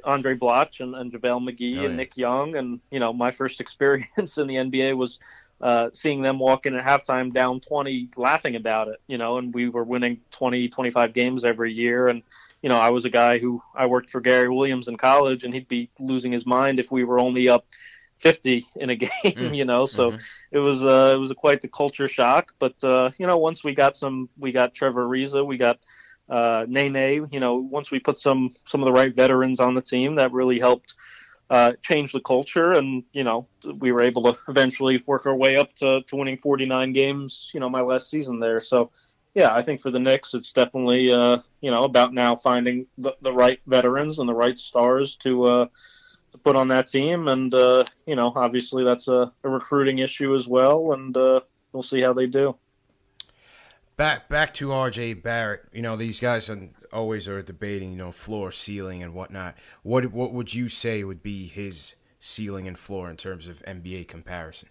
Andre 0.04 0.36
Blatche 0.36 0.80
and, 0.80 0.94
and 0.94 1.12
JaVale 1.12 1.48
McGee 1.48 1.82
oh, 1.82 1.86
and 1.86 1.96
Nick 1.96 2.16
Young, 2.16 2.56
and 2.56 2.80
you 2.90 3.00
know, 3.00 3.12
my 3.12 3.30
first 3.30 3.60
experience 3.64 4.38
in 4.38 4.46
the 4.46 4.56
NBA 4.56 4.96
was. 4.96 5.18
Uh, 5.60 5.88
seeing 5.94 6.20
them 6.20 6.40
walk 6.40 6.66
in 6.66 6.74
at 6.74 6.84
halftime 6.84 7.32
down 7.32 7.60
20 7.60 8.08
laughing 8.16 8.56
about 8.56 8.88
it 8.88 9.00
you 9.06 9.16
know 9.16 9.38
and 9.38 9.54
we 9.54 9.68
were 9.68 9.84
winning 9.84 10.20
20 10.32 10.68
25 10.68 11.14
games 11.14 11.44
every 11.44 11.72
year 11.72 12.08
and 12.08 12.24
you 12.64 12.70
know, 12.70 12.78
I 12.78 12.88
was 12.88 13.04
a 13.04 13.10
guy 13.10 13.38
who 13.38 13.62
I 13.74 13.84
worked 13.84 14.08
for 14.08 14.22
Gary 14.22 14.48
Williams 14.48 14.88
in 14.88 14.96
college, 14.96 15.44
and 15.44 15.52
he'd 15.52 15.68
be 15.68 15.90
losing 15.98 16.32
his 16.32 16.46
mind 16.46 16.80
if 16.80 16.90
we 16.90 17.04
were 17.04 17.18
only 17.18 17.46
up 17.46 17.66
50 18.18 18.64
in 18.76 18.90
a 18.90 18.96
game, 18.96 19.10
mm. 19.24 19.56
you 19.56 19.64
know. 19.64 19.86
So 19.86 20.12
mm-hmm. 20.12 20.22
it 20.52 20.58
was 20.58 20.84
uh, 20.84 21.12
it 21.14 21.18
was 21.18 21.30
a 21.30 21.34
quite 21.34 21.60
the 21.60 21.68
culture 21.68 22.08
shock. 22.08 22.54
But 22.58 22.82
uh, 22.82 23.10
you 23.18 23.26
know, 23.26 23.38
once 23.38 23.64
we 23.64 23.74
got 23.74 23.96
some, 23.96 24.28
we 24.38 24.52
got 24.52 24.74
Trevor 24.74 25.06
Ariza, 25.06 25.44
we 25.44 25.56
got 25.56 25.78
uh, 26.28 26.66
Nene. 26.68 27.28
You 27.30 27.40
know, 27.40 27.56
once 27.56 27.90
we 27.90 27.98
put 27.98 28.18
some 28.18 28.50
some 28.66 28.80
of 28.80 28.86
the 28.86 28.92
right 28.92 29.14
veterans 29.14 29.60
on 29.60 29.74
the 29.74 29.82
team, 29.82 30.16
that 30.16 30.32
really 30.32 30.58
helped 30.58 30.94
uh, 31.50 31.72
change 31.82 32.12
the 32.12 32.20
culture. 32.20 32.72
And 32.72 33.04
you 33.12 33.24
know, 33.24 33.46
we 33.78 33.92
were 33.92 34.02
able 34.02 34.32
to 34.32 34.38
eventually 34.48 35.02
work 35.06 35.26
our 35.26 35.36
way 35.36 35.56
up 35.56 35.74
to, 35.76 36.02
to 36.02 36.16
winning 36.16 36.38
49 36.38 36.92
games. 36.92 37.50
You 37.54 37.60
know, 37.60 37.68
my 37.68 37.80
last 37.80 38.10
season 38.10 38.40
there. 38.40 38.60
So 38.60 38.90
yeah, 39.34 39.54
I 39.54 39.62
think 39.62 39.80
for 39.80 39.90
the 39.90 39.98
Knicks, 39.98 40.34
it's 40.34 40.52
definitely 40.52 41.12
uh, 41.12 41.38
you 41.60 41.70
know 41.70 41.84
about 41.84 42.14
now 42.14 42.36
finding 42.36 42.86
the, 42.98 43.16
the 43.20 43.32
right 43.32 43.60
veterans 43.66 44.18
and 44.18 44.28
the 44.28 44.34
right 44.34 44.58
stars 44.58 45.16
to 45.18 45.44
uh, 45.44 45.66
to 46.34 46.38
put 46.38 46.56
on 46.56 46.66
that 46.66 46.88
team, 46.88 47.28
and 47.28 47.54
uh, 47.54 47.84
you 48.06 48.16
know 48.16 48.32
obviously 48.34 48.84
that's 48.84 49.06
a, 49.06 49.32
a 49.44 49.48
recruiting 49.48 49.98
issue 49.98 50.34
as 50.34 50.48
well, 50.48 50.92
and 50.92 51.16
uh, 51.16 51.40
we'll 51.72 51.84
see 51.84 52.00
how 52.00 52.12
they 52.12 52.26
do. 52.26 52.56
Back 53.96 54.28
back 54.28 54.52
to 54.54 54.72
R.J. 54.72 55.14
Barrett. 55.14 55.66
You 55.72 55.82
know 55.82 55.94
these 55.94 56.18
guys 56.18 56.50
always 56.92 57.28
are 57.28 57.40
debating 57.40 57.92
you 57.92 57.98
know 57.98 58.10
floor, 58.10 58.50
ceiling, 58.50 59.00
and 59.00 59.14
whatnot. 59.14 59.56
What 59.84 60.06
what 60.12 60.32
would 60.32 60.52
you 60.52 60.68
say 60.68 61.04
would 61.04 61.22
be 61.22 61.46
his 61.46 61.94
ceiling 62.18 62.66
and 62.66 62.76
floor 62.76 63.08
in 63.08 63.16
terms 63.16 63.46
of 63.46 63.62
NBA 63.62 64.08
comparison? 64.08 64.70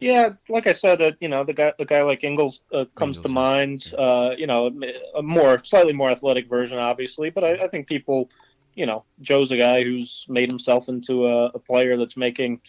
Yeah, 0.00 0.30
like 0.48 0.66
I 0.66 0.72
said, 0.72 1.02
uh, 1.02 1.12
you 1.20 1.28
know, 1.28 1.44
the 1.44 1.52
guy, 1.52 1.74
the 1.78 1.84
guy 1.84 2.02
like 2.02 2.24
Ingles 2.24 2.62
uh, 2.72 2.86
comes 2.94 3.18
Ingles, 3.18 3.30
to 3.30 3.34
mind. 3.34 3.94
Uh, 3.96 4.30
you 4.36 4.46
know, 4.46 4.72
a 5.14 5.22
more, 5.22 5.62
slightly 5.62 5.92
more 5.92 6.10
athletic 6.10 6.48
version, 6.48 6.78
obviously, 6.78 7.28
but 7.28 7.44
I, 7.44 7.64
I, 7.64 7.68
think 7.68 7.86
people, 7.86 8.30
you 8.74 8.86
know, 8.86 9.04
Joe's 9.20 9.52
a 9.52 9.56
guy 9.56 9.82
who's 9.82 10.26
made 10.28 10.50
himself 10.50 10.88
into 10.88 11.26
a, 11.26 11.46
a, 11.46 11.58
player 11.58 11.96
that's 11.96 12.16
making, 12.16 12.60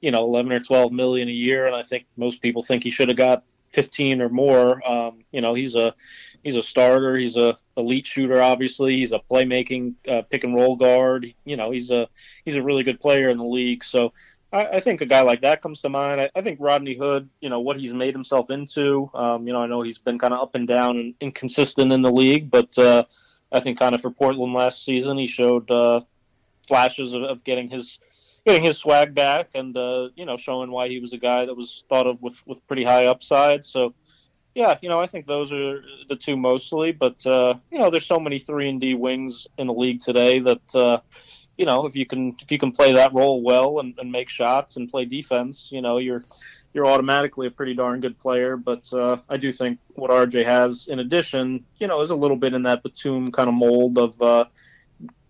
you 0.00 0.10
know, 0.10 0.24
eleven 0.24 0.52
or 0.52 0.60
twelve 0.60 0.92
million 0.92 1.28
a 1.28 1.32
year, 1.32 1.66
and 1.66 1.74
I 1.74 1.82
think 1.82 2.06
most 2.16 2.40
people 2.40 2.62
think 2.62 2.82
he 2.82 2.90
should 2.90 3.08
have 3.08 3.16
got 3.16 3.44
fifteen 3.72 4.20
or 4.20 4.28
more. 4.28 4.86
Um, 4.88 5.24
you 5.32 5.40
know, 5.40 5.54
he's 5.54 5.74
a 5.74 5.94
he's 6.42 6.56
a 6.56 6.62
starter. 6.62 7.16
He's 7.16 7.36
a 7.36 7.58
elite 7.76 8.06
shooter. 8.06 8.42
Obviously, 8.42 8.96
he's 8.98 9.12
a 9.12 9.20
playmaking 9.30 9.94
uh, 10.08 10.22
pick 10.22 10.44
and 10.44 10.54
roll 10.54 10.76
guard. 10.76 11.32
You 11.44 11.56
know, 11.56 11.70
he's 11.70 11.90
a 11.90 12.08
he's 12.44 12.56
a 12.56 12.62
really 12.62 12.82
good 12.82 13.00
player 13.00 13.28
in 13.28 13.38
the 13.38 13.44
league. 13.44 13.84
So 13.84 14.12
I, 14.52 14.66
I, 14.66 14.80
think 14.80 15.00
a 15.00 15.06
guy 15.06 15.22
like 15.22 15.42
that 15.42 15.60
comes 15.60 15.80
to 15.82 15.88
mind. 15.88 16.20
I, 16.20 16.30
I, 16.34 16.40
think 16.40 16.58
Rodney 16.60 16.96
Hood, 16.96 17.28
you 17.40 17.50
know, 17.50 17.60
what 17.60 17.78
he's 17.78 17.92
made 17.92 18.14
himself 18.14 18.50
into. 18.50 19.10
Um, 19.14 19.46
you 19.46 19.52
know, 19.52 19.60
I 19.60 19.66
know 19.66 19.82
he's 19.82 19.98
been 19.98 20.18
kind 20.18 20.32
of 20.32 20.40
up 20.40 20.54
and 20.54 20.66
down 20.66 20.98
and 20.98 21.14
inconsistent 21.20 21.92
in 21.92 22.02
the 22.02 22.12
league, 22.12 22.50
but 22.50 22.76
uh, 22.78 23.04
I 23.52 23.60
think 23.60 23.78
kind 23.78 23.94
of 23.94 24.00
for 24.00 24.10
Portland 24.10 24.52
last 24.54 24.84
season, 24.84 25.18
he 25.18 25.26
showed 25.26 25.70
uh, 25.70 26.00
flashes 26.66 27.14
of, 27.14 27.22
of, 27.22 27.44
getting 27.44 27.68
his 27.70 27.98
getting 28.44 28.62
his 28.62 28.78
swag 28.78 29.14
back 29.14 29.50
and 29.54 29.76
uh, 29.76 30.08
you 30.16 30.24
know 30.24 30.36
showing 30.36 30.70
why 30.70 30.88
he 30.88 31.00
was 31.00 31.12
a 31.12 31.18
guy 31.18 31.46
that 31.46 31.56
was 31.56 31.84
thought 31.88 32.06
of 32.06 32.20
with 32.22 32.44
with 32.46 32.66
pretty 32.66 32.84
high 32.84 33.06
upside. 33.06 33.64
So. 33.64 33.94
Yeah, 34.54 34.78
you 34.80 34.88
know, 34.88 34.98
I 34.98 35.06
think 35.06 35.26
those 35.26 35.52
are 35.52 35.82
the 36.08 36.16
two 36.16 36.34
mostly, 36.34 36.90
but 36.90 37.26
uh, 37.26 37.56
you 37.70 37.78
know, 37.78 37.90
there's 37.90 38.06
so 38.06 38.18
many 38.18 38.38
three 38.38 38.70
and 38.70 38.80
D 38.80 38.94
wings 38.94 39.46
in 39.58 39.66
the 39.66 39.74
league 39.74 40.00
today 40.00 40.38
that 40.38 40.74
uh, 40.74 41.00
you 41.58 41.64
know, 41.64 41.86
if 41.86 41.96
you 41.96 42.06
can 42.06 42.36
if 42.40 42.50
you 42.50 42.58
can 42.58 42.72
play 42.72 42.92
that 42.92 43.12
role 43.14 43.42
well 43.42 43.80
and, 43.80 43.94
and 43.98 44.10
make 44.10 44.28
shots 44.28 44.76
and 44.76 44.90
play 44.90 45.04
defense, 45.04 45.68
you 45.70 45.80
know, 45.80 45.98
you're 45.98 46.24
you're 46.76 46.86
automatically 46.86 47.46
a 47.46 47.50
pretty 47.50 47.72
darn 47.72 48.02
good 48.02 48.18
player. 48.18 48.58
But 48.58 48.92
uh, 48.92 49.16
I 49.30 49.38
do 49.38 49.50
think 49.50 49.78
what 49.94 50.10
RJ 50.10 50.44
has 50.44 50.88
in 50.88 50.98
addition, 50.98 51.64
you 51.78 51.86
know, 51.86 52.02
is 52.02 52.10
a 52.10 52.14
little 52.14 52.36
bit 52.36 52.52
in 52.52 52.64
that 52.64 52.82
Batum 52.82 53.32
kind 53.32 53.48
of 53.48 53.54
mold 53.54 53.96
of, 53.96 54.20
uh, 54.20 54.44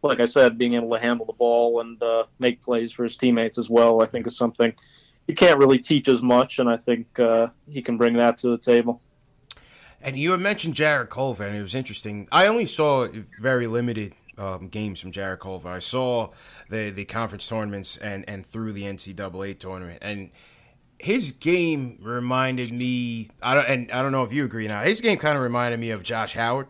like 0.03 0.19
I 0.19 0.25
said, 0.25 0.59
being 0.59 0.75
able 0.75 0.91
to 0.91 0.99
handle 0.99 1.25
the 1.25 1.35
ball 1.35 1.81
and 1.81 2.03
uh, 2.03 2.25
make 2.41 2.61
plays 2.61 2.91
for 2.91 3.05
his 3.05 3.17
teammates 3.17 3.59
as 3.59 3.71
well. 3.71 4.03
I 4.03 4.07
think 4.07 4.27
is 4.27 4.37
something 4.37 4.75
you 5.29 5.37
can't 5.37 5.61
really 5.61 5.79
teach 5.79 6.09
as 6.09 6.21
much, 6.21 6.59
and 6.59 6.69
I 6.69 6.77
think 6.77 7.17
uh, 7.21 7.47
he 7.71 7.81
can 7.81 7.97
bring 7.97 8.15
that 8.15 8.39
to 8.39 8.49
the 8.49 8.59
table. 8.59 9.01
And 10.01 10.19
you 10.19 10.37
mentioned 10.37 10.75
Jarrett 10.75 11.11
Culver, 11.11 11.45
and 11.45 11.57
it 11.57 11.63
was 11.63 11.77
interesting. 11.77 12.27
I 12.33 12.49
only 12.49 12.67
saw 12.67 13.07
very 13.41 13.69
limited 13.69 14.15
um, 14.37 14.67
games 14.67 15.01
from 15.01 15.13
Jarrett 15.13 15.41
Culver. 15.41 15.69
I 15.69 15.79
saw 15.79 16.33
the 16.71 16.91
the 16.91 17.05
conference 17.05 17.47
tournaments 17.47 17.97
and 17.99 18.29
and 18.29 18.45
through 18.45 18.73
the 18.73 18.83
NCAA 18.83 19.61
tournament, 19.61 19.99
and 20.03 20.31
his 20.99 21.33
game 21.33 21.99
reminded 22.03 22.73
me. 22.73 23.31
I 23.43 23.55
don't 23.55 23.67
and 23.67 23.93
I 23.93 24.03
don't 24.03 24.13
know 24.13 24.23
if 24.23 24.33
you 24.33 24.45
agree 24.45 24.67
now. 24.67 24.83
His 24.83 25.01
game 25.01 25.19
kind 25.19 25.37
of 25.37 25.43
reminded 25.43 25.81
me 25.81 25.91
of 25.91 26.03
Josh 26.03 26.33
Howard. 26.33 26.69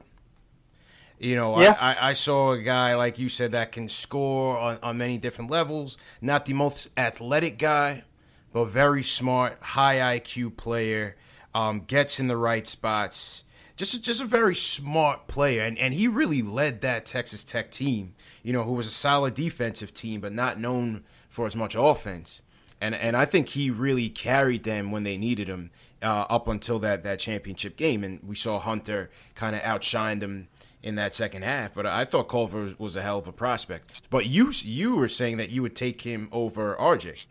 You 1.19 1.35
know, 1.35 1.59
yeah. 1.61 1.75
I, 1.81 2.11
I, 2.11 2.13
saw 2.13 2.53
a 2.53 2.61
guy 2.61 2.95
like 2.95 3.19
you 3.19 3.31
said 3.31 3.53
that 3.53 3.73
can 3.73 3.89
score 3.89 4.59
on, 4.59 4.79
on 4.83 4.99
many 4.99 5.17
different 5.17 5.51
levels. 5.51 5.97
Not 6.21 6.45
the 6.45 6.53
most 6.53 6.91
athletic 6.95 7.57
guy, 7.57 8.05
but 8.53 8.67
very 8.67 9.03
smart, 9.03 9.57
high 9.63 10.19
IQ 10.19 10.59
player. 10.59 11.17
Um, 11.55 11.85
gets 11.87 12.21
in 12.21 12.29
the 12.29 12.37
right 12.37 12.67
spots 12.67 13.45
just 13.77 14.03
just 14.03 14.23
a 14.23 14.25
very 14.25 14.55
smart 14.55 15.29
player, 15.29 15.63
and 15.63 15.79
and 15.79 15.93
he 15.93 16.09
really 16.09 16.43
led 16.43 16.81
that 16.81 17.07
Texas 17.07 17.45
Tech 17.45 17.71
team. 17.71 18.15
You 18.43 18.53
know, 18.53 18.65
who 18.65 18.73
was 18.73 18.87
a 18.87 18.91
solid 18.91 19.35
defensive 19.35 19.93
team, 19.93 20.21
but 20.21 20.33
not 20.33 20.59
known 20.59 21.05
for 21.29 21.47
as 21.47 21.55
much 21.55 21.77
offense. 21.79 22.43
And 22.81 22.95
and 22.95 23.17
I 23.17 23.25
think 23.25 23.51
he 23.51 23.71
really 23.71 24.09
carried 24.09 24.65
them 24.65 24.91
when 24.91 25.05
they 25.05 25.17
needed 25.17 25.49
him 25.49 25.71
uh, 26.03 26.27
up 26.29 26.49
until 26.49 26.79
that 26.81 27.03
that 27.05 27.19
championship 27.19 27.77
game, 27.77 28.05
and 28.05 28.21
we 28.23 28.35
saw 28.35 28.59
Hunter 28.59 29.11
kind 29.35 29.57
of 29.57 29.63
outshine 29.63 30.19
them 30.19 30.49
in 30.83 30.95
that 30.95 31.15
second 31.15 31.43
half. 31.43 31.75
But 31.75 31.87
I 31.87 32.05
thought 32.05 32.29
Culver 32.29 32.75
was 32.79 32.97
a 32.97 33.03
hell 33.03 33.19
of 33.19 33.27
a 33.27 33.33
prospect. 33.33 34.03
But 34.11 34.27
you 34.27 34.53
you 34.63 34.97
were 34.97 35.09
saying 35.09 35.39
that 35.39 35.51
you 35.51 35.63
would 35.63 35.75
take 35.75 36.03
him 36.03 36.29
over 36.33 36.77
RJ. 36.77 37.27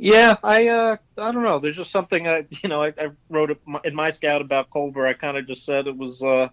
Yeah, 0.00 0.36
I 0.42 0.68
uh, 0.68 0.96
I 1.18 1.32
don't 1.32 1.44
know. 1.44 1.58
There's 1.58 1.76
just 1.76 1.90
something 1.90 2.26
I 2.26 2.46
you 2.62 2.68
know 2.68 2.82
I, 2.82 2.88
I 2.88 3.08
wrote 3.28 3.58
in 3.84 3.94
my 3.94 4.10
scout 4.10 4.40
about 4.40 4.70
Culver. 4.70 5.06
I 5.06 5.12
kind 5.12 5.36
of 5.36 5.46
just 5.46 5.64
said 5.64 5.86
it 5.86 5.96
was 5.96 6.22
uh, 6.22 6.48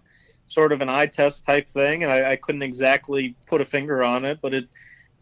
sort 0.46 0.72
of 0.72 0.82
an 0.82 0.88
eye 0.88 1.06
test 1.06 1.46
type 1.46 1.68
thing, 1.68 2.04
and 2.04 2.12
I, 2.12 2.32
I 2.32 2.36
couldn't 2.36 2.62
exactly 2.62 3.34
put 3.46 3.60
a 3.60 3.64
finger 3.64 4.04
on 4.04 4.24
it, 4.24 4.40
but 4.40 4.54
it 4.54 4.68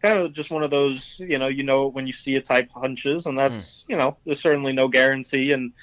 kind 0.05 0.19
of 0.19 0.33
just 0.33 0.51
one 0.51 0.63
of 0.63 0.69
those 0.69 1.19
you 1.19 1.39
know 1.39 1.47
you 1.47 1.63
know 1.63 1.87
when 1.87 2.05
you 2.05 2.13
see 2.13 2.35
a 2.35 2.41
type 2.41 2.71
hunches, 2.71 3.25
and 3.25 3.37
that's 3.37 3.59
mm. 3.59 3.83
you 3.89 3.97
know 3.97 4.17
there's 4.25 4.39
certainly 4.39 4.73
no 4.73 4.87
guarantee, 4.87 5.51
and 5.51 5.73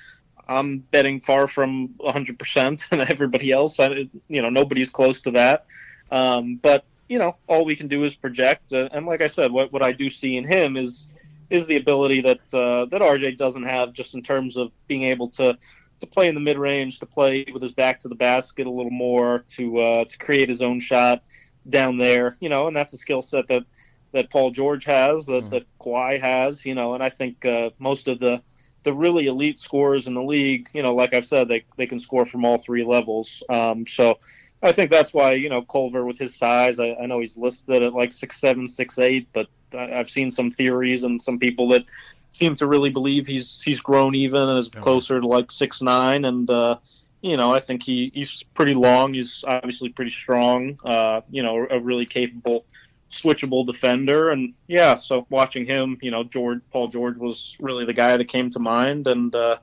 I'm 0.48 0.78
betting 0.78 1.20
far 1.20 1.48
from 1.48 1.94
100 1.96 2.38
percent, 2.38 2.86
and 2.90 3.00
everybody 3.00 3.50
else, 3.50 3.80
I, 3.80 4.08
you 4.28 4.42
know, 4.42 4.50
nobody's 4.50 4.90
close 4.90 5.20
to 5.22 5.32
that. 5.32 5.66
Um, 6.10 6.56
but 6.56 6.84
you 7.08 7.18
know, 7.18 7.34
all 7.46 7.64
we 7.64 7.76
can 7.76 7.88
do 7.88 8.04
is 8.04 8.14
project, 8.14 8.72
uh, 8.72 8.88
and 8.92 9.06
like 9.06 9.22
I 9.22 9.26
said, 9.26 9.50
what 9.50 9.72
what 9.72 9.82
I 9.82 9.92
do 9.92 10.08
see 10.08 10.36
in 10.36 10.46
him 10.46 10.76
is 10.76 11.08
is 11.50 11.66
the 11.66 11.76
ability 11.76 12.22
that 12.22 12.54
uh, 12.54 12.86
that 12.86 13.02
RJ 13.02 13.36
doesn't 13.36 13.64
have, 13.64 13.92
just 13.92 14.14
in 14.14 14.22
terms 14.22 14.56
of 14.56 14.70
being 14.86 15.04
able 15.04 15.28
to 15.30 15.58
to 16.00 16.06
play 16.06 16.28
in 16.28 16.34
the 16.34 16.40
mid 16.40 16.58
range, 16.58 17.00
to 17.00 17.06
play 17.06 17.44
with 17.52 17.62
his 17.62 17.72
back 17.72 18.00
to 18.00 18.08
the 18.08 18.14
basket 18.14 18.66
a 18.66 18.70
little 18.70 18.90
more, 18.90 19.44
to 19.56 19.78
uh, 19.78 20.04
to 20.04 20.18
create 20.18 20.48
his 20.48 20.62
own 20.62 20.80
shot 20.80 21.22
down 21.68 21.98
there, 21.98 22.36
you 22.40 22.48
know, 22.48 22.66
and 22.66 22.76
that's 22.76 22.92
a 22.92 22.96
skill 22.96 23.22
set 23.22 23.46
that 23.48 23.64
that 24.12 24.30
Paul 24.30 24.50
George 24.50 24.84
has, 24.84 25.26
that, 25.26 25.44
mm. 25.44 25.50
that 25.50 25.78
Kawhi 25.78 26.20
has, 26.20 26.64
you 26.64 26.74
know, 26.74 26.94
and 26.94 27.02
I 27.02 27.10
think 27.10 27.44
uh, 27.44 27.70
most 27.78 28.08
of 28.08 28.18
the 28.18 28.42
the 28.84 28.92
really 28.92 29.26
elite 29.26 29.60
scorers 29.60 30.08
in 30.08 30.14
the 30.14 30.22
league, 30.22 30.68
you 30.74 30.82
know, 30.82 30.94
like 30.94 31.14
I've 31.14 31.24
said, 31.24 31.48
they 31.48 31.64
they 31.76 31.86
can 31.86 31.98
score 31.98 32.26
from 32.26 32.44
all 32.44 32.58
three 32.58 32.84
levels. 32.84 33.42
Um, 33.48 33.86
so 33.86 34.18
I 34.62 34.72
think 34.72 34.90
that's 34.90 35.14
why 35.14 35.32
you 35.32 35.48
know 35.48 35.62
Culver 35.62 36.04
with 36.04 36.18
his 36.18 36.36
size, 36.36 36.78
I, 36.78 36.94
I 36.94 37.06
know 37.06 37.20
he's 37.20 37.36
listed 37.36 37.82
at 37.82 37.94
like 37.94 38.12
six 38.12 38.40
seven, 38.40 38.68
six 38.68 38.98
eight, 38.98 39.28
but 39.32 39.48
I've 39.74 40.10
seen 40.10 40.30
some 40.30 40.50
theories 40.50 41.04
and 41.04 41.20
some 41.20 41.38
people 41.38 41.68
that 41.68 41.84
seem 42.32 42.56
to 42.56 42.66
really 42.66 42.90
believe 42.90 43.26
he's 43.26 43.62
he's 43.62 43.80
grown 43.80 44.14
even 44.14 44.42
and 44.42 44.58
is 44.58 44.68
closer 44.68 45.20
to 45.20 45.26
like 45.26 45.50
six 45.50 45.82
nine 45.82 46.24
and 46.24 46.48
uh, 46.48 46.78
you 47.20 47.36
know 47.36 47.52
I 47.54 47.60
think 47.60 47.82
he, 47.82 48.10
he's 48.14 48.42
pretty 48.54 48.74
long. 48.74 49.14
He's 49.14 49.44
obviously 49.46 49.90
pretty 49.90 50.10
strong. 50.10 50.78
Uh, 50.84 51.22
you 51.30 51.42
know, 51.42 51.66
a 51.70 51.78
really 51.78 52.06
capable 52.06 52.64
switchable 53.12 53.64
defender 53.66 54.30
and 54.30 54.52
yeah. 54.66 54.96
So 54.96 55.26
watching 55.30 55.66
him, 55.66 55.98
you 56.02 56.10
know, 56.10 56.24
George 56.24 56.60
Paul 56.72 56.88
George 56.88 57.18
was 57.18 57.56
really 57.60 57.84
the 57.84 57.92
guy 57.92 58.16
that 58.16 58.26
came 58.26 58.50
to 58.50 58.58
mind 58.58 59.06
and. 59.06 59.34
Uh, 59.34 59.58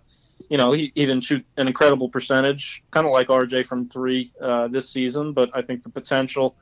you 0.50 0.58
know, 0.58 0.72
he 0.72 0.92
even 0.96 1.20
shoot 1.20 1.46
an 1.58 1.68
incredible 1.68 2.08
percentage, 2.08 2.82
kind 2.92 3.06
of 3.06 3.12
like 3.12 3.28
RJ 3.28 3.68
from 3.68 3.90
three 3.90 4.32
uh, 4.42 4.70
this 4.70 4.90
season. 4.90 5.34
But 5.34 5.52
I 5.54 5.62
think 5.62 5.84
the 5.84 5.90
potential 5.90 6.56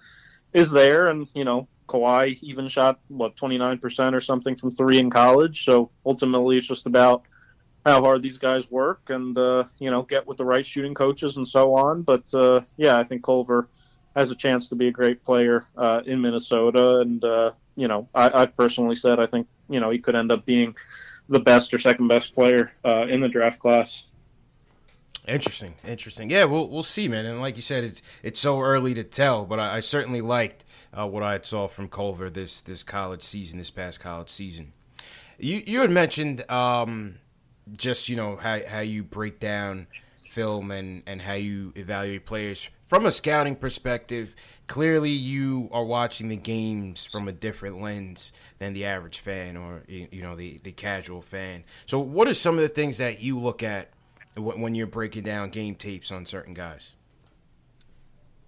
is 0.52 0.72
there, 0.72 1.08
and 1.08 1.28
you 1.36 1.46
know, 1.46 1.68
Kawhi 1.88 2.42
even 2.44 2.68
shot 2.68 3.00
what 3.08 3.36
29% 3.36 4.14
or 4.14 4.20
something 4.20 4.56
from 4.56 4.72
three 4.72 4.98
in 4.98 5.10
college. 5.10 5.64
So 5.64 5.92
ultimately, 6.06 6.58
it's 6.58 6.68
just 6.68 6.86
about 6.86 7.24
how 7.86 8.02
hard 8.02 8.22
these 8.22 8.38
guys 8.38 8.70
work 8.70 9.02
and 9.08 9.38
uh, 9.38 9.64
you 9.80 9.90
know 9.90 10.02
get 10.04 10.28
with 10.28 10.38
the 10.38 10.46
right 10.46 10.66
shooting 10.66 10.94
coaches 10.94 11.38
and 11.38 11.48
so 11.48 11.76
on. 11.76 12.02
But 12.02 12.34
uh, 12.34 12.62
yeah, 12.76 12.98
I 12.98 13.04
think 13.04 13.24
Culver 13.24 13.70
has 14.18 14.32
a 14.32 14.36
chance 14.36 14.68
to 14.70 14.76
be 14.76 14.88
a 14.88 14.92
great 14.92 15.24
player 15.24 15.64
uh, 15.78 16.02
in 16.06 16.20
Minnesota, 16.20 17.00
and 17.02 17.24
uh, 17.24 17.52
you 17.76 17.88
know 17.88 18.10
I, 18.16 18.42
I 18.42 18.46
personally 18.48 18.96
said 18.96 19.20
I 19.20 19.28
think 19.28 19.48
you 19.70 19.80
know 19.80 19.92
he 19.92 20.00
could 20.00 20.16
end 20.16 20.32
up 20.32 20.44
being 20.44 20.76
the 21.30 21.40
best 21.40 21.72
or 21.74 21.78
second 21.78 22.08
best 22.08 22.34
player 22.34 22.72
uh, 22.84 23.06
in 23.08 23.22
the 23.22 23.30
draft 23.30 23.60
class. 23.60 24.04
Interesting, 25.28 25.76
interesting. 25.86 26.32
Yeah, 26.32 26.46
we'll 26.46 26.68
we'll 26.68 26.84
see, 26.84 27.08
man. 27.08 27.28
And 27.28 27.40
like 27.40 27.58
you 27.58 27.62
said, 27.62 27.84
it's 27.84 28.02
it's 28.24 28.40
so 28.40 28.60
early 28.60 28.96
to 28.96 29.04
tell, 29.04 29.46
but 29.46 29.60
I, 29.60 29.78
I 29.78 29.80
certainly 29.82 30.22
liked 30.22 30.66
uh, 30.92 31.08
what 31.08 31.22
I 31.22 31.40
saw 31.42 31.68
from 31.68 31.88
Culver 31.88 32.30
this 32.30 32.62
this 32.62 32.82
college 32.82 33.22
season, 33.22 33.60
this 33.60 33.70
past 33.70 34.00
college 34.00 34.30
season. 34.30 34.74
You 35.38 35.62
you 35.68 35.82
had 35.82 35.92
mentioned 35.92 36.50
um, 36.50 37.20
just 37.72 38.10
you 38.10 38.16
know 38.16 38.36
how 38.36 38.62
how 38.68 38.80
you 38.80 39.04
break 39.04 39.40
down 39.40 39.86
film 40.28 40.72
and 40.72 41.04
and 41.06 41.22
how 41.22 41.34
you 41.34 41.72
evaluate 41.76 42.26
players 42.26 42.70
from 42.88 43.06
a 43.06 43.12
scouting 43.12 43.56
perspective. 43.56 44.34
Clearly, 44.66 45.12
you 45.12 45.70
are 45.72 45.86
watching 45.86 46.30
the 46.30 46.36
games 46.36 47.06
from 47.06 47.28
a 47.28 47.32
different 47.32 47.80
lens 47.80 48.34
than 48.58 48.74
the 48.74 48.86
average 48.86 49.20
fan 49.20 49.56
or 49.56 49.84
you 49.88 50.22
know 50.24 50.36
the 50.36 50.58
the 50.64 50.72
casual 50.72 51.22
fan. 51.22 51.64
So, 51.86 52.00
what 52.00 52.28
are 52.28 52.34
some 52.34 52.56
of 52.56 52.62
the 52.62 52.70
things 52.70 52.98
that 52.98 53.22
you 53.22 53.38
look 53.38 53.62
at 53.62 53.92
when 54.36 54.74
you're 54.74 54.88
breaking 54.88 55.24
down 55.24 55.50
game 55.50 55.76
tapes 55.76 56.12
on 56.12 56.26
certain 56.26 56.54
guys? 56.54 56.96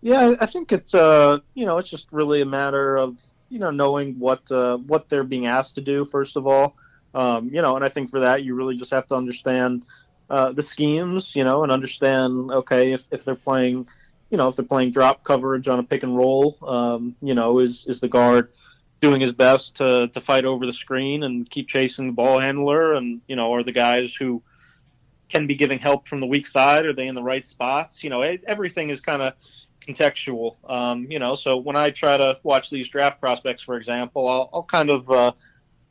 Yeah, 0.02 0.36
I 0.40 0.46
think 0.46 0.72
it's 0.72 0.94
uh, 0.96 1.40
you 1.54 1.66
know, 1.66 1.78
it's 1.78 1.90
just 1.90 2.08
really 2.12 2.42
a 2.42 2.46
matter 2.46 2.98
of 2.98 3.22
you 3.50 3.60
know 3.60 3.70
knowing 3.72 4.18
what 4.18 4.50
uh, 4.52 4.78
what 4.78 5.10
they're 5.10 5.24
being 5.24 5.46
asked 5.48 5.76
to 5.76 5.82
do 5.82 6.06
first 6.06 6.38
of 6.38 6.48
all. 6.48 6.76
Um, 7.14 7.50
you 7.50 7.62
know, 7.62 7.76
and 7.76 7.84
I 7.84 7.90
think 7.90 8.10
for 8.10 8.20
that 8.20 8.44
you 8.44 8.56
really 8.56 8.78
just 8.78 8.92
have 8.92 9.08
to 9.08 9.16
understand 9.16 9.86
uh, 10.30 10.52
the 10.52 10.62
schemes, 10.62 11.36
you 11.36 11.44
know, 11.44 11.64
and 11.64 11.72
understand 11.72 12.52
okay 12.52 12.94
if, 12.94 13.08
if 13.12 13.26
they're 13.26 13.36
playing, 13.36 13.88
you 14.30 14.38
know, 14.38 14.48
if 14.50 14.56
they're 14.56 14.66
playing 14.66 14.92
drop 14.92 15.24
coverage 15.24 15.68
on 15.68 15.80
a 15.80 15.84
pick 15.84 16.04
and 16.04 16.16
roll, 16.16 16.58
um, 16.68 17.16
you 17.22 17.34
know, 17.34 17.60
is 17.60 17.86
is 17.88 18.00
the 18.00 18.08
guard 18.08 18.52
doing 19.02 19.22
his 19.22 19.34
best 19.34 19.78
to 19.78 20.08
to 20.10 20.22
fight 20.22 20.46
over 20.46 20.66
the 20.66 20.74
screen 20.74 21.24
and 21.24 21.50
keep 21.50 21.68
chasing 21.68 22.08
the 22.08 22.14
ball 22.14 22.40
handler, 22.40 22.94
and 22.94 23.22
you 23.28 23.36
know, 23.36 23.54
are 23.54 23.64
the 23.64 23.72
guys 23.72 24.14
who 24.14 24.42
can 25.30 25.48
be 25.48 25.56
giving 25.56 25.80
help 25.80 26.08
from 26.08 26.20
the 26.20 26.26
weak 26.26 26.48
side? 26.48 26.86
Are 26.86 26.94
they 26.94 27.08
in 27.08 27.16
the 27.16 27.24
right 27.24 27.46
spots? 27.46 28.04
You 28.04 28.10
know, 28.10 28.22
everything 28.22 28.90
is 28.90 29.00
kind 29.00 29.22
of 29.22 29.34
contextual. 29.90 30.58
Um, 30.70 31.08
you 31.10 31.20
know, 31.20 31.36
so 31.36 31.58
when 31.58 31.76
I 31.76 31.92
try 31.92 32.18
to 32.18 32.38
watch 32.44 32.70
these 32.70 32.90
draft 32.90 33.20
prospects, 33.20 33.62
for 33.62 33.78
example, 33.78 34.28
I'll, 34.28 34.50
I'll 34.54 34.64
kind 34.64 34.90
of, 34.90 35.10
uh, 35.10 35.32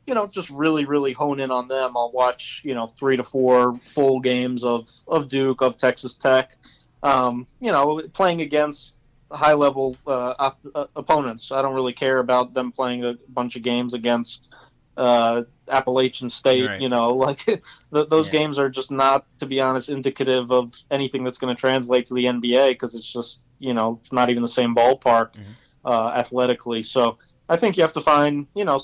you 0.05 0.13
know, 0.13 0.27
just 0.27 0.49
really, 0.49 0.85
really 0.85 1.13
hone 1.13 1.39
in 1.39 1.51
on 1.51 1.67
them. 1.67 1.95
I'll 1.95 2.11
watch, 2.11 2.61
you 2.63 2.75
know, 2.75 2.87
three 2.87 3.17
to 3.17 3.23
four 3.23 3.77
full 3.79 4.19
games 4.19 4.63
of, 4.63 4.89
of 5.07 5.29
Duke, 5.29 5.61
of 5.61 5.77
Texas 5.77 6.17
Tech, 6.17 6.57
um, 7.03 7.47
you 7.59 7.71
know, 7.71 8.01
playing 8.13 8.41
against 8.41 8.95
high 9.31 9.53
level 9.53 9.95
uh, 10.07 10.33
op- 10.39 10.67
uh, 10.73 10.85
opponents. 10.95 11.51
I 11.51 11.61
don't 11.61 11.75
really 11.75 11.93
care 11.93 12.19
about 12.19 12.53
them 12.53 12.71
playing 12.71 13.05
a 13.05 13.15
bunch 13.29 13.55
of 13.55 13.61
games 13.61 13.93
against 13.93 14.49
uh, 14.97 15.43
Appalachian 15.67 16.29
State. 16.29 16.67
Right. 16.67 16.81
You 16.81 16.89
know, 16.89 17.09
like 17.15 17.39
th- 17.45 17.61
those 17.91 18.27
yeah. 18.27 18.39
games 18.39 18.59
are 18.59 18.69
just 18.69 18.91
not, 18.91 19.25
to 19.39 19.45
be 19.45 19.61
honest, 19.61 19.89
indicative 19.89 20.51
of 20.51 20.75
anything 20.91 21.23
that's 21.23 21.37
going 21.37 21.55
to 21.55 21.59
translate 21.59 22.07
to 22.07 22.13
the 22.13 22.25
NBA 22.25 22.69
because 22.69 22.95
it's 22.95 23.11
just 23.11 23.41
you 23.59 23.73
know 23.73 23.99
it's 24.01 24.11
not 24.11 24.29
even 24.29 24.41
the 24.41 24.47
same 24.47 24.75
ballpark 24.75 25.33
mm-hmm. 25.33 25.51
uh, 25.85 26.11
athletically. 26.11 26.83
So 26.83 27.17
I 27.47 27.57
think 27.57 27.77
you 27.77 27.83
have 27.83 27.93
to 27.93 28.01
find 28.01 28.47
you 28.55 28.65
know 28.65 28.79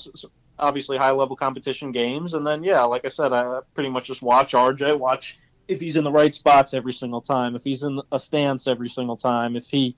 obviously 0.58 0.96
high 0.96 1.10
level 1.10 1.36
competition 1.36 1.92
games, 1.92 2.34
and 2.34 2.46
then 2.46 2.64
yeah, 2.64 2.82
like 2.82 3.04
I 3.04 3.08
said, 3.08 3.32
I 3.32 3.60
pretty 3.74 3.90
much 3.90 4.06
just 4.06 4.22
watch 4.22 4.52
RJ, 4.52 4.98
watch 4.98 5.38
if 5.68 5.80
he's 5.80 5.96
in 5.96 6.04
the 6.04 6.12
right 6.12 6.34
spots 6.34 6.74
every 6.74 6.92
single 6.92 7.20
time, 7.20 7.56
if 7.56 7.64
he's 7.64 7.82
in 7.82 8.00
a 8.12 8.18
stance 8.18 8.66
every 8.66 8.88
single 8.88 9.16
time, 9.16 9.56
if 9.56 9.68
he 9.68 9.96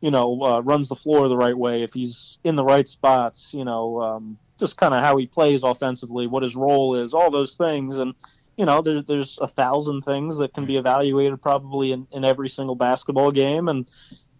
you 0.00 0.10
know 0.10 0.42
uh, 0.42 0.60
runs 0.60 0.88
the 0.88 0.96
floor 0.96 1.28
the 1.28 1.36
right 1.36 1.56
way, 1.56 1.82
if 1.82 1.92
he's 1.92 2.38
in 2.44 2.56
the 2.56 2.64
right 2.64 2.88
spots, 2.88 3.52
you 3.54 3.64
know. 3.64 4.00
Um, 4.00 4.38
just 4.60 4.76
kind 4.76 4.94
of 4.94 5.00
how 5.00 5.16
he 5.16 5.26
plays 5.26 5.64
offensively, 5.64 6.28
what 6.28 6.44
his 6.44 6.54
role 6.54 6.94
is, 6.94 7.14
all 7.14 7.30
those 7.30 7.56
things. 7.56 7.98
And, 7.98 8.14
you 8.56 8.66
know, 8.66 8.82
there, 8.82 9.02
there's 9.02 9.38
a 9.40 9.48
thousand 9.48 10.02
things 10.02 10.36
that 10.36 10.52
can 10.52 10.66
be 10.66 10.76
evaluated 10.76 11.42
probably 11.42 11.90
in, 11.92 12.06
in 12.12 12.24
every 12.24 12.48
single 12.48 12.76
basketball 12.76 13.32
game. 13.32 13.68
And, 13.68 13.90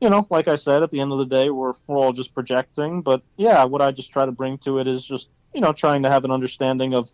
you 0.01 0.11
know, 0.11 0.27
like 0.31 0.47
I 0.47 0.57
said, 0.57 0.83
at 0.83 0.91
the 0.91 1.01
end 1.01 1.11
of 1.11 1.19
the 1.19 1.25
day, 1.25 1.51
we're, 1.51 1.73
we're 1.87 1.97
all 1.97 2.13
just 2.13 2.35
projecting. 2.35 3.01
But 3.01 3.23
yeah, 3.37 3.65
what 3.65 3.83
I 3.83 3.91
just 3.91 4.13
try 4.13 4.27
to 4.27 4.33
bring 4.33 4.59
to 4.59 4.79
it 4.79 4.87
is 4.87 5.05
just, 5.05 5.31
you 5.55 5.63
know, 5.63 5.73
trying 5.73 6.03
to 6.05 6.11
have 6.11 6.25
an 6.25 6.31
understanding 6.31 6.95
of 6.95 7.11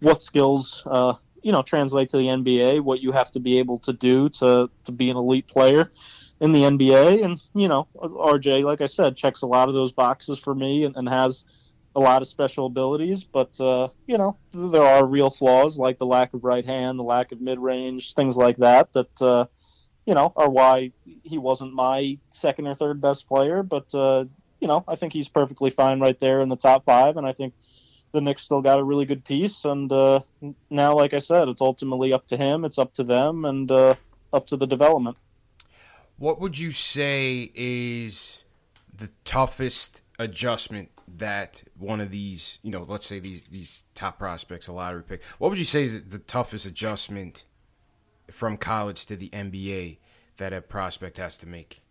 what 0.00 0.20
skills, 0.20 0.82
uh, 0.86 1.14
you 1.42 1.52
know, 1.52 1.62
translate 1.62 2.10
to 2.10 2.16
the 2.16 2.26
NBA, 2.26 2.80
what 2.82 3.00
you 3.00 3.12
have 3.12 3.30
to 3.32 3.40
be 3.40 3.58
able 3.58 3.78
to 3.80 3.92
do 3.92 4.28
to, 4.30 4.70
to 4.84 4.92
be 4.92 5.10
an 5.10 5.16
elite 5.16 5.46
player 5.46 5.90
in 6.40 6.52
the 6.52 6.62
NBA. 6.62 7.24
And, 7.24 7.40
you 7.54 7.68
know, 7.68 7.88
RJ, 7.96 8.64
like 8.64 8.80
I 8.80 8.86
said, 8.86 9.16
checks 9.16 9.42
a 9.42 9.46
lot 9.46 9.68
of 9.68 9.74
those 9.74 9.92
boxes 9.92 10.38
for 10.38 10.54
me 10.54 10.84
and, 10.84 10.96
and 10.96 11.08
has– 11.08 11.44
a 11.94 12.00
lot 12.00 12.22
of 12.22 12.28
special 12.28 12.66
abilities, 12.66 13.24
but 13.24 13.60
uh, 13.60 13.88
you 14.06 14.18
know 14.18 14.36
there 14.52 14.82
are 14.82 15.04
real 15.04 15.30
flaws 15.30 15.78
like 15.78 15.98
the 15.98 16.06
lack 16.06 16.32
of 16.32 16.44
right 16.44 16.64
hand, 16.64 16.98
the 16.98 17.02
lack 17.02 17.32
of 17.32 17.40
mid 17.40 17.58
range, 17.58 18.14
things 18.14 18.36
like 18.36 18.56
that. 18.58 18.92
That 18.92 19.22
uh, 19.22 19.46
you 20.06 20.14
know 20.14 20.32
are 20.36 20.48
why 20.48 20.92
he 21.24 21.38
wasn't 21.38 21.74
my 21.74 22.18
second 22.30 22.68
or 22.68 22.74
third 22.74 23.00
best 23.00 23.26
player. 23.26 23.62
But 23.62 23.92
uh, 23.94 24.26
you 24.60 24.68
know 24.68 24.84
I 24.86 24.94
think 24.94 25.12
he's 25.12 25.28
perfectly 25.28 25.70
fine 25.70 25.98
right 25.98 26.18
there 26.18 26.40
in 26.40 26.48
the 26.48 26.56
top 26.56 26.84
five, 26.84 27.16
and 27.16 27.26
I 27.26 27.32
think 27.32 27.54
the 28.12 28.20
Knicks 28.20 28.42
still 28.42 28.62
got 28.62 28.78
a 28.78 28.84
really 28.84 29.04
good 29.04 29.24
piece. 29.24 29.64
And 29.64 29.90
uh, 29.92 30.20
now, 30.70 30.94
like 30.94 31.14
I 31.14 31.18
said, 31.18 31.48
it's 31.48 31.60
ultimately 31.60 32.12
up 32.12 32.26
to 32.28 32.36
him. 32.36 32.64
It's 32.64 32.78
up 32.78 32.94
to 32.94 33.04
them, 33.04 33.44
and 33.44 33.70
uh, 33.70 33.94
up 34.32 34.46
to 34.48 34.56
the 34.56 34.66
development. 34.66 35.16
What 36.16 36.40
would 36.40 36.58
you 36.58 36.70
say 36.70 37.50
is 37.54 38.44
the 38.94 39.10
toughest 39.24 40.02
adjustment 40.18 40.90
that 41.16 41.62
one 41.78 42.00
of 42.00 42.10
these, 42.10 42.58
you 42.62 42.70
know, 42.70 42.82
let's 42.82 43.06
say 43.06 43.18
these 43.18 43.44
these 43.44 43.84
top 43.94 44.18
prospects, 44.18 44.68
a 44.68 44.72
lottery 44.72 45.02
pick, 45.02 45.22
what 45.38 45.48
would 45.48 45.58
you 45.58 45.64
say 45.64 45.84
is 45.84 46.02
the 46.04 46.18
toughest 46.18 46.66
adjustment 46.66 47.44
from 48.30 48.56
college 48.56 49.06
to 49.06 49.16
the 49.16 49.28
NBA 49.30 49.98
that 50.36 50.52
a 50.52 50.60
prospect 50.60 51.16
has 51.18 51.38
to 51.38 51.46
make? 51.46 51.82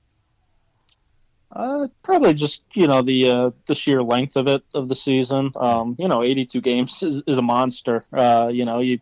Uh, 1.51 1.87
probably 2.03 2.33
just 2.33 2.61
you 2.73 2.87
know 2.87 3.01
the 3.01 3.29
uh, 3.29 3.51
the 3.67 3.75
sheer 3.75 4.03
length 4.03 4.35
of 4.35 4.47
it 4.47 4.63
of 4.73 4.89
the 4.89 4.95
season. 4.95 5.51
Um, 5.55 5.95
you 5.97 6.07
know, 6.07 6.21
82 6.23 6.61
games 6.61 7.01
is, 7.03 7.23
is 7.25 7.37
a 7.37 7.41
monster. 7.41 8.03
Uh, 8.11 8.49
you 8.51 8.65
know, 8.65 8.79
you 8.79 8.99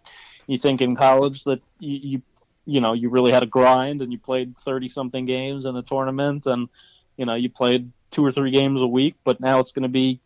you 0.47 0.57
think 0.57 0.81
in 0.81 0.95
college 0.95 1.43
that 1.45 1.61
you, 1.79 1.99
you 2.03 2.21
you 2.65 2.81
know 2.81 2.93
you 2.93 3.09
really 3.09 3.31
had 3.31 3.43
a 3.43 3.47
grind 3.47 4.01
and 4.01 4.11
you 4.11 4.19
played 4.19 4.57
30 4.57 4.89
something 4.89 5.25
games 5.25 5.65
in 5.65 5.75
the 5.75 5.81
tournament 5.81 6.45
and 6.45 6.69
you 7.17 7.25
know 7.25 7.35
you 7.35 7.49
played 7.49 7.91
two 8.11 8.25
or 8.25 8.31
three 8.31 8.51
games 8.51 8.81
a 8.81 8.87
week, 8.87 9.15
but 9.25 9.41
now 9.41 9.59
it's 9.59 9.73
going 9.73 9.83
to 9.83 9.89
be 9.89 10.21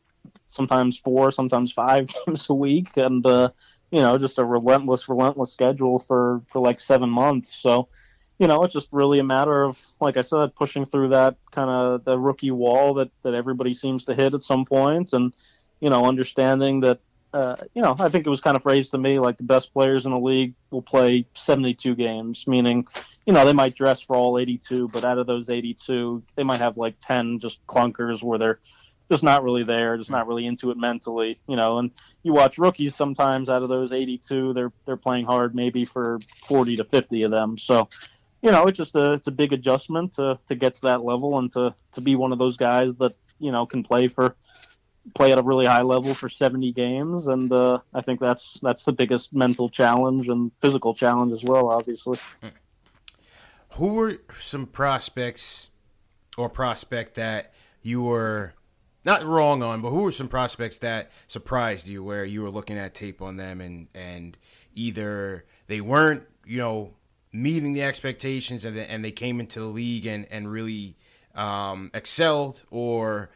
sometimes 0.45 0.99
four, 0.99 1.31
sometimes 1.31 1.71
five 1.71 2.07
games 2.25 2.49
a 2.49 2.53
week, 2.53 2.97
and 2.97 3.25
uh, 3.25 3.49
you 3.91 3.99
know, 3.99 4.17
just 4.17 4.37
a 4.37 4.45
relentless, 4.45 5.09
relentless 5.09 5.51
schedule 5.51 5.99
for 5.99 6.41
for 6.47 6.61
like 6.61 6.79
seven 6.79 7.09
months. 7.09 7.55
So, 7.55 7.89
you 8.39 8.47
know, 8.47 8.63
it's 8.63 8.73
just 8.73 8.87
really 8.91 9.19
a 9.19 9.23
matter 9.23 9.63
of, 9.63 9.77
like 9.99 10.17
I 10.17 10.21
said, 10.21 10.55
pushing 10.55 10.85
through 10.85 11.09
that 11.09 11.35
kind 11.51 11.69
of 11.69 12.03
the 12.05 12.17
rookie 12.17 12.51
wall 12.51 12.95
that 12.95 13.11
that 13.23 13.35
everybody 13.35 13.73
seems 13.73 14.05
to 14.05 14.15
hit 14.15 14.33
at 14.33 14.43
some 14.43 14.65
point, 14.65 15.13
and 15.13 15.33
you 15.79 15.89
know, 15.89 16.05
understanding 16.05 16.79
that 16.81 16.99
uh, 17.33 17.57
you 17.75 17.81
know, 17.81 17.95
I 17.99 18.09
think 18.09 18.25
it 18.25 18.29
was 18.29 18.41
kind 18.41 18.57
of 18.57 18.63
phrased 18.63 18.91
to 18.91 18.97
me 18.97 19.19
like 19.19 19.37
the 19.37 19.43
best 19.43 19.71
players 19.71 20.05
in 20.05 20.11
the 20.11 20.19
league 20.19 20.55
will 20.71 20.81
play 20.81 21.27
72 21.35 21.93
games, 21.95 22.47
meaning, 22.47 22.87
you 23.25 23.33
know, 23.33 23.45
they 23.45 23.53
might 23.53 23.75
dress 23.75 24.01
for 24.01 24.15
all 24.15 24.39
82, 24.39 24.87
but 24.87 25.05
out 25.05 25.19
of 25.19 25.27
those 25.27 25.49
82, 25.49 26.23
they 26.35 26.43
might 26.43 26.59
have 26.59 26.77
like 26.77 26.95
10 26.99 27.39
just 27.39 27.63
clunkers 27.67 28.23
where 28.23 28.39
they're 28.39 28.59
just 29.11 29.23
not 29.23 29.43
really 29.43 29.63
there, 29.63 29.97
just 29.97 30.11
not 30.11 30.27
really 30.27 30.45
into 30.45 30.71
it 30.71 30.77
mentally, 30.77 31.39
you 31.47 31.55
know. 31.55 31.79
And 31.79 31.91
you 32.23 32.33
watch 32.33 32.57
rookies 32.57 32.95
sometimes 32.95 33.49
out 33.49 33.63
of 33.63 33.69
those 33.69 33.91
82, 33.91 34.53
they're 34.53 34.71
they're 34.85 34.97
playing 34.97 35.25
hard 35.25 35.55
maybe 35.55 35.85
for 35.85 36.19
40 36.45 36.77
to 36.77 36.83
50 36.83 37.23
of 37.23 37.31
them. 37.31 37.57
So, 37.57 37.89
you 38.41 38.51
know, 38.51 38.65
it's 38.65 38.77
just 38.77 38.95
a 38.95 39.13
it's 39.13 39.27
a 39.27 39.31
big 39.31 39.53
adjustment 39.53 40.13
to 40.13 40.39
to 40.47 40.55
get 40.55 40.75
to 40.75 40.81
that 40.81 41.03
level 41.03 41.37
and 41.37 41.51
to 41.53 41.73
to 41.93 42.01
be 42.01 42.15
one 42.15 42.31
of 42.31 42.39
those 42.39 42.57
guys 42.57 42.95
that 42.95 43.15
you 43.39 43.51
know 43.51 43.65
can 43.65 43.83
play 43.83 44.07
for 44.07 44.35
play 45.15 45.31
at 45.31 45.37
a 45.37 45.41
really 45.41 45.65
high 45.65 45.81
level 45.81 46.13
for 46.13 46.29
70 46.29 46.71
games, 46.73 47.27
and 47.27 47.51
uh, 47.51 47.79
I 47.93 48.01
think 48.01 48.19
that's 48.19 48.59
that's 48.61 48.83
the 48.83 48.93
biggest 48.93 49.33
mental 49.33 49.69
challenge 49.69 50.29
and 50.29 50.51
physical 50.61 50.93
challenge 50.93 51.31
as 51.33 51.43
well. 51.43 51.69
Obviously. 51.69 52.19
Who 53.73 53.93
were 53.93 54.17
some 54.31 54.65
prospects 54.65 55.69
or 56.37 56.49
prospect 56.49 57.15
that 57.15 57.53
you 57.81 58.01
were 58.01 58.53
not 59.05 59.23
wrong 59.23 59.61
on, 59.61 59.81
but 59.81 59.91
who 59.91 60.01
were 60.01 60.11
some 60.11 60.27
prospects 60.27 60.79
that 60.79 61.11
surprised 61.27 61.87
you, 61.87 62.03
where 62.03 62.25
you 62.25 62.41
were 62.41 62.49
looking 62.49 62.77
at 62.77 62.93
tape 62.93 63.21
on 63.21 63.37
them 63.37 63.61
and 63.61 63.87
and 63.93 64.37
either 64.73 65.45
they 65.67 65.81
weren't, 65.81 66.23
you 66.45 66.57
know, 66.57 66.93
meeting 67.31 67.73
the 67.73 67.83
expectations 67.83 68.65
and, 68.65 68.77
and 68.77 69.03
they 69.03 69.11
came 69.11 69.39
into 69.39 69.59
the 69.59 69.67
league 69.67 70.05
and 70.05 70.25
and 70.31 70.51
really 70.51 70.95
um, 71.35 71.91
excelled, 71.93 72.63
or 72.71 73.29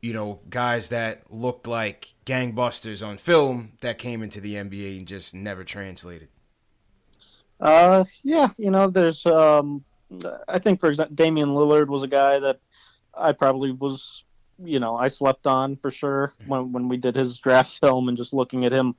you 0.00 0.12
know, 0.12 0.40
guys 0.48 0.90
that 0.90 1.32
looked 1.32 1.66
like 1.66 2.14
gangbusters 2.24 3.06
on 3.06 3.18
film 3.18 3.72
that 3.80 3.98
came 3.98 4.22
into 4.22 4.40
the 4.40 4.54
NBA 4.54 4.98
and 4.98 5.06
just 5.06 5.34
never 5.34 5.64
translated? 5.64 6.28
Uh, 7.58 8.04
yeah, 8.22 8.48
you 8.58 8.70
know, 8.70 8.88
there's, 8.88 9.24
um, 9.26 9.84
I 10.46 10.58
think, 10.58 10.78
for 10.78 10.88
example, 10.88 11.16
Damian 11.16 11.48
Lillard 11.48 11.88
was 11.88 12.02
a 12.02 12.08
guy 12.08 12.38
that 12.38 12.60
I 13.14 13.32
probably 13.32 13.72
was, 13.72 14.24
you 14.62 14.78
know, 14.78 14.96
I 14.96 15.08
slept 15.08 15.46
on 15.46 15.76
for 15.76 15.90
sure 15.90 16.32
mm-hmm. 16.40 16.50
when, 16.50 16.72
when 16.72 16.88
we 16.88 16.98
did 16.98 17.16
his 17.16 17.38
draft 17.38 17.80
film 17.80 18.08
and 18.08 18.16
just 18.16 18.34
looking 18.34 18.64
at 18.64 18.72
him 18.72 18.94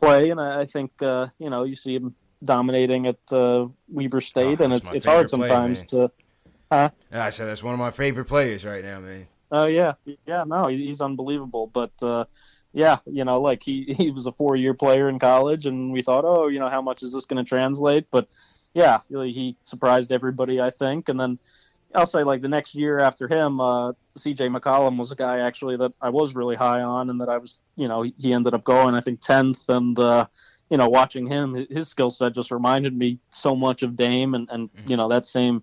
play. 0.00 0.30
And 0.30 0.40
I, 0.40 0.60
I 0.60 0.66
think, 0.66 0.92
uh, 1.02 1.28
you 1.38 1.50
know, 1.50 1.64
you 1.64 1.74
see 1.74 1.96
him 1.96 2.14
dominating 2.44 3.06
at 3.06 3.18
uh, 3.32 3.66
Weber 3.88 4.20
State, 4.20 4.60
oh, 4.60 4.64
and 4.64 4.74
it's 4.74 4.90
it's 4.90 5.06
hard 5.06 5.30
sometimes 5.30 5.84
player, 5.84 6.08
to. 6.08 6.12
Huh? 6.70 6.90
I 7.12 7.30
said 7.30 7.46
that's 7.46 7.62
one 7.62 7.74
of 7.74 7.80
my 7.80 7.90
favorite 7.90 8.26
players 8.26 8.64
right 8.64 8.84
now, 8.84 9.00
man. 9.00 9.26
Oh 9.50 9.62
uh, 9.62 9.66
yeah, 9.66 9.92
yeah. 10.26 10.44
No, 10.44 10.66
he's 10.66 11.00
unbelievable. 11.00 11.68
But 11.68 11.92
uh, 12.02 12.24
yeah, 12.72 12.98
you 13.06 13.24
know, 13.24 13.40
like 13.40 13.62
he 13.62 13.84
he 13.96 14.10
was 14.10 14.26
a 14.26 14.32
four 14.32 14.56
year 14.56 14.74
player 14.74 15.08
in 15.08 15.18
college, 15.18 15.66
and 15.66 15.92
we 15.92 16.02
thought, 16.02 16.24
oh, 16.24 16.48
you 16.48 16.58
know, 16.58 16.68
how 16.68 16.82
much 16.82 17.02
is 17.02 17.12
this 17.12 17.24
going 17.24 17.44
to 17.44 17.48
translate? 17.48 18.06
But 18.10 18.28
yeah, 18.74 19.00
really, 19.08 19.32
he 19.32 19.56
surprised 19.64 20.12
everybody, 20.12 20.60
I 20.60 20.70
think. 20.70 21.08
And 21.08 21.18
then 21.18 21.38
I'll 21.94 22.06
say 22.06 22.24
like 22.24 22.42
the 22.42 22.48
next 22.48 22.74
year 22.74 22.98
after 22.98 23.26
him, 23.28 23.60
uh, 23.60 23.92
C.J. 24.16 24.48
McCollum 24.48 24.98
was 24.98 25.12
a 25.12 25.16
guy 25.16 25.38
actually 25.38 25.76
that 25.78 25.92
I 26.00 26.10
was 26.10 26.34
really 26.34 26.56
high 26.56 26.82
on, 26.82 27.08
and 27.08 27.20
that 27.20 27.28
I 27.28 27.38
was, 27.38 27.60
you 27.76 27.88
know, 27.88 28.02
he 28.02 28.32
ended 28.32 28.52
up 28.52 28.64
going 28.64 28.94
I 28.94 29.00
think 29.00 29.20
tenth, 29.20 29.68
and 29.68 29.98
uh, 29.98 30.26
you 30.70 30.76
know, 30.76 30.88
watching 30.88 31.26
him, 31.26 31.66
his 31.70 31.88
skill 31.88 32.10
set 32.10 32.34
just 32.34 32.50
reminded 32.50 32.96
me 32.96 33.18
so 33.30 33.54
much 33.54 33.82
of 33.82 33.96
Dame, 33.96 34.34
and 34.34 34.48
and 34.50 34.72
mm-hmm. 34.72 34.90
you 34.90 34.96
know 34.96 35.08
that 35.08 35.26
same 35.26 35.62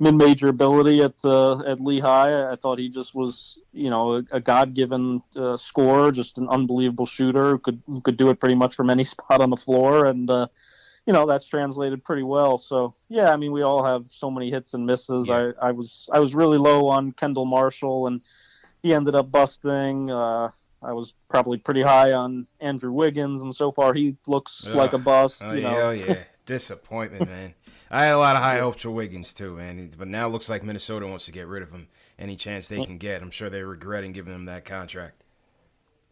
mid-major 0.00 0.48
ability 0.48 1.02
at 1.02 1.24
uh, 1.24 1.60
at 1.60 1.80
Lehigh. 1.80 2.50
I 2.50 2.56
thought 2.56 2.78
he 2.78 2.88
just 2.88 3.14
was, 3.14 3.58
you 3.72 3.90
know, 3.90 4.16
a, 4.16 4.22
a 4.32 4.40
God-given 4.40 5.22
uh, 5.36 5.56
scorer, 5.56 6.10
just 6.10 6.38
an 6.38 6.48
unbelievable 6.48 7.06
shooter 7.06 7.52
who 7.52 7.58
could 7.58 7.82
who 7.86 8.00
could 8.00 8.16
do 8.16 8.30
it 8.30 8.40
pretty 8.40 8.56
much 8.56 8.74
from 8.74 8.90
any 8.90 9.04
spot 9.14 9.40
on 9.40 9.50
the 9.50 9.56
floor, 9.56 10.06
and 10.06 10.28
uh, 10.28 10.48
you 11.06 11.12
know 11.12 11.26
that's 11.26 11.46
translated 11.46 12.02
pretty 12.02 12.24
well. 12.24 12.58
So 12.58 12.94
yeah, 13.08 13.32
I 13.32 13.36
mean 13.36 13.52
we 13.52 13.62
all 13.62 13.84
have 13.84 14.06
so 14.10 14.32
many 14.32 14.50
hits 14.50 14.74
and 14.74 14.84
misses. 14.84 15.28
Yeah. 15.28 15.52
I, 15.60 15.68
I 15.68 15.70
was 15.70 16.10
I 16.12 16.18
was 16.18 16.34
really 16.34 16.58
low 16.58 16.88
on 16.88 17.12
Kendall 17.12 17.46
Marshall, 17.46 18.08
and 18.08 18.20
he 18.82 18.92
ended 18.94 19.14
up 19.14 19.30
busting. 19.30 20.10
Uh, 20.10 20.50
I 20.82 20.92
was 20.92 21.14
probably 21.28 21.58
pretty 21.58 21.82
high 21.82 22.12
on 22.12 22.46
Andrew 22.60 22.92
Wiggins, 22.92 23.42
and 23.42 23.54
so 23.54 23.70
far 23.70 23.92
he 23.92 24.16
looks 24.26 24.66
Ugh. 24.66 24.74
like 24.74 24.92
a 24.92 24.98
bust. 24.98 25.42
Oh, 25.44 25.52
you 25.52 25.62
know? 25.62 25.80
oh 25.80 25.90
yeah, 25.90 26.18
disappointment, 26.46 27.28
man. 27.28 27.54
I 27.90 28.04
had 28.04 28.14
a 28.14 28.18
lot 28.18 28.36
of 28.36 28.42
high 28.42 28.58
hopes 28.58 28.82
for 28.82 28.90
Wiggins 28.90 29.34
too, 29.34 29.56
man. 29.56 29.90
But 29.98 30.08
now 30.08 30.26
it 30.26 30.30
looks 30.30 30.48
like 30.48 30.62
Minnesota 30.62 31.06
wants 31.06 31.26
to 31.26 31.32
get 31.32 31.46
rid 31.46 31.62
of 31.62 31.70
him 31.70 31.88
any 32.18 32.36
chance 32.36 32.68
they 32.68 32.84
can 32.84 32.98
get. 32.98 33.22
I'm 33.22 33.30
sure 33.30 33.50
they're 33.50 33.66
regretting 33.66 34.12
giving 34.12 34.34
him 34.34 34.44
that 34.46 34.64
contract. 34.64 35.22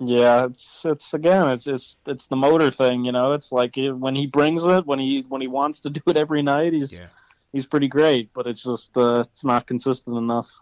Yeah, 0.00 0.46
it's 0.46 0.85
it's 0.85 1.12
again, 1.14 1.48
it's 1.50 1.66
it's 1.66 1.98
it's 2.07 2.26
the 2.26 2.37
motor 2.37 2.70
thing, 2.70 3.04
you 3.04 3.12
know. 3.12 3.33
It's 3.33 3.50
like 3.50 3.76
when 3.76 4.14
he 4.14 4.26
brings 4.26 4.64
it, 4.64 4.87
when 4.87 4.98
he 4.98 5.24
when 5.28 5.40
he 5.40 5.48
wants 5.48 5.81
to 5.81 5.90
do 5.90 6.00
it 6.07 6.16
every 6.16 6.42
night, 6.42 6.72
he's 6.72 6.98
yeah. 6.98 7.07
he's 7.52 7.66
pretty 7.66 7.88
great. 7.88 8.33
But 8.33 8.46
it's 8.46 8.62
just 8.62 8.96
uh, 8.96 9.24
it's 9.26 9.44
not 9.44 9.66
consistent 9.66 10.16
enough. 10.16 10.61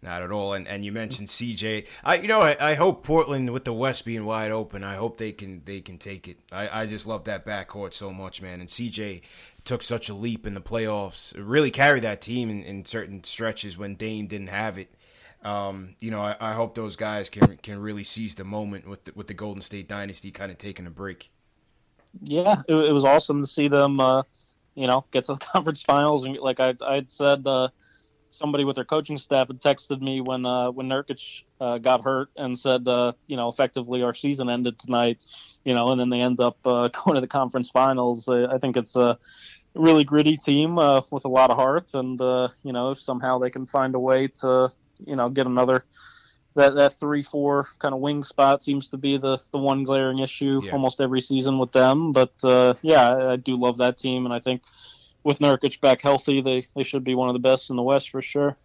Not 0.00 0.22
at 0.22 0.30
all. 0.30 0.52
And 0.54 0.68
and 0.68 0.84
you 0.84 0.92
mentioned 0.92 1.28
CJ. 1.28 1.86
I 2.04 2.16
you 2.16 2.28
know 2.28 2.40
I, 2.40 2.56
I 2.60 2.74
hope 2.74 3.02
Portland 3.02 3.52
with 3.52 3.64
the 3.64 3.72
West 3.72 4.04
being 4.04 4.24
wide 4.24 4.52
open. 4.52 4.84
I 4.84 4.94
hope 4.94 5.18
they 5.18 5.32
can 5.32 5.62
they 5.64 5.80
can 5.80 5.98
take 5.98 6.28
it. 6.28 6.38
I, 6.52 6.82
I 6.82 6.86
just 6.86 7.06
love 7.06 7.24
that 7.24 7.44
backcourt 7.44 7.94
so 7.94 8.12
much, 8.12 8.40
man. 8.40 8.60
And 8.60 8.68
CJ 8.68 9.22
took 9.64 9.82
such 9.82 10.08
a 10.08 10.14
leap 10.14 10.46
in 10.46 10.54
the 10.54 10.60
playoffs. 10.60 11.34
Really 11.36 11.72
carried 11.72 12.04
that 12.04 12.20
team 12.20 12.48
in, 12.48 12.62
in 12.62 12.84
certain 12.84 13.24
stretches 13.24 13.76
when 13.76 13.96
Dame 13.96 14.28
didn't 14.28 14.48
have 14.48 14.78
it. 14.78 14.94
Um, 15.42 15.94
you 16.00 16.10
know, 16.10 16.20
I, 16.20 16.36
I, 16.40 16.52
hope 16.52 16.74
those 16.74 16.96
guys 16.96 17.30
can 17.30 17.56
can 17.58 17.78
really 17.78 18.02
seize 18.02 18.34
the 18.34 18.44
moment 18.44 18.88
with 18.88 19.04
the, 19.04 19.12
with 19.14 19.28
the 19.28 19.34
Golden 19.34 19.62
State 19.62 19.88
dynasty 19.88 20.32
kind 20.32 20.50
of 20.50 20.58
taking 20.58 20.86
a 20.86 20.90
break. 20.90 21.30
Yeah, 22.22 22.62
it, 22.68 22.74
it 22.74 22.92
was 22.92 23.04
awesome 23.04 23.40
to 23.40 23.46
see 23.46 23.68
them. 23.68 24.00
Uh, 24.00 24.22
you 24.74 24.86
know, 24.86 25.04
get 25.12 25.24
to 25.24 25.34
the 25.34 25.38
conference 25.52 25.82
finals 25.82 26.24
and 26.24 26.36
like 26.38 26.60
I 26.60 26.74
I 26.80 27.04
said. 27.08 27.44
Uh, 27.44 27.68
somebody 28.30 28.64
with 28.64 28.76
their 28.76 28.84
coaching 28.84 29.18
staff 29.18 29.48
had 29.48 29.60
texted 29.60 30.00
me 30.00 30.20
when 30.20 30.44
uh, 30.44 30.70
when 30.70 30.88
Nurkic 30.88 31.42
uh, 31.60 31.78
got 31.78 32.04
hurt 32.04 32.30
and 32.36 32.58
said, 32.58 32.86
uh, 32.86 33.12
you 33.26 33.36
know, 33.36 33.48
effectively 33.48 34.02
our 34.02 34.14
season 34.14 34.48
ended 34.48 34.78
tonight, 34.78 35.18
you 35.64 35.74
know, 35.74 35.88
and 35.88 36.00
then 36.00 36.10
they 36.10 36.20
end 36.20 36.40
up 36.40 36.58
uh, 36.64 36.88
going 37.04 37.14
to 37.14 37.20
the 37.20 37.26
conference 37.26 37.70
finals. 37.70 38.28
I 38.28 38.58
think 38.58 38.76
it's 38.76 38.96
a 38.96 39.18
really 39.74 40.04
gritty 40.04 40.36
team 40.36 40.78
uh, 40.78 41.02
with 41.10 41.24
a 41.24 41.28
lot 41.28 41.50
of 41.50 41.56
heart, 41.56 41.94
and 41.94 42.20
uh, 42.20 42.48
you 42.62 42.72
know, 42.72 42.90
if 42.90 43.00
somehow 43.00 43.38
they 43.38 43.50
can 43.50 43.66
find 43.66 43.94
a 43.94 44.00
way 44.00 44.28
to, 44.28 44.70
you 45.04 45.16
know, 45.16 45.28
get 45.28 45.46
another. 45.46 45.84
That, 46.54 46.74
that 46.74 46.98
three 46.98 47.22
four 47.22 47.68
kind 47.78 47.94
of 47.94 48.00
wing 48.00 48.24
spot 48.24 48.64
seems 48.64 48.88
to 48.88 48.96
be 48.96 49.16
the, 49.16 49.38
the 49.52 49.58
one 49.58 49.84
glaring 49.84 50.18
issue 50.18 50.60
yeah. 50.64 50.72
almost 50.72 51.00
every 51.00 51.20
season 51.20 51.56
with 51.56 51.70
them. 51.70 52.12
But 52.12 52.32
yeah, 52.82 53.08
I, 53.08 53.32
I 53.32 53.36
do 53.36 53.54
love 53.54 53.78
that 53.78 53.96
team, 53.96 54.24
and 54.24 54.34
I 54.34 54.40
think 54.40 54.62
with 55.28 55.40
Nurkic 55.40 55.78
back 55.82 56.00
healthy, 56.00 56.40
they 56.40 56.64
they 56.74 56.82
should 56.82 57.04
be 57.04 57.14
one 57.14 57.28
of 57.28 57.34
the 57.34 57.38
best 57.38 57.68
in 57.68 57.76
the 57.76 57.82
West 57.82 58.08
for 58.08 58.22
sure. 58.22 58.56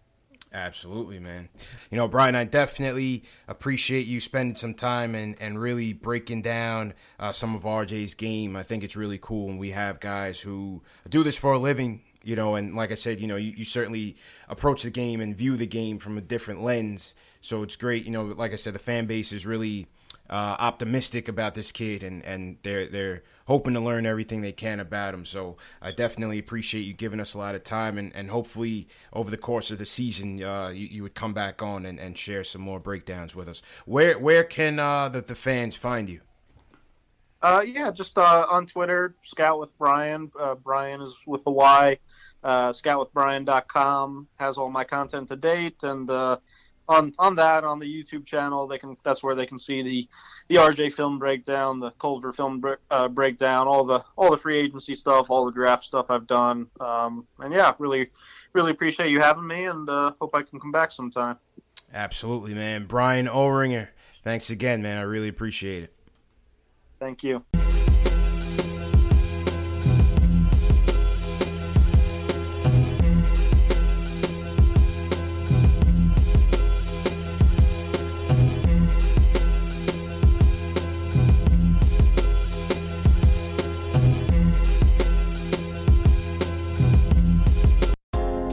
Absolutely, 0.54 1.19
man. 1.19 1.49
You 1.89 1.97
know, 1.97 2.08
Bryan, 2.08 2.36
I 2.36 2.43
definitely 2.45 3.23
appreciate 3.47 4.06
you 4.06 4.21
spending 4.21 4.56
some 4.56 4.76
time 4.76 5.15
and, 5.15 5.36
and 5.41 5.60
really 5.60 5.93
breaking 5.93 6.43
down 6.43 6.93
uh, 7.19 7.32
some 7.32 7.56
of 7.56 7.63
RJ's 7.63 8.13
game. 8.13 8.56
I 8.56 8.62
think 8.62 8.84
it's 8.84 8.95
really 8.95 9.17
cool 9.19 9.47
when 9.47 9.58
we 9.58 9.71
have 9.71 9.99
guys 9.99 10.39
who 10.39 10.84
do 11.10 11.23
this 11.23 11.36
for 11.36 11.54
a 11.54 11.58
living, 11.58 12.04
you 12.21 12.36
know, 12.36 12.54
and 12.54 12.76
like 12.76 12.91
I 12.91 12.95
said, 12.95 13.19
you 13.19 13.26
know, 13.26 13.36
you, 13.36 13.52
you 13.58 13.63
certainly 13.63 14.15
approach 14.47 14.84
the 14.84 14.91
game 14.91 15.21
and 15.21 15.36
view 15.36 15.58
the 15.58 15.65
game 15.65 15.97
from 15.97 16.19
a 16.19 16.21
different 16.21 16.62
lens. 16.62 17.15
So 17.41 17.63
it's 17.63 17.76
great, 17.76 18.06
you 18.06 18.12
know, 18.12 18.23
like 18.23 18.54
I 18.54 18.58
said, 18.58 18.76
the 18.76 18.80
fan 18.80 19.08
base 19.08 19.34
is 19.34 19.47
really 19.47 19.88
uh, 20.30 20.56
optimistic 20.60 21.28
about 21.28 21.56
this 21.56 21.71
kid 21.71 22.04
and, 22.04 22.23
and 22.23 22.58
they're, 22.62 22.86
they're 22.86 23.23
hoping 23.45 23.73
to 23.73 23.79
learn 23.79 24.06
everything 24.06 24.41
they 24.41 24.51
can 24.51 24.79
about 24.79 25.13
him. 25.13 25.25
So 25.25 25.58
I 25.82 25.91
definitely 25.91 26.39
appreciate 26.39 26.82
you 26.82 26.93
giving 26.93 27.19
us 27.19 27.34
a 27.34 27.38
lot 27.38 27.56
of 27.56 27.63
time, 27.63 27.97
and, 27.97 28.15
and 28.15 28.29
hopefully 28.29 28.88
over 29.12 29.29
the 29.29 29.38
course 29.38 29.71
of 29.71 29.77
the 29.77 29.86
season, 29.86 30.43
uh, 30.43 30.69
you, 30.69 30.88
you, 30.88 31.03
would 31.03 31.15
come 31.15 31.34
back 31.34 31.62
on 31.62 31.86
and, 31.86 31.99
and 31.99 32.17
share 32.17 32.43
some 32.43 32.62
more 32.62 32.79
breakdowns 32.79 33.36
with 33.36 33.47
us. 33.47 33.62
Where 33.86 34.17
where 34.17 34.43
can 34.43 34.79
uh, 34.79 35.10
the, 35.10 35.21
the 35.21 35.36
fans 35.36 35.75
find 35.75 36.10
you? 36.10 36.21
Uh, 37.41 37.62
yeah, 37.65 37.91
just 37.91 38.17
uh, 38.17 38.45
on 38.49 38.65
Twitter, 38.65 39.15
Scout 39.23 39.60
with 39.60 39.77
Bryan. 39.77 40.32
Uh, 40.39 40.56
Bryan 40.56 41.01
is 41.01 41.15
with 41.27 41.43
a 41.45 41.51
Y. 41.51 41.97
Uh, 42.41 42.69
scoutwithbryan.com 42.69 44.27
has 44.36 44.58
all 44.58 44.69
my 44.69 44.84
content 44.84 45.29
to 45.29 45.36
date, 45.36 45.82
and 45.84 46.10
uh, 46.10 46.38
on 46.89 47.13
on 47.17 47.36
that 47.36 47.63
on 47.63 47.79
the 47.79 47.86
YouTube 47.86 48.25
channel. 48.25 48.67
They 48.67 48.77
can 48.77 48.97
that's 49.03 49.23
where 49.23 49.36
they 49.36 49.45
can 49.45 49.60
see 49.60 49.82
the 49.82 50.10
the 50.47 50.56
RJ 50.56 50.93
film 50.93 51.19
breakdown, 51.19 51.79
the 51.79 51.91
Culver 51.91 52.34
film 52.34 52.63
uh, 52.91 53.08
breakdown, 53.08 53.67
all 53.67 53.86
the 53.86 54.03
all 54.15 54.32
the 54.32 54.38
free 54.38 54.58
agency 54.58 54.95
stuff, 54.95 55.29
all 55.29 55.45
the 55.45 55.51
draft 55.51 55.86
stuff 55.86 56.08
I've 56.10 56.27
done. 56.27 56.67
Um, 56.79 57.25
and 57.39 57.53
yeah, 57.53 57.73
really 57.79 58.10
really 58.53 58.71
appreciate 58.71 59.10
you 59.10 59.19
having 59.19 59.47
me, 59.47 59.65
and 59.65 59.89
uh, 59.89 60.13
hope 60.19 60.36
I 60.36 60.43
can 60.43 60.60
come 60.60 60.71
back 60.71 60.91
sometime. 60.91 61.38
Absolutely, 61.93 62.53
man. 62.53 62.86
Bryan 62.86 63.27
Oringher, 63.27 63.89
thanks 64.23 64.49
again, 64.49 64.82
man. 64.82 64.97
I 64.97 65.01
really 65.01 65.27
appreciate 65.27 65.84
it. 65.84 65.93
Thank 66.99 67.23
you. 67.23 67.43